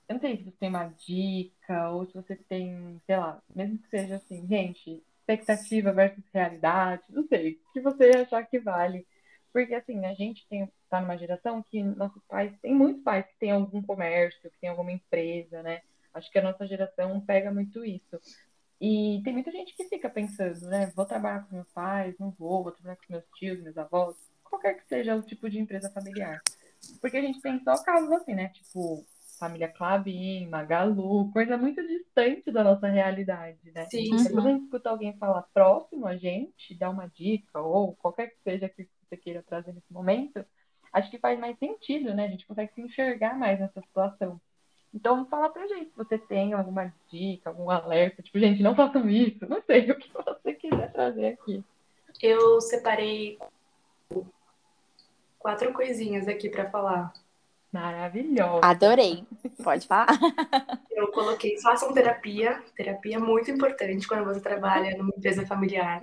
eu 0.08 0.14
não 0.14 0.20
sei 0.20 0.36
se 0.36 0.44
você 0.44 0.56
tem 0.60 0.68
uma 0.68 0.92
dica 1.06 1.90
ou 1.90 2.04
se 2.06 2.12
você 2.12 2.36
tem, 2.36 3.00
sei 3.06 3.16
lá, 3.16 3.40
mesmo 3.56 3.78
que 3.78 3.88
seja 3.88 4.16
assim, 4.16 4.46
gente, 4.46 5.02
expectativa 5.20 5.90
versus 5.90 6.24
realidade, 6.34 7.02
não 7.08 7.26
sei, 7.26 7.52
o 7.52 7.72
que 7.72 7.80
você 7.80 8.10
achar 8.10 8.44
que 8.44 8.58
vale 8.58 9.06
porque, 9.58 9.74
assim, 9.74 10.06
a 10.06 10.14
gente 10.14 10.46
tem, 10.48 10.70
tá 10.88 11.00
numa 11.00 11.18
geração 11.18 11.60
que 11.60 11.82
nossos 11.82 12.22
pais, 12.28 12.52
tem 12.62 12.72
muitos 12.72 13.02
pais 13.02 13.26
que 13.26 13.36
têm 13.40 13.50
algum 13.50 13.82
comércio, 13.82 14.40
que 14.40 14.60
tem 14.60 14.70
alguma 14.70 14.92
empresa, 14.92 15.64
né? 15.64 15.82
Acho 16.14 16.30
que 16.30 16.38
a 16.38 16.42
nossa 16.42 16.64
geração 16.64 17.20
pega 17.20 17.52
muito 17.52 17.84
isso. 17.84 18.20
E 18.80 19.20
tem 19.24 19.32
muita 19.32 19.50
gente 19.50 19.74
que 19.74 19.82
fica 19.86 20.08
pensando, 20.08 20.60
né? 20.68 20.92
Vou 20.94 21.04
trabalhar 21.04 21.44
com 21.44 21.56
meus 21.56 21.68
pais, 21.72 22.14
não 22.20 22.30
vou, 22.30 22.62
vou 22.62 22.70
trabalhar 22.70 22.98
com 22.98 23.12
meus 23.12 23.24
tios, 23.36 23.60
meus 23.60 23.76
avós, 23.76 24.14
qualquer 24.44 24.74
que 24.74 24.86
seja 24.86 25.16
o 25.16 25.22
tipo 25.22 25.50
de 25.50 25.58
empresa 25.58 25.90
familiar. 25.90 26.40
Porque 27.00 27.16
a 27.16 27.22
gente 27.22 27.40
tem 27.40 27.60
só 27.64 27.82
casos 27.82 28.12
assim, 28.12 28.36
né? 28.36 28.50
Tipo, 28.50 29.04
família 29.38 29.68
Clabin, 29.68 30.46
Magalu, 30.48 31.30
coisa 31.32 31.56
muito 31.56 31.80
distante 31.86 32.50
da 32.50 32.64
nossa 32.64 32.88
realidade, 32.88 33.70
né? 33.72 33.86
Sim. 33.86 34.10
Quando 34.10 34.46
a 34.46 34.50
gente 34.50 34.64
escuta 34.64 34.90
alguém 34.90 35.16
falar 35.16 35.42
próximo 35.54 36.06
a 36.06 36.16
gente, 36.16 36.74
dar 36.74 36.90
uma 36.90 37.06
dica, 37.08 37.60
ou 37.60 37.94
qualquer 37.96 38.28
que 38.28 38.36
seja 38.42 38.68
que 38.68 38.88
você 39.08 39.16
queira 39.16 39.42
trazer 39.42 39.72
nesse 39.72 39.92
momento, 39.92 40.44
acho 40.92 41.10
que 41.10 41.18
faz 41.18 41.38
mais 41.38 41.58
sentido, 41.58 42.12
né? 42.14 42.26
A 42.26 42.28
gente 42.28 42.46
consegue 42.46 42.72
se 42.74 42.80
enxergar 42.80 43.38
mais 43.38 43.58
nessa 43.60 43.80
situação. 43.80 44.40
Então, 44.92 45.26
fala 45.26 45.50
pra 45.50 45.66
gente 45.68 45.90
se 45.90 45.96
você 45.96 46.18
tem 46.18 46.52
alguma 46.52 46.92
dica, 47.10 47.50
algum 47.50 47.70
alerta, 47.70 48.22
tipo, 48.22 48.38
gente, 48.38 48.62
não 48.62 48.74
façam 48.74 49.08
isso, 49.08 49.46
não 49.48 49.62
sei 49.62 49.88
o 49.90 49.98
que 49.98 50.10
você 50.12 50.54
quiser 50.54 50.92
trazer 50.92 51.26
aqui. 51.26 51.62
Eu 52.20 52.60
separei 52.60 53.38
quatro 55.38 55.72
coisinhas 55.72 56.26
aqui 56.26 56.48
para 56.48 56.68
falar. 56.70 57.12
Maravilhosa. 57.72 58.60
Adorei. 58.64 59.26
Pode 59.62 59.86
falar. 59.86 60.06
Eu 60.90 61.12
coloquei, 61.12 61.60
façam 61.60 61.92
terapia. 61.92 62.62
Terapia 62.74 63.16
é 63.16 63.18
muito 63.18 63.50
importante 63.50 64.08
quando 64.08 64.24
você 64.24 64.40
trabalha 64.40 64.96
numa 64.96 65.12
empresa 65.16 65.46
familiar. 65.46 66.02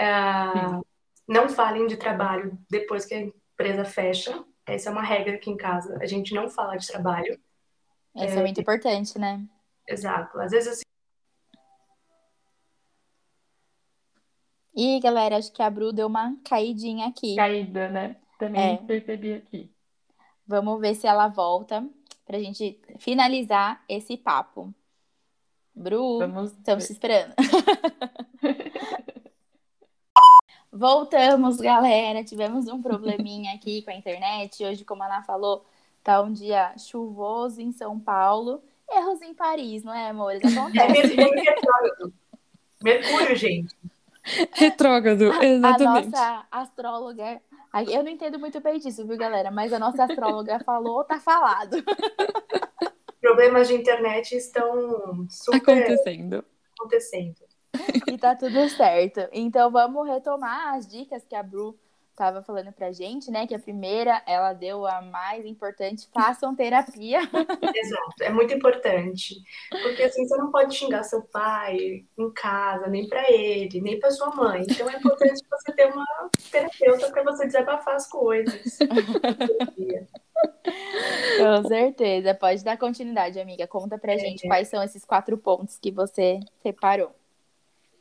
Uh, 0.00 0.84
não 1.28 1.48
falem 1.48 1.86
de 1.86 1.96
trabalho 1.96 2.58
depois 2.68 3.06
que 3.06 3.14
a 3.14 3.20
empresa 3.20 3.84
fecha. 3.84 4.44
Essa 4.66 4.90
é 4.90 4.92
uma 4.92 5.02
regra 5.02 5.34
aqui 5.34 5.50
em 5.50 5.56
casa. 5.56 5.96
A 6.00 6.06
gente 6.06 6.34
não 6.34 6.48
fala 6.48 6.76
de 6.76 6.86
trabalho. 6.86 7.38
Isso 8.16 8.34
é, 8.34 8.38
é 8.38 8.42
muito 8.42 8.60
importante, 8.60 9.18
né? 9.18 9.44
Exato. 9.86 10.38
Às 10.40 10.50
vezes 10.50 10.72
assim. 10.72 10.82
Ih, 14.74 15.00
galera, 15.00 15.36
acho 15.36 15.52
que 15.52 15.62
a 15.62 15.70
Bru 15.70 15.92
deu 15.92 16.06
uma 16.06 16.36
caidinha 16.44 17.06
aqui. 17.06 17.36
Caída, 17.36 17.88
né? 17.88 18.16
Também 18.38 18.74
é. 18.74 18.76
percebi 18.78 19.34
aqui. 19.34 19.70
Vamos 20.50 20.80
ver 20.80 20.96
se 20.96 21.06
ela 21.06 21.28
volta 21.28 21.88
pra 22.26 22.40
gente 22.40 22.76
finalizar 22.98 23.84
esse 23.88 24.16
papo. 24.16 24.74
Bru, 25.72 26.18
Vamos 26.18 26.50
estamos 26.50 26.86
te 26.86 26.92
esperando. 26.92 27.32
Voltamos, 30.72 31.58
galera. 31.58 32.24
Tivemos 32.24 32.66
um 32.66 32.82
probleminha 32.82 33.54
aqui 33.54 33.82
com 33.82 33.92
a 33.92 33.94
internet. 33.94 34.64
Hoje, 34.64 34.84
como 34.84 35.04
a 35.04 35.06
Ana 35.06 35.22
falou, 35.22 35.64
tá 36.02 36.20
um 36.20 36.32
dia 36.32 36.76
chuvoso 36.76 37.60
em 37.60 37.70
São 37.70 38.00
Paulo. 38.00 38.60
Erros 38.90 39.22
em 39.22 39.32
Paris, 39.32 39.84
não 39.84 39.94
é, 39.94 40.08
amores? 40.08 40.42
Acontece. 40.52 41.14
Mercúrio 41.14 41.44
retrógrado. 41.44 42.12
Mercúrio, 42.82 43.36
gente. 43.36 43.76
Retrógrado, 44.52 45.24
exatamente. 45.42 46.16
A 46.16 46.20
nossa 46.20 46.46
astróloga. 46.50 47.40
Eu 47.88 48.02
não 48.02 48.10
entendo 48.10 48.38
muito 48.38 48.60
bem 48.60 48.78
disso, 48.78 49.06
viu, 49.06 49.16
galera? 49.16 49.50
Mas 49.50 49.72
a 49.72 49.78
nossa 49.78 50.04
astróloga 50.04 50.58
falou, 50.64 51.04
tá 51.04 51.20
falado. 51.20 51.76
Problemas 53.20 53.68
de 53.68 53.74
internet 53.74 54.34
estão 54.34 55.26
super 55.28 55.56
acontecendo. 55.58 56.44
acontecendo 56.78 57.50
e 58.06 58.18
tá 58.18 58.34
tudo 58.34 58.68
certo. 58.70 59.28
Então 59.32 59.70
vamos 59.70 60.06
retomar 60.08 60.74
as 60.74 60.86
dicas 60.86 61.24
que 61.24 61.34
a 61.34 61.42
Bru 61.42 61.78
estava 62.20 62.42
falando 62.42 62.70
pra 62.70 62.92
gente, 62.92 63.30
né? 63.30 63.46
Que 63.46 63.54
a 63.54 63.58
primeira, 63.58 64.22
ela 64.26 64.52
deu 64.52 64.86
a 64.86 65.00
mais 65.00 65.46
importante, 65.46 66.06
façam 66.12 66.54
terapia. 66.54 67.20
Exato, 67.74 68.22
é 68.22 68.28
muito 68.28 68.52
importante. 68.52 69.36
Porque 69.70 70.02
assim, 70.02 70.28
você 70.28 70.36
não 70.36 70.50
pode 70.52 70.74
xingar 70.74 71.02
seu 71.02 71.22
pai 71.22 72.04
em 72.18 72.30
casa, 72.32 72.88
nem 72.88 73.08
para 73.08 73.30
ele, 73.32 73.80
nem 73.80 73.98
para 73.98 74.10
sua 74.10 74.34
mãe. 74.34 74.66
Então 74.68 74.88
é 74.90 74.96
importante 74.96 75.40
você 75.50 75.72
ter 75.72 75.86
uma 75.86 76.04
terapeuta 76.52 77.10
para 77.10 77.22
você 77.22 77.46
desabafar 77.46 77.94
as 77.94 78.06
coisas. 78.06 78.78
Com 81.38 81.68
certeza. 81.68 82.34
Pode 82.34 82.62
dar 82.62 82.76
continuidade, 82.76 83.40
amiga. 83.40 83.66
Conta 83.66 83.96
pra 83.98 84.12
é. 84.12 84.18
gente 84.18 84.46
quais 84.46 84.68
são 84.68 84.82
esses 84.82 85.04
quatro 85.06 85.38
pontos 85.38 85.78
que 85.78 85.90
você 85.90 86.38
separou. 86.62 87.14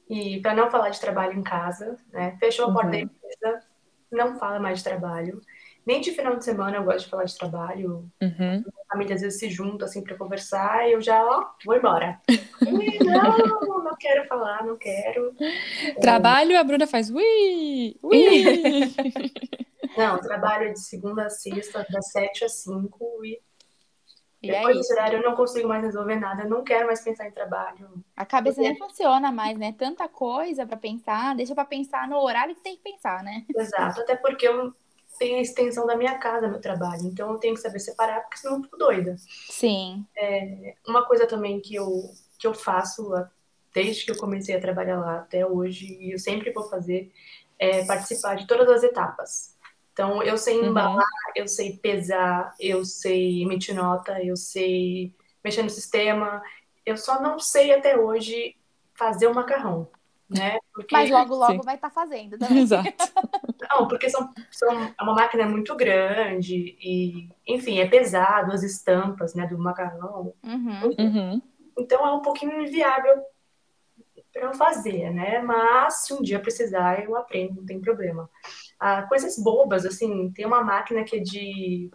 E 0.09 0.41
para 0.41 0.55
não 0.55 0.71
falar 0.71 0.89
de 0.89 0.99
trabalho 0.99 1.37
em 1.37 1.43
casa, 1.43 1.97
né? 2.11 2.35
Fechou 2.39 2.65
a 2.65 2.73
porta 2.73 2.87
uhum. 2.87 2.91
da 2.91 2.99
empresa, 2.99 3.63
não 4.11 4.37
fala 4.37 4.59
mais 4.59 4.79
de 4.79 4.83
trabalho. 4.83 5.41
Nem 5.85 6.01
de 6.01 6.11
final 6.11 6.35
de 6.35 6.45
semana 6.45 6.77
eu 6.77 6.83
gosto 6.83 7.05
de 7.05 7.09
falar 7.09 7.23
de 7.23 7.37
trabalho. 7.37 8.09
Uhum. 8.21 8.63
A 8.85 8.93
família 8.93 9.15
às 9.15 9.21
vezes 9.21 9.39
se 9.39 9.49
junta 9.49 9.85
assim 9.85 10.03
para 10.03 10.17
conversar 10.17 10.87
e 10.87 10.93
eu 10.93 11.01
já, 11.01 11.23
ó, 11.23 11.47
vou 11.65 11.75
embora. 11.75 12.19
não, 12.61 13.83
não 13.83 13.95
quero 13.97 14.27
falar, 14.27 14.63
não 14.65 14.77
quero. 14.77 15.33
Trabalho, 15.99 16.59
a 16.59 16.63
Bruna 16.63 16.85
faz 16.85 17.09
ui, 17.09 17.95
ui. 18.03 18.43
não, 19.97 20.19
trabalho 20.19 20.73
de 20.73 20.79
segunda 20.79 21.25
a 21.25 21.29
sexta, 21.29 21.85
das 21.89 22.11
sete 22.11 22.45
às 22.45 22.53
cinco 22.61 23.25
e 23.25 23.41
e 24.41 24.47
Depois 24.47 24.75
é 24.75 24.79
desse 24.79 24.93
horário 24.93 25.19
eu 25.19 25.23
não 25.23 25.35
consigo 25.35 25.67
mais 25.67 25.83
resolver 25.83 26.15
nada, 26.15 26.43
eu 26.43 26.49
não 26.49 26.63
quero 26.63 26.87
mais 26.87 27.01
pensar 27.01 27.27
em 27.27 27.31
trabalho. 27.31 28.03
A 28.15 28.25
cabeça 28.25 28.61
nem 28.61 28.77
funciona 28.77 29.31
mais, 29.31 29.57
né? 29.57 29.73
Tanta 29.77 30.07
coisa 30.07 30.65
para 30.65 30.77
pensar, 30.77 31.35
deixa 31.35 31.53
para 31.53 31.65
pensar 31.65 32.07
no 32.07 32.17
horário 32.17 32.55
que 32.55 32.61
tem 32.61 32.77
que 32.77 32.83
pensar, 32.83 33.21
né? 33.21 33.45
Exato, 33.53 34.01
até 34.01 34.15
porque 34.15 34.47
eu 34.47 34.73
tenho 35.17 35.37
a 35.37 35.41
extensão 35.41 35.85
da 35.85 35.97
minha 35.97 36.17
casa, 36.17 36.47
meu 36.47 36.61
trabalho, 36.61 37.01
então 37.03 37.31
eu 37.31 37.37
tenho 37.37 37.53
que 37.53 37.59
saber 37.59 37.79
separar, 37.79 38.21
porque 38.21 38.37
senão 38.37 38.57
eu 38.57 38.63
fico 38.63 38.77
doida. 38.77 39.15
Sim. 39.49 40.05
É, 40.15 40.75
uma 40.87 41.05
coisa 41.05 41.27
também 41.27 41.59
que 41.59 41.75
eu, 41.75 41.89
que 42.39 42.47
eu 42.47 42.53
faço 42.53 43.11
desde 43.73 44.05
que 44.05 44.11
eu 44.11 44.17
comecei 44.17 44.55
a 44.55 44.61
trabalhar 44.61 44.99
lá 44.99 45.17
até 45.17 45.45
hoje, 45.45 45.97
e 45.99 46.13
eu 46.13 46.19
sempre 46.19 46.51
vou 46.51 46.63
fazer, 46.69 47.11
é 47.57 47.83
participar 47.85 48.35
de 48.35 48.47
todas 48.47 48.69
as 48.69 48.83
etapas. 48.83 49.57
Então, 49.91 50.23
eu 50.23 50.37
sei 50.37 50.57
uhum. 50.59 50.67
embalar, 50.67 50.95
uhum. 50.95 51.28
Eu 51.39 51.47
sei 51.47 51.77
pesar, 51.77 52.53
eu 52.59 52.83
sei 52.83 53.41
emitir 53.41 53.75
nota, 53.75 54.21
eu 54.23 54.35
sei 54.35 55.13
mexer 55.43 55.63
no 55.63 55.69
sistema. 55.69 56.41
Eu 56.85 56.97
só 56.97 57.21
não 57.21 57.39
sei 57.39 57.73
até 57.73 57.97
hoje 57.97 58.55
fazer 58.93 59.27
o 59.27 59.33
macarrão, 59.33 59.87
né? 60.29 60.57
Porque... 60.73 60.95
Mas 60.95 61.09
logo, 61.09 61.35
logo 61.35 61.53
Sim. 61.53 61.61
vai 61.63 61.75
estar 61.75 61.89
tá 61.89 61.93
fazendo 61.93 62.37
também. 62.37 62.59
Exato. 62.63 62.91
Não, 63.69 63.87
porque 63.87 64.09
são, 64.09 64.33
são, 64.51 64.71
é 64.71 65.03
uma 65.03 65.13
máquina 65.13 65.45
muito 65.45 65.75
grande 65.75 66.77
e, 66.81 67.29
enfim, 67.47 67.79
é 67.79 67.87
pesado 67.87 68.51
as 68.51 68.63
estampas, 68.63 69.33
né, 69.33 69.47
do 69.47 69.57
macarrão. 69.57 70.33
Uhum. 70.43 70.95
Uhum. 70.97 71.41
Então 71.77 72.05
é 72.05 72.11
um 72.13 72.21
pouquinho 72.21 72.61
inviável 72.61 73.23
para 74.31 74.43
eu 74.43 74.53
fazer, 74.53 75.11
né? 75.11 75.39
Mas 75.39 76.05
se 76.05 76.13
um 76.13 76.21
dia 76.21 76.39
precisar, 76.39 77.03
eu 77.03 77.15
aprendo, 77.15 77.55
não 77.55 77.65
tem 77.65 77.79
problema. 77.79 78.29
Coisas 79.07 79.37
bobas, 79.37 79.85
assim, 79.85 80.31
tem 80.31 80.45
uma 80.45 80.63
máquina 80.63 81.03
que 81.03 81.17
é 81.17 81.19
de, 81.19 81.91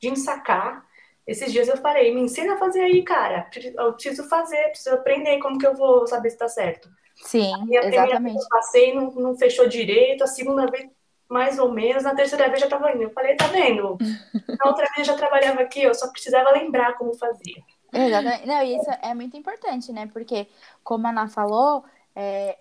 de 0.00 0.08
ensacar. 0.08 0.86
Esses 1.26 1.52
dias 1.52 1.68
eu 1.68 1.76
falei, 1.76 2.12
me 2.14 2.22
ensina 2.22 2.54
a 2.54 2.58
fazer 2.58 2.80
aí, 2.80 3.02
cara. 3.02 3.48
Eu 3.76 3.92
preciso 3.92 4.28
fazer, 4.28 4.70
preciso 4.70 4.94
aprender 4.94 5.38
como 5.38 5.58
que 5.58 5.66
eu 5.66 5.74
vou 5.74 6.06
saber 6.06 6.30
se 6.30 6.38
tá 6.38 6.48
certo. 6.48 6.88
Sim, 7.16 7.52
a 7.52 7.58
primeira 7.58 7.86
exatamente. 7.88 8.32
vez 8.32 8.42
eu 8.42 8.48
passei, 8.48 8.94
não, 8.94 9.10
não 9.12 9.36
fechou 9.36 9.68
direito, 9.68 10.24
a 10.24 10.26
segunda 10.26 10.66
vez 10.66 10.90
mais 11.32 11.58
ou 11.58 11.72
menos, 11.72 12.02
na 12.02 12.14
terceira 12.14 12.48
vez 12.48 12.60
já 12.60 12.68
tava 12.68 12.92
indo. 12.92 13.04
Eu 13.04 13.10
falei, 13.10 13.34
tá 13.36 13.46
vendo? 13.46 13.96
Na 14.60 14.68
outra 14.68 14.86
vez 14.94 14.98
eu 14.98 15.04
já 15.06 15.14
trabalhava 15.14 15.62
aqui, 15.62 15.82
eu 15.82 15.94
só 15.94 16.08
precisava 16.08 16.50
lembrar 16.50 16.98
como 16.98 17.14
fazia. 17.14 17.56
Exatamente. 17.90 18.46
Não, 18.46 18.62
isso 18.62 18.90
é 19.00 19.14
muito 19.14 19.34
importante, 19.34 19.90
né? 19.92 20.10
Porque, 20.12 20.46
como 20.84 21.06
a 21.06 21.10
Ana 21.10 21.28
falou, 21.28 21.84
é, 22.14 22.58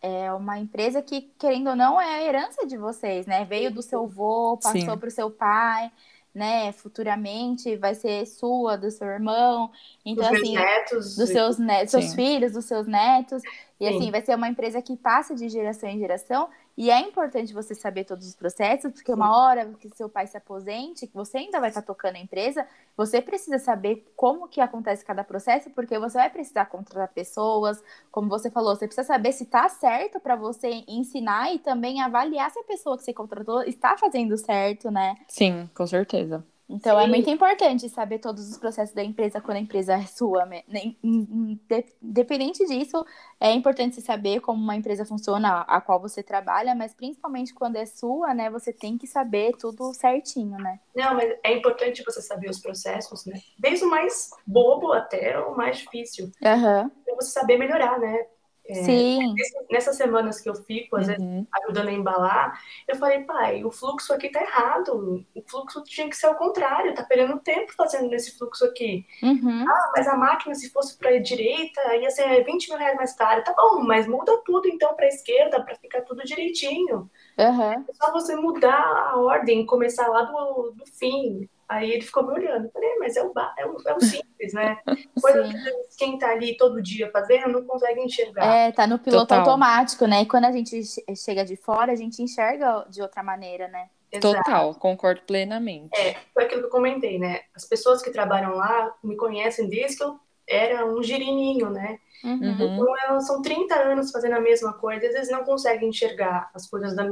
é 0.00 0.32
uma 0.32 0.58
empresa 0.58 1.02
que, 1.02 1.22
querendo 1.38 1.70
ou 1.70 1.76
não, 1.76 2.00
é 2.00 2.16
a 2.16 2.22
herança 2.22 2.66
de 2.66 2.76
vocês, 2.76 3.26
né? 3.26 3.44
Veio 3.44 3.70
do 3.72 3.82
seu 3.82 4.04
avô, 4.04 4.58
passou 4.62 4.96
para 4.96 5.08
o 5.08 5.10
seu 5.10 5.30
pai, 5.30 5.90
né? 6.34 6.72
Futuramente 6.72 7.76
vai 7.76 7.94
ser 7.94 8.26
sua, 8.26 8.76
do 8.76 8.90
seu 8.90 9.06
irmão. 9.06 9.70
Então, 10.04 10.24
Os 10.24 10.30
meus 10.30 10.42
assim, 10.42 10.54
netos. 10.54 11.16
dos 11.16 11.28
seus, 11.30 11.58
ne 11.58 11.86
seus 11.86 12.14
filhos, 12.14 12.52
dos 12.52 12.64
seus 12.64 12.86
netos. 12.86 13.42
E 13.80 13.88
Sim. 13.88 13.96
assim, 13.96 14.10
vai 14.10 14.20
ser 14.22 14.34
uma 14.34 14.48
empresa 14.48 14.80
que 14.82 14.96
passa 14.96 15.34
de 15.34 15.48
geração 15.48 15.88
em 15.88 15.98
geração. 15.98 16.48
E 16.76 16.90
é 16.90 16.98
importante 17.00 17.52
você 17.52 17.74
saber 17.74 18.04
todos 18.04 18.26
os 18.26 18.34
processos, 18.34 18.92
porque 18.92 19.12
uma 19.12 19.36
hora 19.36 19.72
que 19.74 19.88
seu 19.96 20.08
pai 20.08 20.26
se 20.26 20.36
aposente, 20.36 21.06
que 21.06 21.14
você 21.14 21.38
ainda 21.38 21.60
vai 21.60 21.68
estar 21.68 21.82
tocando 21.82 22.16
a 22.16 22.20
empresa, 22.20 22.66
você 22.96 23.22
precisa 23.22 23.58
saber 23.58 24.12
como 24.16 24.48
que 24.48 24.60
acontece 24.60 25.04
cada 25.04 25.22
processo, 25.22 25.70
porque 25.70 25.98
você 25.98 26.18
vai 26.18 26.30
precisar 26.30 26.66
contratar 26.66 27.08
pessoas, 27.08 27.82
como 28.10 28.28
você 28.28 28.50
falou, 28.50 28.74
você 28.74 28.86
precisa 28.86 29.06
saber 29.06 29.32
se 29.32 29.44
está 29.44 29.68
certo 29.68 30.18
para 30.18 30.34
você 30.34 30.84
ensinar 30.88 31.54
e 31.54 31.60
também 31.60 32.00
avaliar 32.00 32.50
se 32.50 32.58
a 32.58 32.64
pessoa 32.64 32.96
que 32.96 33.04
você 33.04 33.12
contratou 33.12 33.62
está 33.62 33.96
fazendo 33.96 34.36
certo, 34.36 34.90
né? 34.90 35.14
Sim, 35.28 35.70
com 35.74 35.86
certeza. 35.86 36.44
Então 36.68 36.98
é 36.98 37.04
Sim. 37.04 37.10
muito 37.10 37.28
importante 37.28 37.88
saber 37.90 38.18
todos 38.18 38.50
os 38.50 38.56
processos 38.56 38.94
da 38.94 39.04
empresa 39.04 39.40
quando 39.40 39.58
a 39.58 39.60
empresa 39.60 39.94
é 39.94 40.06
sua. 40.06 40.46
né? 40.46 40.62
In- 40.68 40.96
in- 41.02 41.60
de- 41.68 41.84
Independente 42.02 42.64
disso, 42.66 43.04
é 43.38 43.52
importante 43.52 44.00
saber 44.00 44.40
como 44.40 44.62
uma 44.62 44.74
empresa 44.74 45.04
funciona, 45.04 45.60
a 45.62 45.80
qual 45.80 46.00
você 46.00 46.22
trabalha, 46.22 46.74
mas 46.74 46.94
principalmente 46.94 47.52
quando 47.52 47.76
é 47.76 47.84
sua, 47.84 48.32
né? 48.32 48.48
Você 48.50 48.72
tem 48.72 48.96
que 48.96 49.06
saber 49.06 49.52
tudo 49.58 49.92
certinho, 49.92 50.56
né? 50.58 50.80
Não, 50.94 51.14
mas 51.14 51.34
é 51.44 51.52
importante 51.54 52.02
você 52.04 52.22
saber 52.22 52.48
os 52.48 52.60
processos, 52.60 53.26
né? 53.26 53.40
Desde 53.58 53.84
o 53.84 53.90
mais 53.90 54.30
bobo 54.46 54.92
até 54.92 55.38
o 55.38 55.54
mais 55.56 55.78
difícil. 55.78 56.30
Aham. 56.42 56.90
Pra 57.04 57.14
você 57.16 57.30
saber 57.30 57.58
melhorar, 57.58 57.98
né? 57.98 58.26
É, 58.66 58.74
Sim. 58.74 59.34
Nessas 59.70 59.96
semanas 59.96 60.40
que 60.40 60.48
eu 60.48 60.54
fico, 60.54 60.96
às 60.96 61.06
vezes, 61.06 61.22
Uhum. 61.22 61.46
ajudando 61.62 61.88
a 61.88 61.92
embalar, 61.92 62.58
eu 62.88 62.96
falei, 62.96 63.20
pai, 63.24 63.62
o 63.62 63.70
fluxo 63.70 64.12
aqui 64.14 64.30
tá 64.30 64.40
errado. 64.40 65.22
O 65.34 65.42
fluxo 65.46 65.82
tinha 65.84 66.08
que 66.08 66.16
ser 66.16 66.26
ao 66.28 66.34
contrário, 66.36 66.94
tá 66.94 67.02
perdendo 67.02 67.38
tempo 67.40 67.72
fazendo 67.76 68.08
nesse 68.08 68.38
fluxo 68.38 68.64
aqui. 68.64 69.04
Uhum. 69.22 69.64
Ah, 69.68 69.92
mas 69.94 70.08
a 70.08 70.16
máquina, 70.16 70.54
se 70.54 70.70
fosse 70.70 70.96
pra 70.96 71.18
direita, 71.18 71.94
ia 71.96 72.10
ser 72.10 72.42
20 72.44 72.68
mil 72.70 72.78
reais 72.78 72.96
mais 72.96 73.12
caro. 73.14 73.44
Tá 73.44 73.52
bom, 73.54 73.82
mas 73.82 74.06
muda 74.06 74.40
tudo 74.46 74.66
então 74.66 74.94
pra 74.94 75.08
esquerda, 75.08 75.62
pra 75.62 75.74
ficar 75.74 76.00
tudo 76.02 76.22
direitinho. 76.24 77.10
Aham. 77.38 77.84
É 77.86 77.92
só 77.94 78.12
você 78.12 78.34
mudar 78.34 78.80
a 79.12 79.18
ordem, 79.18 79.66
começar 79.66 80.08
lá 80.08 80.22
do, 80.22 80.70
do 80.70 80.86
fim. 80.86 81.48
Aí 81.68 81.90
ele 81.92 82.02
ficou 82.02 82.26
me 82.26 82.32
olhando. 82.34 82.70
Falei, 82.70 82.96
mas 82.98 83.16
é 83.16 83.22
o, 83.22 83.32
é 83.58 83.66
o, 83.66 83.76
é 83.86 83.94
o 83.94 84.00
simples, 84.00 84.52
né? 84.52 84.78
Coisa 85.20 85.44
Sim. 85.46 85.52
que 85.52 85.96
quem 85.98 86.18
tá 86.18 86.30
ali 86.30 86.56
todo 86.56 86.82
dia 86.82 87.10
fazendo 87.10 87.48
não 87.48 87.64
consegue 87.64 88.00
enxergar. 88.00 88.44
É, 88.44 88.72
tá 88.72 88.86
no 88.86 88.98
piloto 88.98 89.26
Total. 89.26 89.40
automático, 89.40 90.06
né? 90.06 90.22
E 90.22 90.26
quando 90.26 90.44
a 90.44 90.52
gente 90.52 90.82
che- 90.84 91.04
chega 91.16 91.44
de 91.44 91.56
fora, 91.56 91.92
a 91.92 91.96
gente 91.96 92.22
enxerga 92.22 92.86
de 92.90 93.00
outra 93.02 93.22
maneira, 93.22 93.68
né? 93.68 93.88
Exato. 94.12 94.36
Total, 94.36 94.74
concordo 94.76 95.22
plenamente. 95.22 95.98
É, 95.98 96.16
foi 96.32 96.44
aquilo 96.44 96.60
que 96.60 96.66
eu 96.66 96.70
comentei, 96.70 97.18
né? 97.18 97.40
As 97.54 97.64
pessoas 97.64 98.00
que 98.00 98.10
trabalham 98.10 98.54
lá 98.54 98.94
me 99.02 99.16
conhecem 99.16 99.68
desde 99.68 99.96
que 99.96 100.04
eu 100.04 100.18
era 100.46 100.86
um 100.86 101.02
girininho, 101.02 101.70
né? 101.70 101.98
Uhum. 102.22 102.40
Então, 102.42 102.98
elas 103.04 103.26
são 103.26 103.42
30 103.42 103.74
anos 103.74 104.10
fazendo 104.10 104.34
a 104.34 104.40
mesma 104.40 104.72
coisa, 104.74 105.06
às 105.06 105.12
vezes 105.12 105.30
não 105.30 105.44
conseguem 105.44 105.88
enxergar 105.88 106.50
as 106.54 106.68
coisas 106.68 106.94
da 106.94 107.04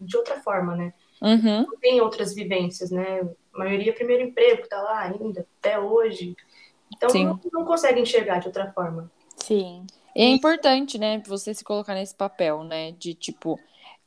de 0.00 0.16
outra 0.16 0.40
forma, 0.40 0.74
né? 0.74 0.92
Uhum. 1.20 1.66
Não 1.66 1.76
tem 1.78 2.00
outras 2.00 2.34
vivências, 2.34 2.90
né? 2.90 3.28
A 3.56 3.58
maioria 3.58 3.90
é 3.90 3.94
primeiro 3.94 4.22
emprego, 4.22 4.68
tá 4.68 4.80
lá 4.80 5.00
ainda, 5.00 5.46
até 5.58 5.78
hoje. 5.78 6.36
Então, 6.94 7.08
Sim. 7.10 7.24
não, 7.24 7.40
não 7.52 7.64
consegue 7.64 8.00
enxergar 8.00 8.38
de 8.38 8.46
outra 8.46 8.70
forma. 8.72 9.10
Sim. 9.36 9.86
E 10.14 10.22
é 10.22 10.28
importante, 10.28 10.98
né, 10.98 11.22
você 11.26 11.52
se 11.52 11.64
colocar 11.64 11.94
nesse 11.94 12.14
papel, 12.14 12.64
né, 12.64 12.92
de 12.92 13.12
tipo, 13.14 13.58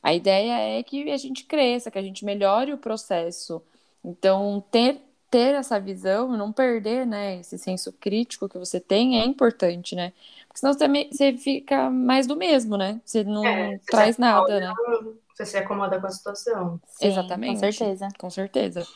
a 0.02 0.12
ideia 0.12 0.78
é 0.78 0.82
que 0.82 1.10
a 1.10 1.16
gente 1.16 1.44
cresça, 1.44 1.90
que 1.90 1.98
a 1.98 2.02
gente 2.02 2.24
melhore 2.24 2.72
o 2.72 2.78
processo. 2.78 3.62
Então, 4.04 4.64
ter 4.70 5.00
ter 5.30 5.54
essa 5.54 5.78
visão, 5.78 6.36
não 6.36 6.52
perder, 6.52 7.06
né, 7.06 7.38
esse 7.38 7.56
senso 7.56 7.92
crítico 7.92 8.48
que 8.48 8.58
você 8.58 8.80
tem 8.80 9.20
é 9.20 9.24
importante, 9.24 9.94
né? 9.94 10.12
Porque 10.48 10.58
senão 10.58 10.72
você, 10.72 10.88
você 10.88 11.36
fica 11.36 11.88
mais 11.88 12.26
do 12.26 12.34
mesmo, 12.36 12.76
né? 12.76 13.00
Você 13.04 13.22
não 13.22 13.46
É, 13.46 13.78
você 13.78 13.86
traz 13.86 14.16
se 14.16 14.20
nada, 14.20 14.58
né? 14.58 14.74
Você 15.32 15.46
se 15.46 15.56
acomoda 15.56 16.00
com 16.00 16.06
a 16.06 16.10
situação. 16.10 16.80
Sim, 16.88 17.06
Exatamente. 17.06 17.52
Com 17.52 17.72
certeza. 17.72 18.08
Com 18.18 18.30
certeza. 18.30 18.86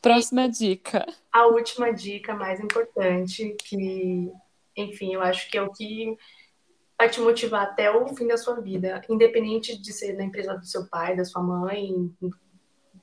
Próxima 0.00 0.48
dica. 0.48 1.06
A 1.32 1.46
última 1.46 1.92
dica 1.92 2.34
mais 2.34 2.60
importante, 2.60 3.56
que, 3.64 4.32
enfim, 4.76 5.14
eu 5.14 5.22
acho 5.22 5.50
que 5.50 5.58
é 5.58 5.62
o 5.62 5.72
que 5.72 6.16
vai 6.96 7.08
te 7.08 7.20
motivar 7.20 7.62
até 7.62 7.90
o 7.90 8.08
fim 8.14 8.26
da 8.26 8.36
sua 8.36 8.60
vida, 8.60 9.00
independente 9.08 9.80
de 9.80 9.92
ser 9.92 10.14
na 10.14 10.24
empresa 10.24 10.56
do 10.56 10.66
seu 10.66 10.86
pai, 10.88 11.16
da 11.16 11.24
sua 11.24 11.42
mãe, 11.42 12.12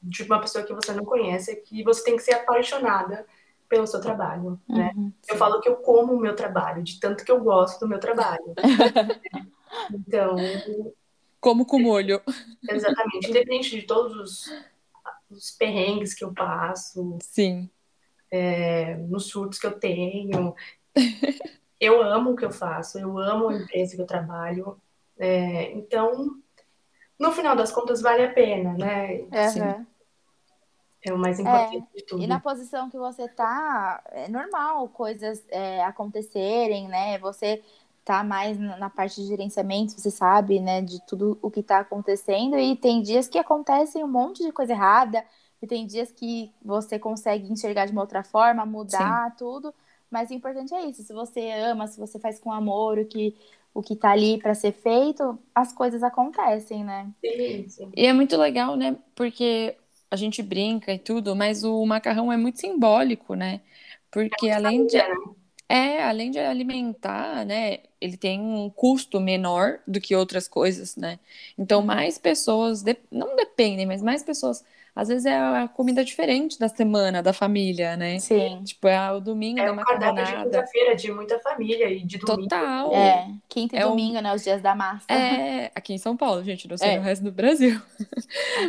de 0.01 0.23
uma 0.23 0.39
pessoa 0.39 0.63
que 0.63 0.73
você 0.73 0.91
não 0.93 1.05
conhece, 1.05 1.51
é 1.51 1.55
que 1.55 1.83
você 1.83 2.03
tem 2.03 2.15
que 2.15 2.23
ser 2.23 2.33
apaixonada 2.33 3.25
pelo 3.67 3.87
seu 3.87 3.99
trabalho, 3.99 4.59
né? 4.69 4.91
Uhum. 4.95 5.11
Eu 5.27 5.37
falo 5.37 5.59
que 5.59 5.67
eu 5.67 5.77
como 5.77 6.13
o 6.13 6.19
meu 6.19 6.35
trabalho, 6.35 6.83
de 6.83 6.99
tanto 6.99 7.25
que 7.25 7.31
eu 7.31 7.39
gosto 7.39 7.79
do 7.79 7.87
meu 7.87 7.99
trabalho. 7.99 8.53
Então, 9.93 10.37
Como 11.41 11.65
com 11.65 11.79
molho. 11.79 12.21
exatamente, 12.69 13.29
independente 13.29 13.69
de 13.71 13.81
todos 13.81 14.15
os, 14.15 14.65
os 15.35 15.51
perrengues 15.51 16.13
que 16.13 16.23
eu 16.23 16.33
passo, 16.33 17.17
Sim. 17.21 17.69
é, 18.31 18.95
nos 18.95 19.27
surtos 19.27 19.59
que 19.59 19.67
eu 19.67 19.79
tenho. 19.79 20.55
Eu 21.77 22.01
amo 22.01 22.31
o 22.31 22.35
que 22.37 22.45
eu 22.45 22.51
faço, 22.51 22.97
eu 22.97 23.19
amo 23.19 23.49
a 23.49 23.53
empresa 23.53 23.97
que 23.97 24.01
eu 24.01 24.07
trabalho. 24.07 24.81
É, 25.19 25.73
então, 25.73 26.41
no 27.19 27.33
final 27.33 27.53
das 27.53 27.69
contas, 27.69 28.01
vale 28.01 28.23
a 28.23 28.33
pena, 28.33 28.73
né? 28.73 29.27
Aham. 29.29 29.85
É 31.03 31.13
o 31.13 31.17
mais 31.17 31.39
importante 31.39 31.85
de 31.93 32.03
tudo. 32.03 32.23
E 32.23 32.27
na 32.27 32.39
posição 32.39 32.89
que 32.89 32.97
você 32.97 33.27
tá, 33.27 34.01
é 34.07 34.27
normal 34.27 34.87
coisas 34.89 35.45
é, 35.49 35.83
acontecerem, 35.83 36.87
né? 36.87 37.19
Você 37.19 37.61
tá 38.05 38.23
mais 38.23 38.59
na 38.59 38.89
parte 38.89 39.19
de 39.19 39.27
gerenciamento, 39.27 39.93
você 39.93 40.11
sabe, 40.11 40.59
né, 40.59 40.79
de 40.81 41.03
tudo 41.07 41.39
o 41.41 41.49
que 41.49 41.63
tá 41.63 41.79
acontecendo. 41.79 42.57
E 42.57 42.75
tem 42.75 43.01
dias 43.01 43.27
que 43.27 43.39
acontecem 43.39 44.03
um 44.03 44.07
monte 44.07 44.43
de 44.43 44.51
coisa 44.51 44.73
errada, 44.73 45.25
e 45.61 45.65
tem 45.67 45.87
dias 45.87 46.11
que 46.11 46.51
você 46.63 46.99
consegue 46.99 47.51
enxergar 47.51 47.87
de 47.87 47.91
uma 47.91 48.01
outra 48.01 48.23
forma, 48.23 48.65
mudar 48.65 49.35
tudo. 49.35 49.73
Mas 50.11 50.29
o 50.29 50.33
importante 50.33 50.73
é 50.73 50.85
isso. 50.85 51.01
Se 51.01 51.13
você 51.13 51.51
ama, 51.51 51.87
se 51.87 51.99
você 51.99 52.19
faz 52.19 52.39
com 52.39 52.51
amor 52.51 52.99
o 52.99 53.05
que, 53.05 53.35
o 53.73 53.81
que 53.81 53.95
tá 53.95 54.11
ali 54.11 54.37
para 54.37 54.53
ser 54.53 54.71
feito, 54.71 55.39
as 55.53 55.73
coisas 55.73 56.03
acontecem, 56.03 56.83
né? 56.83 57.11
Sim, 57.21 57.67
sim. 57.67 57.91
E 57.95 58.05
é 58.05 58.13
muito 58.13 58.37
legal, 58.37 58.75
né? 58.75 58.95
Porque 59.15 59.75
a 60.11 60.15
gente 60.15 60.43
brinca 60.43 60.93
e 60.93 60.99
tudo, 60.99 61.35
mas 61.35 61.63
o 61.63 61.83
macarrão 61.85 62.31
é 62.31 62.37
muito 62.37 62.59
simbólico, 62.59 63.33
né? 63.33 63.61
Porque 64.11 64.49
além 64.49 64.85
de, 64.85 64.99
Família, 64.99 65.25
né? 65.25 65.35
é, 65.67 66.03
além 66.03 66.31
de 66.31 66.39
alimentar, 66.39 67.45
né? 67.45 67.79
Ele 68.05 68.17
tem 68.17 68.39
um 68.39 68.69
custo 68.69 69.19
menor 69.19 69.79
do 69.87 69.99
que 69.99 70.15
outras 70.15 70.47
coisas, 70.47 70.95
né? 70.95 71.19
Então, 71.57 71.81
mais 71.81 72.17
pessoas, 72.17 72.81
de- 72.81 72.97
não 73.11 73.35
dependem, 73.35 73.85
mas 73.85 74.01
mais 74.01 74.23
pessoas. 74.23 74.63
Às 74.95 75.09
vezes 75.09 75.25
é 75.25 75.35
a 75.35 75.67
comida 75.67 76.05
diferente 76.05 76.57
da 76.57 76.69
semana, 76.69 77.21
da 77.21 77.33
família, 77.33 77.97
né? 77.97 78.17
Sim. 78.17 78.61
Tipo, 78.63 78.87
é 78.87 79.11
o 79.11 79.19
domingo 79.19 79.59
É 79.59 79.65
da 79.65 79.73
o 79.73 79.75
cardápio 79.75 80.13
de 80.15 80.21
macarronada. 80.21 80.45
quinta-feira 80.49 80.95
de 80.95 81.11
muita 81.11 81.37
família 81.39 81.89
e 81.89 81.99
de 82.01 82.17
domingo. 82.17 82.43
Total. 82.43 82.95
É, 82.95 83.27
quinta 83.49 83.75
e 83.75 83.79
É 83.79 83.85
um- 83.85 83.89
domingo, 83.89 84.21
né? 84.21 84.33
Os 84.33 84.41
dias 84.41 84.61
da 84.61 84.73
massa. 84.73 85.05
É, 85.11 85.69
aqui 85.75 85.93
em 85.93 85.97
São 85.97 86.15
Paulo, 86.15 86.41
gente, 86.45 86.65
não 86.69 86.77
sei 86.77 86.91
É. 86.91 86.95
no 86.97 87.03
resto 87.03 87.23
do 87.25 87.31
Brasil. 87.33 87.81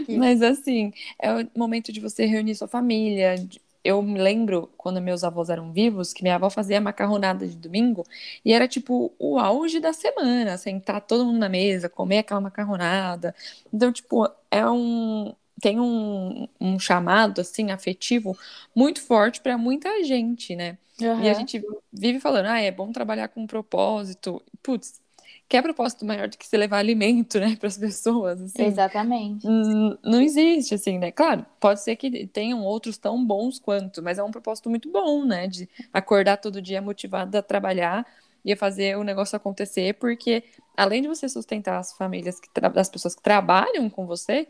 Aqui. 0.03 0.17
Mas 0.19 0.43
assim, 0.43 0.93
é 1.21 1.33
o 1.33 1.47
momento 1.57 1.93
de 1.93 2.01
você 2.01 2.27
reunir 2.27 2.57
sua 2.57 2.67
família. 2.67 3.37
de- 3.39 3.61
Eu 3.87 4.03
me 4.03 4.19
lembro 4.21 4.69
quando 4.77 5.01
meus 5.01 5.23
avós 5.23 5.49
eram 5.49 5.73
vivos, 5.73 6.13
que 6.13 6.23
minha 6.23 6.35
avó 6.35 6.51
fazia 6.51 6.81
macarronada 6.81 7.47
de 7.47 7.57
domingo 7.57 8.05
e 8.45 8.53
era 8.53 8.67
tipo 8.67 9.13
o 9.19 9.39
auge 9.39 9.79
da 9.79 9.93
semana, 9.93 10.59
sentar 10.59 11.01
todo 11.01 11.25
mundo 11.25 11.39
na 11.39 11.49
mesa, 11.49 11.89
comer 11.89 12.19
aquela 12.19 12.41
macarronada. 12.41 13.35
Então, 13.73 13.93
tipo, 13.93 14.29
é 14.51 14.69
um 14.69 15.33
tem 15.61 15.81
um, 15.81 16.49
um 16.61 16.79
chamado, 16.79 17.41
assim, 17.41 17.71
afetivo 17.71 18.37
muito 18.75 19.01
forte 19.01 19.41
para 19.41 19.57
muita 19.57 20.05
gente, 20.05 20.55
né? 20.55 20.77
Uhum. 21.01 21.23
E 21.23 21.31
a 21.31 21.35
gente 21.35 21.63
vive 21.93 22.21
falando, 22.21 22.47
ah, 22.47 22.61
é 22.61 22.71
bom 22.71 22.93
trabalhar 22.93 23.29
com 23.29 23.43
um 23.43 23.47
propósito. 23.47 24.43
Putz, 24.63 25.01
que 25.49 25.57
é 25.57 25.63
propósito 25.63 26.05
maior 26.05 26.29
do 26.29 26.37
que 26.37 26.47
você 26.47 26.57
levar 26.57 26.79
alimento, 26.79 27.39
né, 27.39 27.55
para 27.59 27.69
as 27.69 27.79
pessoas, 27.79 28.41
assim. 28.41 28.65
Exatamente. 28.65 29.47
Não, 29.47 29.99
não 30.03 30.21
existe, 30.21 30.75
assim, 30.75 30.99
né? 30.99 31.13
Claro, 31.13 31.47
pode 31.61 31.81
ser 31.81 31.97
que 31.97 32.27
tenham 32.27 32.63
outros 32.63 32.99
tão 32.99 33.25
bons 33.25 33.59
quanto, 33.59 34.03
mas 34.03 34.19
é 34.19 34.23
um 34.23 34.31
propósito 34.31 34.69
muito 34.69 34.91
bom, 34.91 35.25
né? 35.25 35.47
De 35.47 35.69
acordar 35.93 36.39
todo 36.39 36.61
dia 36.61 36.83
motivado 36.83 37.37
a 37.37 37.43
trabalhar 37.43 38.07
e 38.45 38.53
a 38.53 38.57
fazer 38.57 38.97
o 38.97 39.05
negócio 39.05 39.37
acontecer, 39.37 39.95
porque 39.95 40.45
além 40.77 41.03
de 41.03 41.09
você 41.09 41.29
sustentar 41.29 41.79
as 41.79 41.93
famílias, 41.93 42.39
que 42.41 42.49
as 42.75 42.89
pessoas 42.89 43.15
que 43.15 43.23
trabalham 43.23 43.89
com 43.89 44.07
você, 44.07 44.49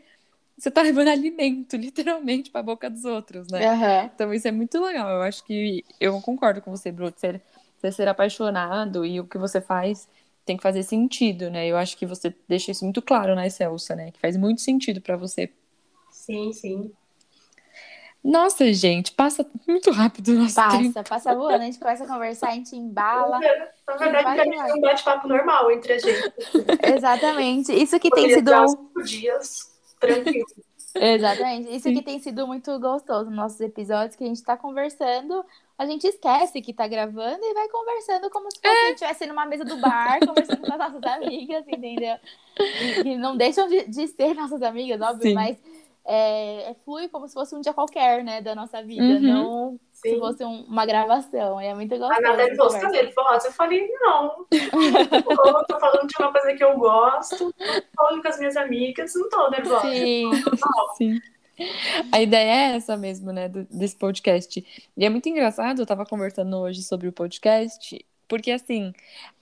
você 0.57 0.71
tá 0.71 0.81
levando 0.83 1.09
alimento, 1.09 1.75
literalmente, 1.77 2.49
para 2.49 2.61
a 2.61 2.63
boca 2.63 2.89
dos 2.89 3.05
outros, 3.05 3.47
né? 3.49 3.71
Uhum. 3.71 4.09
Então 4.15 4.33
isso 4.33 4.47
é 4.47 4.51
muito 4.51 4.83
legal. 4.83 5.09
Eu 5.09 5.21
acho 5.21 5.43
que 5.43 5.83
eu 5.99 6.19
concordo 6.21 6.61
com 6.61 6.71
você, 6.71 6.91
Bruto, 6.91 7.19
ser, 7.19 7.41
ser 7.91 8.07
apaixonado 8.07 9.05
e 9.05 9.19
o 9.19 9.25
que 9.25 9.37
você 9.37 9.61
faz 9.61 10.07
tem 10.47 10.57
que 10.57 10.63
fazer 10.63 10.81
sentido, 10.83 11.49
né? 11.51 11.67
Eu 11.67 11.77
acho 11.77 11.95
que 11.97 12.05
você 12.05 12.33
deixa 12.47 12.71
isso 12.71 12.83
muito 12.83 13.01
claro 13.01 13.35
na 13.35 13.45
Excelsa, 13.45 13.95
né? 13.95 14.11
Que 14.11 14.19
faz 14.19 14.35
muito 14.35 14.61
sentido 14.61 15.01
para 15.01 15.15
você. 15.15 15.51
Sim, 16.11 16.51
sim. 16.53 16.91
Nossa, 18.23 18.73
gente, 18.73 19.11
passa 19.13 19.45
muito 19.67 19.91
rápido 19.91 20.29
o 20.29 20.33
nosso 20.33 20.55
Passa, 20.55 20.77
tempo. 20.77 21.03
passa 21.07 21.35
voando, 21.35 21.61
a 21.61 21.65
gente 21.65 21.79
começa 21.79 22.03
a 22.03 22.07
conversar, 22.07 22.49
a 22.49 22.55
gente 22.55 22.75
embala. 22.75 23.39
Na 23.87 23.95
verdade, 23.95 24.49
mim 24.49 24.57
vai. 24.57 24.69
é 24.69 24.73
um 24.73 24.81
bate-papo 24.81 25.27
normal 25.27 25.71
entre 25.71 25.93
a 25.93 25.99
gente. 25.99 26.33
Exatamente. 26.83 27.71
Isso 27.71 27.97
que 27.99 28.09
tem 28.09 28.23
Poderia 28.23 28.35
sido. 28.35 28.45
durar 28.45 28.67
cinco 28.67 29.03
dias 29.03 29.71
tranquilo. 29.99 30.45
Exatamente. 31.01 31.75
Isso 31.75 31.91
que 31.91 32.01
tem 32.01 32.19
sido 32.19 32.45
muito 32.47 32.77
gostoso 32.79 33.25
nos 33.25 33.35
nossos 33.35 33.61
episódios, 33.61 34.15
que 34.15 34.23
a 34.23 34.27
gente 34.27 34.43
tá 34.43 34.57
conversando, 34.57 35.43
a 35.77 35.85
gente 35.85 36.07
esquece 36.07 36.61
que 36.61 36.73
tá 36.73 36.87
gravando 36.87 37.39
e 37.43 37.53
vai 37.53 37.67
conversando 37.69 38.29
como 38.29 38.51
se 38.51 38.59
gente 38.63 38.93
estivesse 38.95 39.25
numa 39.25 39.45
mesa 39.45 39.63
do 39.63 39.77
bar, 39.77 40.19
conversando 40.25 40.65
com 40.65 40.73
as 40.73 40.79
nossas 40.79 41.03
amigas, 41.03 41.65
entendeu? 41.67 42.17
E, 42.59 43.03
que 43.03 43.17
não 43.17 43.37
deixam 43.37 43.67
de, 43.67 43.87
de 43.87 44.07
ser 44.07 44.33
nossas 44.33 44.61
amigas, 44.61 44.99
óbvio, 45.01 45.29
Sim. 45.29 45.33
mas 45.33 45.57
é, 46.05 46.71
é 46.71 46.75
flui 46.85 47.07
como 47.09 47.27
se 47.27 47.33
fosse 47.33 47.55
um 47.55 47.61
dia 47.61 47.73
qualquer, 47.73 48.23
né, 48.23 48.41
da 48.41 48.55
nossa 48.55 48.81
vida, 48.81 49.03
Uhum. 49.03 49.19
não 49.21 49.79
se 49.97 50.11
Sim. 50.11 50.19
fosse 50.19 50.45
um- 50.45 50.61
uma 50.65 50.85
gravação. 50.85 51.59
E 51.59 51.65
é 51.65 51.73
muito 51.73 51.93
A 51.95 51.97
gostoso. 51.97 52.21
Nada 52.21 52.41
essa 52.43 52.49
nervosa, 52.49 52.79
tá 52.79 52.85
conversa. 52.85 53.03
nervosa? 53.03 53.47
Eu 53.47 53.51
falei, 53.51 53.87
não. 53.99 54.45
eu 54.51 55.65
tô 55.65 55.79
falando 55.79 56.07
de 56.07 56.13
uma 56.19 56.31
coisa 56.31 56.53
que 56.55 56.63
eu 56.63 56.77
gosto, 56.77 57.51
tô 57.53 57.63
falando 57.95 58.21
com 58.21 58.27
as 58.27 58.37
minhas 58.37 58.55
amigas, 58.57 59.13
não 59.15 59.27
tô 59.29 59.49
nervosa. 59.49 59.81
Sim. 59.89 60.31
Sim. 60.97 61.19
A 62.11 62.21
ideia 62.21 62.73
é 62.73 62.75
essa 62.75 62.95
mesmo, 62.95 63.31
né, 63.31 63.49
do- 63.49 63.65
desse 63.65 63.95
podcast. 63.97 64.63
E 64.95 65.03
é 65.05 65.09
muito 65.09 65.27
engraçado, 65.27 65.81
eu 65.81 65.85
tava 65.87 66.05
conversando 66.05 66.55
hoje 66.57 66.83
sobre 66.83 67.07
o 67.07 67.11
podcast, 67.11 68.05
porque 68.27 68.51
assim, 68.51 68.93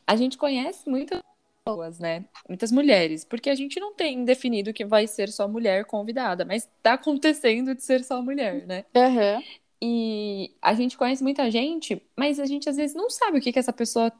a 0.07 0.15
gente 0.15 0.37
conhece 0.37 0.89
muitas 0.89 1.21
pessoas, 1.65 1.99
né? 1.99 2.23
Muitas 2.47 2.71
mulheres, 2.71 3.25
porque 3.25 3.49
a 3.49 3.55
gente 3.55 3.77
não 3.81 3.93
tem 3.93 4.23
definido 4.23 4.71
que 4.71 4.85
vai 4.85 5.05
ser 5.07 5.27
só 5.27 5.45
mulher 5.49 5.83
convidada, 5.83 6.45
mas 6.45 6.69
tá 6.81 6.93
acontecendo 6.93 7.75
de 7.75 7.83
ser 7.83 8.01
só 8.05 8.21
mulher, 8.21 8.65
né? 8.65 8.85
Aham. 8.95 9.41
E 9.81 10.55
a 10.61 10.73
gente 10.73 10.97
conhece 10.97 11.21
muita 11.23 11.49
gente, 11.51 12.01
mas 12.17 12.39
a 12.39 12.45
gente 12.45 12.69
às 12.69 12.77
vezes 12.77 12.95
não 12.95 13.09
sabe 13.09 13.37
o 13.37 13.41
que 13.41 13.51
que 13.51 13.59
essa 13.59 13.73
pessoa 13.73 14.11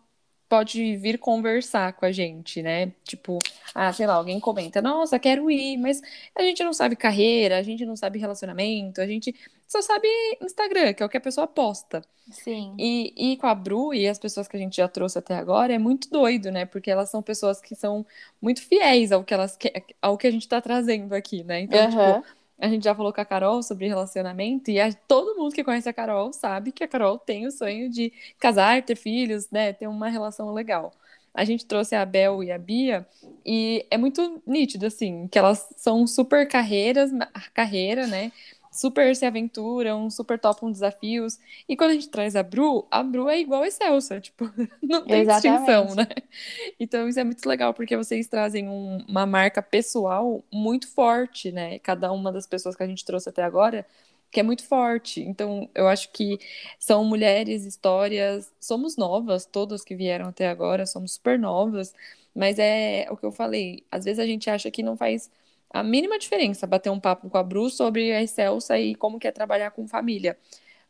pode 0.48 0.96
vir 0.98 1.18
conversar 1.18 1.94
com 1.94 2.06
a 2.06 2.12
gente, 2.12 2.62
né? 2.62 2.92
Tipo, 3.04 3.40
ah, 3.74 3.92
sei 3.92 4.06
lá, 4.06 4.14
alguém 4.14 4.40
comenta, 4.40 4.82
nossa, 4.82 5.18
quero 5.18 5.50
ir, 5.50 5.78
mas 5.78 6.02
a 6.36 6.44
gente 6.44 6.64
não 6.64 6.74
sabe 6.74 6.96
carreira, 6.96 7.58
a 7.58 7.64
gente 7.64 7.86
não 7.86 7.96
sabe 7.96 8.20
relacionamento, 8.20 9.02
a 9.02 9.08
gente 9.08 9.34
só 9.68 9.82
sabe 9.82 10.08
Instagram, 10.42 10.94
que 10.94 11.02
é 11.02 11.06
o 11.06 11.10
que 11.10 11.18
a 11.18 11.22
pessoa 11.22 11.48
posta. 11.48 12.04
Sim. 12.32 12.76
E, 12.78 13.34
e 13.34 13.38
com 13.38 13.48
a 13.48 13.56
Bru 13.56 13.94
e 13.94 14.08
as 14.08 14.20
pessoas 14.20 14.48
que 14.48 14.56
a 14.58 14.60
gente 14.60 14.78
já 14.78 14.88
trouxe 14.88 15.18
até 15.18 15.36
agora 15.36 15.74
é 15.74 15.78
muito 15.80 16.10
doido, 16.10 16.52
né? 16.52 16.66
Porque 16.66 16.90
elas 16.92 17.10
são 17.10 17.22
pessoas 17.22 17.62
que 17.62 17.76
são 17.76 18.06
muito 18.42 18.62
fiéis 18.62 19.12
ao 19.12 19.24
que 19.24 19.34
elas 19.34 19.56
que- 19.56 19.72
ao 20.02 20.18
que 20.18 20.28
a 20.28 20.32
gente 20.32 20.48
tá 20.48 20.60
trazendo 20.62 21.14
aqui, 21.14 21.44
né? 21.44 21.62
Então, 21.62 21.80
Aham. 21.80 22.22
tipo, 22.22 22.28
a 22.60 22.68
gente 22.70 22.84
já 22.84 22.96
falou 22.96 23.12
com 23.14 23.22
a 23.22 23.26
Carol 23.26 23.62
sobre 23.64 23.88
relacionamento 23.88 24.72
e 24.72 24.80
a- 24.80 24.94
todo 24.94 25.36
mundo 25.38 25.54
que 25.54 25.64
conhece 25.64 25.90
a 25.90 25.94
Carol 25.94 26.32
sabe 26.34 26.72
que 26.72 26.84
a 26.84 26.88
Carol 26.88 27.18
tem 27.20 27.46
o 27.48 27.52
sonho 27.52 27.90
de 27.90 28.12
casar, 28.40 28.84
ter 28.84 28.96
filhos, 28.96 29.50
né? 29.52 29.74
Ter 29.74 29.88
uma 29.88 30.10
relação 30.10 30.54
legal. 30.54 30.94
A 31.34 31.44
gente 31.44 31.66
trouxe 31.66 31.96
a 31.96 32.06
Bel 32.06 32.42
e 32.44 32.52
a 32.52 32.58
Bia 32.58 33.06
e 33.46 33.86
é 33.92 33.98
muito 33.98 34.42
nítido, 34.48 34.86
assim, 34.86 35.28
que 35.28 35.38
elas 35.38 35.68
são 35.78 36.08
super 36.08 36.48
carreiras, 36.48 37.12
carreira, 37.54 38.08
né? 38.08 38.32
Super 38.76 39.16
se 39.16 39.26
aventuram, 39.26 40.10
super 40.10 40.40
topam 40.40 40.72
desafios. 40.72 41.40
E 41.68 41.78
quando 41.78 41.92
a 41.92 41.94
gente 41.94 42.10
traz 42.10 42.36
a 42.36 42.44
Bru, 42.44 42.86
a 42.92 43.02
Bru 43.04 43.30
é 43.30 43.40
igual 43.40 43.64
a 43.64 43.68
Excelsa, 43.68 44.20
tipo, 44.20 44.46
não 44.84 45.08
tem 45.08 45.26
Exatamente. 45.26 45.26
distinção, 45.26 45.96
né? 45.96 46.08
Então 46.80 47.08
isso 47.08 47.20
é 47.20 47.24
muito 47.24 47.48
legal, 47.48 47.74
porque 47.74 47.96
vocês 47.98 48.28
trazem 48.28 48.68
um- 48.70 48.98
uma 49.08 49.26
marca 49.26 49.62
pessoal 49.62 50.44
muito 50.52 50.88
forte, 50.88 51.52
né? 51.52 51.80
Cada 51.80 52.12
uma 52.12 52.32
das 52.32 52.48
pessoas 52.48 52.76
que 52.76 52.84
a 52.84 52.88
gente 52.88 53.06
trouxe 53.06 53.30
até 53.30 53.44
agora, 53.44 53.86
que 54.32 54.40
é 54.40 54.44
muito 54.44 54.64
forte. 54.66 55.22
Então 55.22 55.70
eu 55.76 55.88
acho 55.88 56.12
que 56.12 56.40
são 56.80 57.04
mulheres, 57.06 57.66
histórias, 57.66 58.52
somos 58.60 58.98
novas, 58.98 59.46
todas 59.46 59.84
que 59.84 59.96
vieram 59.96 60.28
até 60.30 60.48
agora, 60.50 60.86
somos 60.86 61.14
super 61.14 61.40
novas, 61.40 61.94
mas 62.34 62.60
é 62.60 63.08
o 63.10 63.18
que 63.18 63.26
eu 63.26 63.32
falei, 63.32 63.84
às 63.92 64.04
vezes 64.06 64.20
a 64.20 64.26
gente 64.26 64.50
acha 64.50 64.70
que 64.72 64.84
não 64.84 64.98
faz 64.98 65.30
a 65.76 65.84
mínima 65.84 66.18
diferença 66.18 66.66
bater 66.66 66.90
um 66.90 67.00
papo 67.02 67.30
com 67.30 67.38
a 67.38 67.44
Bru 67.44 67.70
sobre 67.70 68.14
a 68.14 68.24
Excelsa 68.24 68.80
e 68.80 68.96
como 68.96 69.20
que 69.20 69.28
é 69.28 69.32
trabalhar 69.32 69.72
com 69.72 69.86
família. 69.86 70.38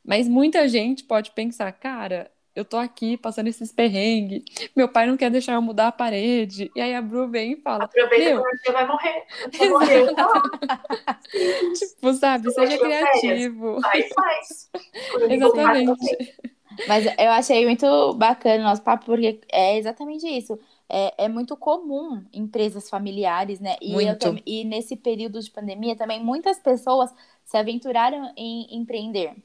Mas 0.03 0.27
muita 0.27 0.67
gente 0.67 1.03
pode 1.03 1.31
pensar, 1.31 1.71
cara, 1.71 2.29
eu 2.55 2.63
tô 2.63 2.77
aqui 2.77 3.17
passando 3.17 3.47
esses 3.47 3.71
perrengues, 3.71 4.43
meu 4.75 4.87
pai 4.87 5.07
não 5.07 5.17
quer 5.17 5.31
deixar 5.31 5.53
eu 5.53 5.61
mudar 5.61 5.87
a 5.87 5.91
parede. 5.91 6.71
E 6.75 6.79
aí 6.79 6.93
a 6.93 7.01
Bru 7.01 7.27
vem 7.27 7.53
e 7.53 7.55
fala, 7.55 7.85
Aproveita 7.85 8.25
Meu. 8.35 8.43
que 8.43 8.57
você 8.59 8.71
vai 8.71 8.85
morrer. 8.87 9.23
Vai 9.57 9.69
morrer. 9.69 10.05
Tipo, 11.73 12.13
sabe, 12.13 12.51
seja 12.51 12.77
tirou 12.77 12.87
férias. 12.87 13.19
criativo. 13.19 13.81
faz. 14.13 14.69
Fazer. 15.11 15.31
Exatamente. 15.33 16.35
Mas 16.87 17.05
eu 17.05 17.31
achei 17.31 17.65
muito 17.65 18.13
bacana 18.13 18.59
o 18.63 18.67
nosso 18.67 18.83
papo, 18.83 19.05
porque 19.05 19.41
é 19.51 19.79
exatamente 19.79 20.27
isso. 20.27 20.59
É, 20.89 21.25
é 21.25 21.29
muito 21.29 21.57
comum 21.57 22.23
empresas 22.33 22.89
familiares, 22.89 23.59
né? 23.59 23.75
E, 23.81 23.91
Muito. 23.93 24.37
e 24.45 24.63
nesse 24.63 24.95
período 24.95 25.41
de 25.41 25.49
pandemia 25.51 25.95
também 25.95 26.23
muitas 26.23 26.59
pessoas 26.59 27.11
se 27.43 27.57
aventuraram 27.57 28.31
em 28.37 28.75
empreender. 28.77 29.35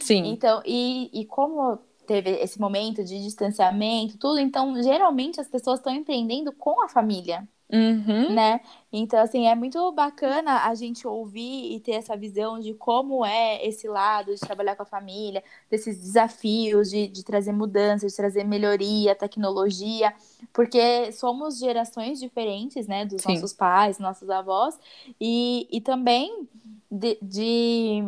Sim, 0.00 0.24
Então, 0.24 0.62
e, 0.66 1.10
e 1.12 1.26
como 1.26 1.78
teve 2.06 2.30
esse 2.30 2.60
momento 2.60 3.04
de 3.04 3.22
distanciamento, 3.22 4.18
tudo, 4.18 4.38
então 4.38 4.80
geralmente 4.82 5.40
as 5.40 5.48
pessoas 5.48 5.78
estão 5.80 5.94
empreendendo 5.94 6.52
com 6.52 6.82
a 6.84 6.88
família 6.88 7.48
uhum. 7.70 8.32
né? 8.32 8.60
Então, 8.92 9.20
assim, 9.20 9.46
é 9.46 9.54
muito 9.54 9.92
bacana 9.92 10.64
a 10.64 10.74
gente 10.74 11.06
ouvir 11.06 11.74
e 11.74 11.80
ter 11.80 11.92
essa 11.92 12.16
visão 12.16 12.58
de 12.58 12.72
como 12.74 13.24
é 13.24 13.66
esse 13.66 13.86
lado 13.86 14.34
de 14.34 14.40
trabalhar 14.40 14.76
com 14.76 14.82
a 14.82 14.86
família, 14.86 15.42
desses 15.70 15.98
desafios 15.98 16.90
de, 16.90 17.06
de 17.06 17.22
trazer 17.22 17.52
mudanças, 17.52 18.12
de 18.12 18.16
trazer 18.16 18.44
melhoria, 18.44 19.14
tecnologia, 19.14 20.14
porque 20.52 21.12
somos 21.12 21.58
gerações 21.58 22.18
diferentes, 22.18 22.86
né, 22.86 23.04
dos 23.04 23.22
Sim. 23.22 23.34
nossos 23.34 23.52
pais, 23.52 23.98
nossos 23.98 24.30
avós, 24.30 24.78
e, 25.20 25.68
e 25.70 25.80
também 25.80 26.48
de, 26.90 27.18
de... 27.20 28.02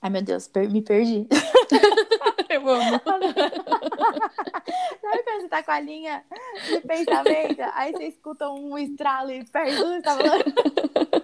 Ai, 0.00 0.10
meu 0.10 0.22
Deus, 0.22 0.50
me 0.70 0.82
perdi. 0.82 1.26
eu 2.50 2.68
amo. 2.68 3.00
Sabe 5.00 5.22
quando 5.24 5.40
você 5.42 5.48
tá 5.48 5.62
com 5.62 5.70
a 5.70 5.80
linha 5.80 6.24
de 6.66 6.80
pensamento, 6.80 7.62
aí 7.74 7.92
você 7.92 8.04
escuta 8.04 8.48
um 8.50 8.76
estralo 8.78 9.30
e 9.30 9.44
perde 9.44 9.76
tudo 9.76 10.02
tá 10.02 10.16
falando? 10.16 10.44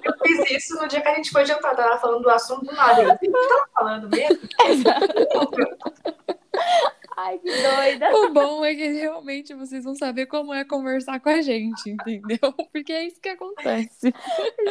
Eu 0.05 0.13
fiz 0.23 0.51
isso 0.51 0.77
no 0.81 0.87
dia 0.87 1.01
que 1.01 1.09
a 1.09 1.15
gente 1.15 1.31
foi 1.31 1.47
jantar. 1.47 1.75
Tava 1.75 1.99
falando 1.99 2.23
do 2.23 2.31
assunto 2.31 2.67
do 2.67 2.73
nada. 2.73 3.03
Eu, 3.03 3.13
O 3.13 3.19
que 3.19 3.29
tava 3.31 3.69
falando 3.75 4.09
mesmo? 4.09 4.39
Ai, 7.17 7.39
que 7.39 7.49
doida. 7.51 8.17
O 8.17 8.33
bom 8.33 8.65
é 8.65 8.75
que 8.75 8.89
realmente 8.89 9.55
vocês 9.55 9.85
vão 9.85 9.95
saber 9.95 10.27
como 10.27 10.53
é 10.53 10.65
conversar 10.65 11.21
com 11.21 11.29
a 11.29 11.41
gente, 11.41 11.91
entendeu? 11.91 12.39
Porque 12.73 12.93
é 12.93 13.07
isso 13.07 13.21
que 13.21 13.29
acontece. 13.29 14.13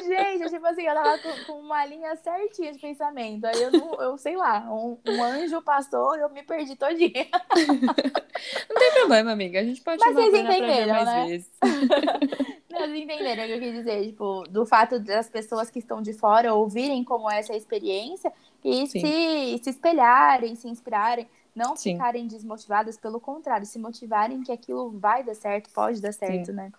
Gente, 0.05 0.49
tipo 0.49 0.65
assim, 0.65 0.83
eu 0.83 0.93
tava 0.93 1.17
com, 1.19 1.45
com 1.45 1.59
uma 1.59 1.85
linha 1.85 2.15
certinha 2.17 2.73
de 2.73 2.79
pensamento. 2.79 3.45
Aí 3.45 3.61
eu 3.61 3.71
não, 3.71 3.93
eu 4.01 4.17
sei 4.17 4.35
lá, 4.35 4.59
um, 4.69 4.97
um 5.07 5.23
anjo 5.23 5.61
passou 5.61 6.17
e 6.17 6.21
eu 6.21 6.29
me 6.29 6.43
perdi 6.43 6.75
todinha. 6.75 7.27
Não 8.69 8.75
tem 8.77 8.91
problema, 8.93 9.31
amiga. 9.31 9.59
A 9.59 9.63
gente 9.63 9.81
pode 9.81 9.99
Mas 10.03 10.13
vocês 10.13 10.33
entenderam, 10.33 10.93
mais 10.93 11.05
né? 11.05 11.25
vezes. 11.27 11.51
Não, 12.73 12.79
Vocês 12.79 12.95
entenderam 12.95 13.43
o 13.43 13.47
que 13.47 13.53
eu 13.53 13.59
quis 13.59 13.73
dizer? 13.73 14.03
Tipo, 14.03 14.43
do 14.49 14.65
fato 14.65 14.99
das 14.99 15.29
pessoas 15.29 15.69
que 15.69 15.77
estão 15.79 16.01
de 16.01 16.11
fora 16.11 16.53
ouvirem 16.53 17.03
como 17.03 17.29
é 17.29 17.39
essa 17.39 17.55
experiência 17.55 18.33
e 18.63 18.87
Sim. 18.87 18.99
se, 18.99 19.63
se 19.63 19.69
espelharem, 19.69 20.55
se 20.55 20.67
inspirarem, 20.67 21.27
não 21.55 21.75
Sim. 21.75 21.93
ficarem 21.93 22.27
desmotivadas, 22.27 22.97
pelo 22.97 23.19
contrário, 23.19 23.65
se 23.65 23.79
motivarem 23.79 24.41
que 24.41 24.51
aquilo 24.51 24.97
vai 24.99 25.23
dar 25.23 25.35
certo, 25.35 25.69
pode 25.71 26.01
dar 26.01 26.13
certo, 26.13 26.51
né? 26.51 26.71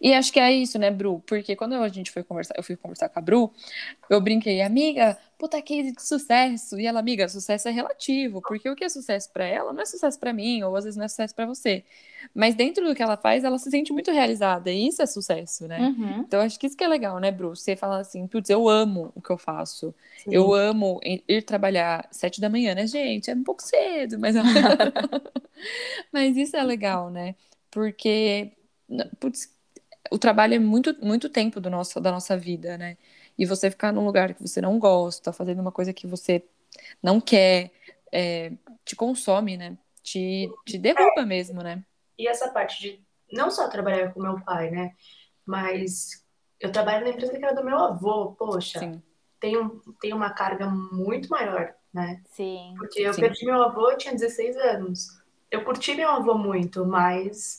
E 0.00 0.12
acho 0.14 0.32
que 0.32 0.40
é 0.40 0.52
isso, 0.52 0.78
né, 0.78 0.90
Bru? 0.90 1.22
Porque 1.26 1.56
quando 1.56 1.74
a 1.74 1.88
gente 1.88 2.10
foi 2.10 2.22
conversar, 2.22 2.54
eu 2.56 2.62
fui 2.62 2.76
conversar 2.76 3.08
com 3.08 3.18
a 3.18 3.22
Bru, 3.22 3.52
eu 4.08 4.20
brinquei, 4.20 4.60
amiga, 4.60 5.16
puta 5.38 5.60
case 5.60 5.92
de 5.92 6.00
sucesso. 6.00 6.78
E 6.78 6.86
ela, 6.86 7.00
amiga, 7.00 7.28
sucesso 7.28 7.68
é 7.68 7.70
relativo, 7.72 8.40
porque 8.40 8.68
o 8.70 8.76
que 8.76 8.84
é 8.84 8.88
sucesso 8.88 9.32
para 9.32 9.44
ela 9.44 9.72
não 9.72 9.82
é 9.82 9.84
sucesso 9.84 10.18
para 10.18 10.32
mim, 10.32 10.62
ou 10.62 10.76
às 10.76 10.84
vezes 10.84 10.96
não 10.96 11.04
é 11.04 11.08
sucesso 11.08 11.34
para 11.34 11.46
você. 11.46 11.84
Mas 12.34 12.54
dentro 12.54 12.86
do 12.86 12.94
que 12.94 13.02
ela 13.02 13.16
faz, 13.16 13.42
ela 13.42 13.58
se 13.58 13.70
sente 13.70 13.92
muito 13.92 14.12
realizada, 14.12 14.70
e 14.70 14.86
isso 14.86 15.02
é 15.02 15.06
sucesso, 15.06 15.66
né? 15.66 15.80
Uhum. 15.80 16.20
Então 16.20 16.40
acho 16.40 16.58
que 16.58 16.66
isso 16.66 16.76
que 16.76 16.84
é 16.84 16.88
legal, 16.88 17.18
né, 17.18 17.30
Bru? 17.30 17.56
Você 17.56 17.74
fala 17.74 17.98
assim, 17.98 18.26
putz, 18.26 18.50
eu 18.50 18.68
amo 18.68 19.12
o 19.14 19.20
que 19.20 19.30
eu 19.30 19.38
faço. 19.38 19.94
Sim. 20.22 20.30
Eu 20.32 20.54
amo 20.54 21.00
ir 21.02 21.42
trabalhar 21.42 22.06
sete 22.12 22.40
da 22.40 22.48
manhã, 22.48 22.74
né, 22.74 22.86
gente? 22.86 23.30
É 23.30 23.34
um 23.34 23.42
pouco 23.42 23.62
cedo, 23.62 24.18
mas 24.18 24.36
mas 26.12 26.36
isso 26.36 26.56
é 26.56 26.62
legal, 26.62 27.10
né? 27.10 27.34
Porque 27.70 28.52
putz, 29.18 29.48
o 30.12 30.18
trabalho 30.18 30.54
é 30.54 30.58
muito, 30.58 30.94
muito 31.04 31.30
tempo 31.30 31.58
do 31.58 31.70
nosso, 31.70 31.98
da 32.00 32.12
nossa 32.12 32.36
vida, 32.36 32.76
né? 32.76 32.98
E 33.38 33.46
você 33.46 33.70
ficar 33.70 33.92
num 33.92 34.04
lugar 34.04 34.34
que 34.34 34.42
você 34.42 34.60
não 34.60 34.78
gosta, 34.78 35.32
fazendo 35.32 35.60
uma 35.60 35.72
coisa 35.72 35.92
que 35.92 36.06
você 36.06 36.44
não 37.02 37.18
quer, 37.18 37.70
é, 38.12 38.52
te 38.84 38.94
consome, 38.94 39.56
né? 39.56 39.76
Te, 40.02 40.50
te 40.66 40.76
derruba 40.76 41.24
mesmo, 41.24 41.62
né? 41.62 41.82
E 42.18 42.28
essa 42.28 42.50
parte 42.50 42.80
de 42.80 43.02
não 43.32 43.50
só 43.50 43.68
trabalhar 43.68 44.12
com 44.12 44.20
meu 44.20 44.38
pai, 44.42 44.70
né? 44.70 44.94
Mas 45.46 46.22
eu 46.60 46.70
trabalho 46.70 47.04
na 47.04 47.10
empresa 47.10 47.38
que 47.38 47.44
era 47.44 47.54
do 47.54 47.64
meu 47.64 47.78
avô, 47.78 48.32
poxa, 48.32 48.80
Sim. 48.80 49.02
tem, 49.40 49.56
um, 49.56 49.80
tem 49.98 50.12
uma 50.12 50.30
carga 50.30 50.68
muito 50.68 51.30
maior, 51.30 51.74
né? 51.92 52.22
Sim. 52.28 52.74
Porque 52.76 53.00
eu 53.00 53.14
Sim. 53.14 53.22
perdi 53.22 53.46
meu 53.46 53.62
avô, 53.62 53.90
eu 53.90 53.96
tinha 53.96 54.12
16 54.12 54.56
anos. 54.58 55.22
Eu 55.50 55.64
curti 55.64 55.94
meu 55.94 56.10
avô 56.10 56.36
muito, 56.36 56.84
mas 56.84 57.58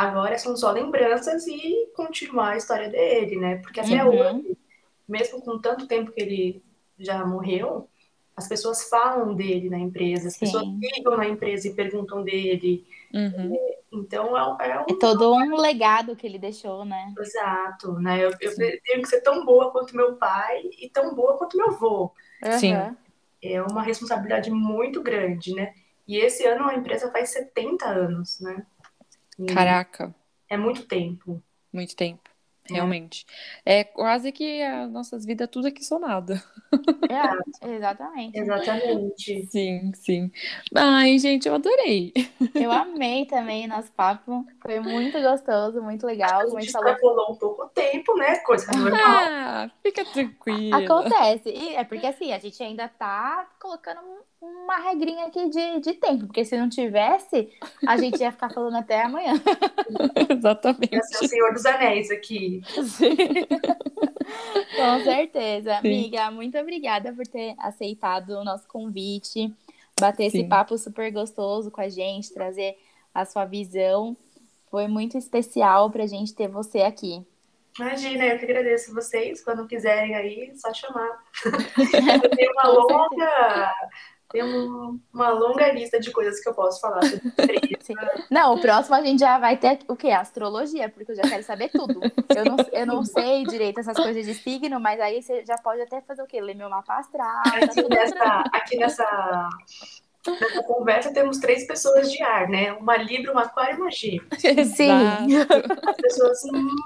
agora 0.00 0.38
são 0.38 0.56
só 0.56 0.70
lembranças 0.72 1.46
e 1.46 1.88
continuar 1.94 2.50
a 2.52 2.56
história 2.56 2.88
dele, 2.88 3.36
né? 3.36 3.56
Porque 3.56 3.80
até 3.80 4.04
Uhum. 4.04 4.10
hoje, 4.38 4.58
mesmo 5.08 5.40
com 5.42 5.58
tanto 5.60 5.86
tempo 5.86 6.12
que 6.12 6.20
ele 6.20 6.62
já 6.98 7.24
morreu, 7.26 7.88
as 8.36 8.48
pessoas 8.48 8.88
falam 8.88 9.34
dele 9.34 9.68
na 9.70 9.78
empresa, 9.78 10.28
as 10.28 10.34
Sim. 10.34 10.40
pessoas 10.40 10.64
ligam 10.66 11.16
na 11.16 11.26
empresa 11.28 11.68
e 11.68 11.74
perguntam 11.74 12.22
dele. 12.22 12.86
Uhum. 13.12 13.56
Então 13.92 14.36
é, 14.60 14.70
é 14.70 14.80
um 14.80 14.84
É 14.86 14.94
todo 14.98 15.32
um 15.34 15.56
legado 15.56 16.14
que 16.14 16.26
ele 16.26 16.38
deixou, 16.38 16.84
né? 16.84 17.14
exato, 17.18 17.92
né? 18.00 18.24
Eu, 18.24 18.30
eu 18.40 18.50
Sim. 18.52 18.78
tenho 18.84 19.02
que 19.02 19.08
ser 19.08 19.20
tão 19.22 19.44
boa 19.44 19.70
quanto 19.72 19.96
meu 19.96 20.16
pai 20.16 20.62
e 20.78 20.88
tão 20.90 21.14
boa 21.14 21.36
quanto 21.38 21.56
meu 21.56 21.68
avô. 21.68 22.12
Sim. 22.58 22.72
Aham. 22.74 22.96
É 23.42 23.62
uma 23.62 23.82
responsabilidade 23.82 24.50
muito 24.50 25.02
grande, 25.02 25.54
né? 25.54 25.72
E 26.06 26.16
esse 26.18 26.44
ano 26.46 26.64
a 26.68 26.74
empresa 26.74 27.10
faz 27.10 27.30
70 27.30 27.86
anos, 27.86 28.40
né? 28.40 28.66
Caraca, 29.46 30.14
É 30.48 30.56
muito 30.56 30.84
tempo. 30.86 31.42
muito 31.72 31.94
tempo. 31.94 32.28
É. 32.70 32.74
Realmente. 32.74 33.24
É 33.64 33.82
quase 33.82 34.30
que 34.30 34.60
as 34.62 34.90
nossas 34.90 35.24
vidas, 35.24 35.48
tudo 35.50 35.68
aqui 35.68 35.82
somado. 35.82 36.34
É, 37.08 37.66
exatamente. 37.76 38.38
Exatamente. 38.38 39.46
Sim, 39.46 39.92
sim. 39.94 40.30
Ai, 40.74 41.18
gente, 41.18 41.48
eu 41.48 41.54
adorei. 41.54 42.12
Eu 42.54 42.70
amei 42.70 43.24
também 43.24 43.64
o 43.64 43.68
nosso 43.68 43.90
papo. 43.92 44.44
Foi 44.60 44.80
muito 44.80 45.18
gostoso, 45.18 45.80
muito 45.80 46.06
legal. 46.06 46.42
A 46.42 46.46
gente 46.60 46.64
gente 46.64 46.72
falou, 46.72 47.32
um 47.32 47.36
pouco 47.36 47.62
o 47.64 47.68
tempo, 47.70 48.14
né? 48.18 48.36
Coisa 48.40 48.70
normal. 48.72 49.00
Ah, 49.02 49.70
fica 49.82 50.04
tranquila. 50.04 50.84
acontece. 50.84 51.48
E 51.48 51.74
é 51.74 51.84
porque 51.84 52.06
assim, 52.06 52.34
a 52.34 52.38
gente 52.38 52.62
ainda 52.62 52.86
tá 52.86 53.48
colocando 53.58 54.00
um- 54.02 54.37
uma 54.40 54.76
regrinha 54.78 55.26
aqui 55.26 55.48
de, 55.48 55.80
de 55.80 55.94
tempo. 55.94 56.26
Porque 56.26 56.44
se 56.44 56.56
não 56.56 56.68
tivesse, 56.68 57.50
a 57.86 57.96
gente 57.96 58.20
ia 58.20 58.32
ficar 58.32 58.50
falando 58.50 58.76
até 58.76 59.02
amanhã. 59.02 59.34
Exatamente. 60.30 60.94
Ia 60.94 61.02
ser 61.02 61.24
o 61.24 61.28
Senhor 61.28 61.52
dos 61.52 61.66
Anéis 61.66 62.10
aqui. 62.10 62.60
Com 64.76 65.04
certeza. 65.04 65.72
Sim. 65.80 65.88
Amiga, 65.88 66.30
muito 66.30 66.58
obrigada 66.58 67.12
por 67.12 67.26
ter 67.26 67.54
aceitado 67.58 68.30
o 68.30 68.44
nosso 68.44 68.68
convite, 68.68 69.52
bater 69.98 70.26
esse 70.26 70.38
Sim. 70.38 70.48
papo 70.48 70.76
super 70.78 71.10
gostoso 71.12 71.70
com 71.70 71.80
a 71.80 71.88
gente, 71.88 72.32
trazer 72.32 72.76
a 73.14 73.24
sua 73.24 73.44
visão. 73.44 74.16
Foi 74.70 74.86
muito 74.86 75.16
especial 75.16 75.90
pra 75.90 76.06
gente 76.06 76.34
ter 76.34 76.48
você 76.48 76.80
aqui. 76.80 77.26
Imagina, 77.78 78.24
eu 78.26 78.38
que 78.38 78.44
agradeço 78.44 78.92
vocês. 78.92 79.42
Quando 79.42 79.66
quiserem 79.66 80.14
aí, 80.14 80.52
só 80.56 80.74
chamar. 80.74 81.22
Eu 82.24 82.30
tenho 82.30 82.52
uma 82.52 82.68
longa. 82.68 83.74
Um- 84.34 85.00
uma 85.12 85.30
longa 85.30 85.72
lista 85.72 85.98
de 85.98 86.10
coisas 86.10 86.38
que 86.40 86.48
eu 86.48 86.54
posso 86.54 86.80
falar 86.80 87.02
sobre. 87.02 87.32
Sim. 87.80 87.94
Não, 88.30 88.54
o 88.54 88.60
próximo 88.60 88.94
a 88.96 89.02
gente 89.02 89.20
já 89.20 89.38
vai 89.38 89.56
ter 89.56 89.78
o 89.88 89.96
quê? 89.96 90.10
Astrologia, 90.10 90.88
porque 90.90 91.12
eu 91.12 91.16
já 91.16 91.22
quero 91.22 91.42
saber 91.42 91.70
tudo. 91.70 92.00
Eu 92.36 92.44
não, 92.44 92.56
eu 92.72 92.86
não 92.86 93.04
sei 93.04 93.44
direito 93.46 93.80
essas 93.80 93.96
coisas 93.96 94.26
de 94.26 94.34
signo, 94.34 94.78
mas 94.78 95.00
aí 95.00 95.22
você 95.22 95.44
já 95.46 95.56
pode 95.56 95.80
até 95.80 96.02
fazer 96.02 96.22
o 96.22 96.26
quê? 96.26 96.40
Ler 96.40 96.54
meu 96.54 96.68
mapa 96.68 96.98
astral. 96.98 97.42
Aqui 97.46 97.88
nessa, 97.88 98.44
aqui 98.52 98.76
nessa, 98.76 99.48
nessa 100.26 100.62
conversa 100.64 101.12
temos 101.12 101.38
três 101.38 101.66
pessoas 101.66 102.12
de 102.12 102.22
ar, 102.22 102.48
né? 102.48 102.72
Uma 102.72 102.98
Libra, 102.98 103.32
uma 103.32 103.42
Aquário 103.44 103.78
e 103.78 103.80
uma 103.80 103.90
Gêmeos. 103.90 104.28
Sim. 104.76 104.92
As 105.86 105.96
pessoas 105.96 106.38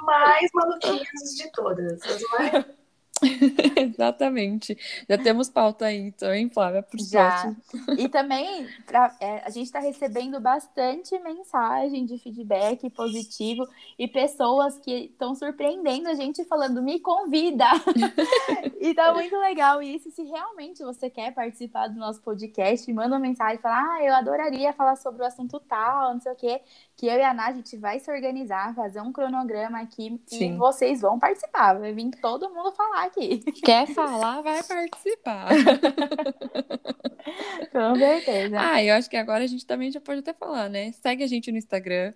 mais 0.04 0.48
maluquinhas 0.54 1.34
de 1.36 1.50
todas. 1.50 2.00
As 2.02 2.22
mais... 2.30 2.81
Exatamente. 3.76 4.76
Já 5.08 5.18
temos 5.18 5.48
pauta 5.48 5.86
aí, 5.86 5.98
então, 5.98 6.32
hein, 6.34 6.50
Flávia? 6.52 6.82
Por 6.82 6.98
Já. 7.00 7.54
E 7.98 8.08
também 8.08 8.66
pra- 8.86 9.16
é, 9.20 9.42
a 9.44 9.50
gente 9.50 9.66
está 9.66 9.78
recebendo 9.78 10.40
bastante 10.40 11.18
mensagem 11.20 12.04
de 12.04 12.18
feedback 12.18 12.88
positivo 12.90 13.66
e 13.98 14.08
pessoas 14.08 14.78
que 14.78 14.92
estão 15.06 15.34
surpreendendo 15.34 16.08
a 16.08 16.14
gente 16.14 16.44
falando, 16.44 16.82
me 16.82 17.00
convida. 17.00 17.66
e 18.80 18.94
tá 18.94 19.12
muito 19.14 19.36
legal 19.38 19.82
isso. 19.82 20.10
Se 20.10 20.22
realmente 20.24 20.82
você 20.82 21.08
quer 21.08 21.32
participar 21.32 21.88
do 21.88 21.98
nosso 21.98 22.20
podcast, 22.22 22.92
manda 22.92 23.08
uma 23.14 23.20
mensagem, 23.20 23.58
fala, 23.58 23.78
ah, 23.96 24.04
eu 24.04 24.14
adoraria 24.14 24.72
falar 24.72 24.96
sobre 24.96 25.22
o 25.22 25.26
assunto 25.26 25.60
tal, 25.60 26.14
não 26.14 26.20
sei 26.20 26.32
o 26.32 26.36
quê. 26.36 26.60
Que 26.96 27.06
eu 27.06 27.14
e 27.14 27.22
a 27.22 27.34
Ná, 27.34 27.46
a 27.48 27.52
gente 27.52 27.76
vai 27.76 27.98
se 27.98 28.10
organizar, 28.10 28.74
fazer 28.74 29.00
um 29.00 29.12
cronograma 29.12 29.80
aqui 29.80 30.20
Sim. 30.26 30.54
e 30.54 30.56
vocês 30.56 31.00
vão 31.00 31.18
participar. 31.18 31.74
Vai 31.78 31.92
vir 31.92 32.10
todo 32.20 32.50
mundo 32.50 32.72
falar 32.72 33.04
aqui. 33.04 33.38
Quer 33.64 33.86
falar, 33.88 34.42
vai 34.42 34.62
participar. 34.62 35.48
Com 37.72 37.96
certeza. 37.96 38.56
Ah, 38.58 38.82
eu 38.82 38.94
acho 38.94 39.08
que 39.08 39.16
agora 39.16 39.44
a 39.44 39.46
gente 39.46 39.66
também 39.66 39.90
já 39.90 40.00
pode 40.00 40.20
até 40.20 40.32
falar, 40.32 40.68
né? 40.68 40.92
Segue 40.92 41.22
a 41.24 41.26
gente 41.26 41.50
no 41.50 41.58
Instagram, 41.58 42.12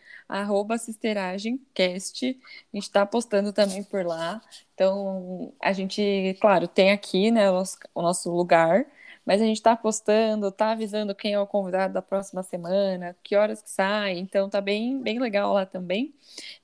sisteragemcast. 0.79 2.39
A 2.73 2.77
gente 2.77 2.91
tá 2.91 3.07
postando 3.07 3.53
também 3.53 3.83
por 3.83 4.05
lá. 4.05 4.41
Então, 4.75 5.53
a 5.63 5.73
gente, 5.73 6.37
claro, 6.41 6.69
tem 6.69 6.93
aqui, 6.93 7.31
né, 7.31 7.51
o 7.51 7.55
nosso, 7.55 7.79
o 7.95 8.03
nosso 8.03 8.31
lugar, 8.31 8.87
mas 9.27 9.43
a 9.43 9.45
gente 9.45 9.61
tá 9.61 9.75
postando, 9.75 10.53
tá 10.53 10.71
avisando 10.71 11.15
quem 11.15 11.33
é 11.33 11.41
o 11.41 11.47
convidado 11.47 11.93
da 11.93 12.01
próxima 12.01 12.45
semana, 12.45 13.17
que 13.25 13.35
horas 13.35 13.61
que 13.61 13.69
sai. 13.69 14.17
Então, 14.19 14.49
tá 14.49 14.61
bem, 14.61 15.03
bem 15.03 15.19
legal 15.19 15.53
lá 15.53 15.67
também, 15.67 16.15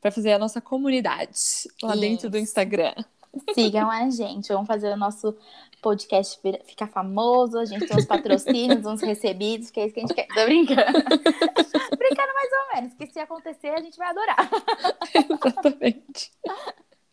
para 0.00 0.12
fazer 0.12 0.32
a 0.32 0.38
nossa 0.38 0.60
comunidade 0.60 1.32
lá 1.82 1.96
dentro 1.96 2.30
do 2.30 2.36
Isso. 2.36 2.44
Instagram. 2.44 2.94
Sigam 3.52 3.90
a 3.90 4.08
gente, 4.10 4.52
vamos 4.52 4.68
fazer 4.68 4.92
o 4.92 4.96
nosso 4.96 5.34
podcast 5.80 6.38
ficar 6.64 6.86
famoso, 6.86 7.58
a 7.58 7.64
gente 7.64 7.86
tem 7.86 7.96
uns 7.96 8.04
patrocínios, 8.04 8.86
uns 8.86 9.00
recebidos, 9.00 9.70
que 9.70 9.80
é 9.80 9.86
isso 9.86 9.94
que 9.94 10.00
a 10.00 10.06
gente 10.06 10.14
quer. 10.14 10.28
Tô 10.28 10.44
brincando. 10.44 10.80
brincando 11.98 12.34
mais 12.34 12.52
ou 12.52 12.74
menos, 12.74 12.94
que 12.94 13.06
se 13.08 13.18
acontecer 13.18 13.70
a 13.70 13.80
gente 13.80 13.98
vai 13.98 14.10
adorar. 14.10 14.50
Exatamente. 15.12 16.30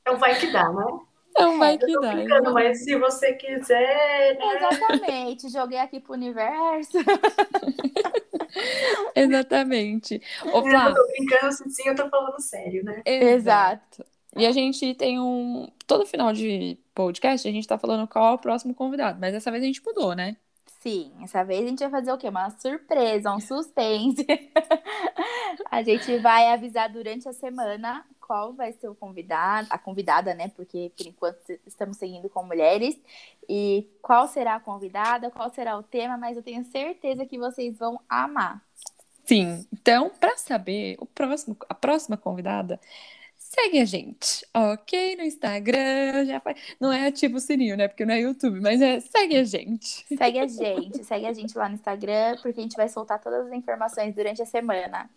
Então 0.01 0.17
vai 0.19 0.39
que 0.39 0.51
dá, 0.51 0.71
né? 0.71 0.99
Então, 1.39 1.57
vai 1.57 1.77
Eu 1.77 1.77
que 1.77 1.91
tô 1.91 1.99
dá. 1.99 2.07
brincando, 2.07 2.53
mas 2.53 2.83
se 2.83 2.95
você 2.97 3.33
quiser, 3.33 4.37
né? 4.37 4.39
Exatamente, 4.41 5.49
joguei 5.49 5.79
aqui 5.79 5.99
pro 5.99 6.13
universo. 6.13 6.97
Exatamente. 9.15 10.21
Ô, 10.51 10.59
Eu 10.59 10.93
tô 10.93 11.07
brincando, 11.07 11.51
sim, 11.53 11.69
sim, 11.69 11.87
eu 11.87 11.95
tô 11.95 12.09
falando 12.09 12.39
sério, 12.41 12.83
né? 12.83 13.01
Exato. 13.05 14.05
E 14.35 14.45
a 14.45 14.51
gente 14.51 14.93
tem 14.95 15.19
um. 15.19 15.67
Todo 15.87 16.05
final 16.05 16.31
de 16.33 16.77
podcast, 16.93 17.47
a 17.47 17.51
gente 17.51 17.67
tá 17.67 17.77
falando 17.79 18.07
qual 18.07 18.33
é 18.33 18.35
o 18.35 18.39
próximo 18.39 18.75
convidado, 18.75 19.19
mas 19.19 19.33
dessa 19.33 19.49
vez 19.51 19.63
a 19.63 19.67
gente 19.67 19.83
mudou, 19.83 20.13
né? 20.15 20.37
Sim, 20.80 21.11
essa 21.21 21.43
vez 21.43 21.65
a 21.65 21.67
gente 21.67 21.80
vai 21.80 21.89
fazer 21.89 22.11
o 22.13 22.17
quê? 22.17 22.30
Uma 22.30 22.49
surpresa, 22.51 23.34
um 23.34 23.39
suspense. 23.39 24.25
a 25.69 25.84
gente 25.84 26.17
vai 26.19 26.47
avisar 26.47 26.89
durante 26.89 27.27
a 27.27 27.34
semana 27.34 28.05
qual 28.21 28.53
vai 28.53 28.71
ser 28.71 28.88
o 28.88 28.95
convidado, 28.95 29.67
a 29.69 29.77
convidada, 29.77 30.34
né? 30.34 30.47
Porque 30.55 30.91
por 30.95 31.05
enquanto 31.05 31.59
estamos 31.65 31.97
seguindo 31.97 32.30
com 32.30 32.43
mulheres. 32.43 32.97
E 33.47 33.89
qual 34.01 34.27
será 34.27 34.55
a 34.55 34.59
convidada, 34.59 35.30
qual 35.30 35.49
será 35.49 35.77
o 35.77 35.84
tema, 35.84 36.17
mas 36.17 36.38
eu 36.38 36.43
tenho 36.43 36.63
certeza 36.63 37.25
que 37.25 37.38
vocês 37.38 37.77
vão 37.77 37.99
amar. 38.07 38.63
Sim. 39.25 39.67
Então, 39.73 40.09
para 40.09 40.38
saber 40.38 40.95
o 40.99 41.05
próximo, 41.05 41.57
a 41.67 41.73
próxima 41.73 42.15
convidada, 42.15 42.80
segue 43.49 43.79
a 43.79 43.85
gente, 43.85 44.45
ok? 44.53 45.15
No 45.15 45.23
Instagram, 45.23 46.25
já 46.25 46.39
faz... 46.39 46.57
não 46.79 46.93
é 46.93 47.07
ativo 47.07 47.37
o 47.37 47.39
sininho, 47.39 47.75
né? 47.75 47.87
Porque 47.87 48.05
não 48.05 48.13
é 48.13 48.21
YouTube, 48.21 48.61
mas 48.61 48.79
é 48.79 48.99
segue 48.99 49.37
a 49.37 49.43
gente. 49.43 50.05
Segue 50.07 50.39
a 50.39 50.45
gente, 50.47 51.03
segue 51.03 51.25
a 51.25 51.33
gente 51.33 51.57
lá 51.57 51.67
no 51.67 51.75
Instagram, 51.75 52.37
porque 52.41 52.59
a 52.59 52.63
gente 52.63 52.75
vai 52.75 52.87
soltar 52.87 53.19
todas 53.19 53.47
as 53.47 53.53
informações 53.53 54.13
durante 54.13 54.41
a 54.41 54.45
semana. 54.45 55.09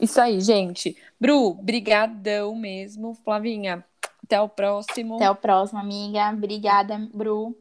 Isso 0.00 0.20
aí, 0.20 0.40
gente. 0.40 0.96
Bru, 1.18 1.54
brigadão 1.54 2.56
mesmo. 2.56 3.14
Flavinha, 3.24 3.84
até 4.22 4.40
o 4.40 4.48
próximo. 4.48 5.14
Até 5.16 5.30
o 5.30 5.36
próximo, 5.36 5.78
amiga. 5.78 6.30
Obrigada, 6.30 6.98
Bru. 7.14 7.56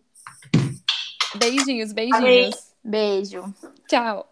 Beijinhos, 1.35 1.93
beijinhos. 1.93 2.73
Beijo. 2.83 3.53
Tchau. 3.87 4.27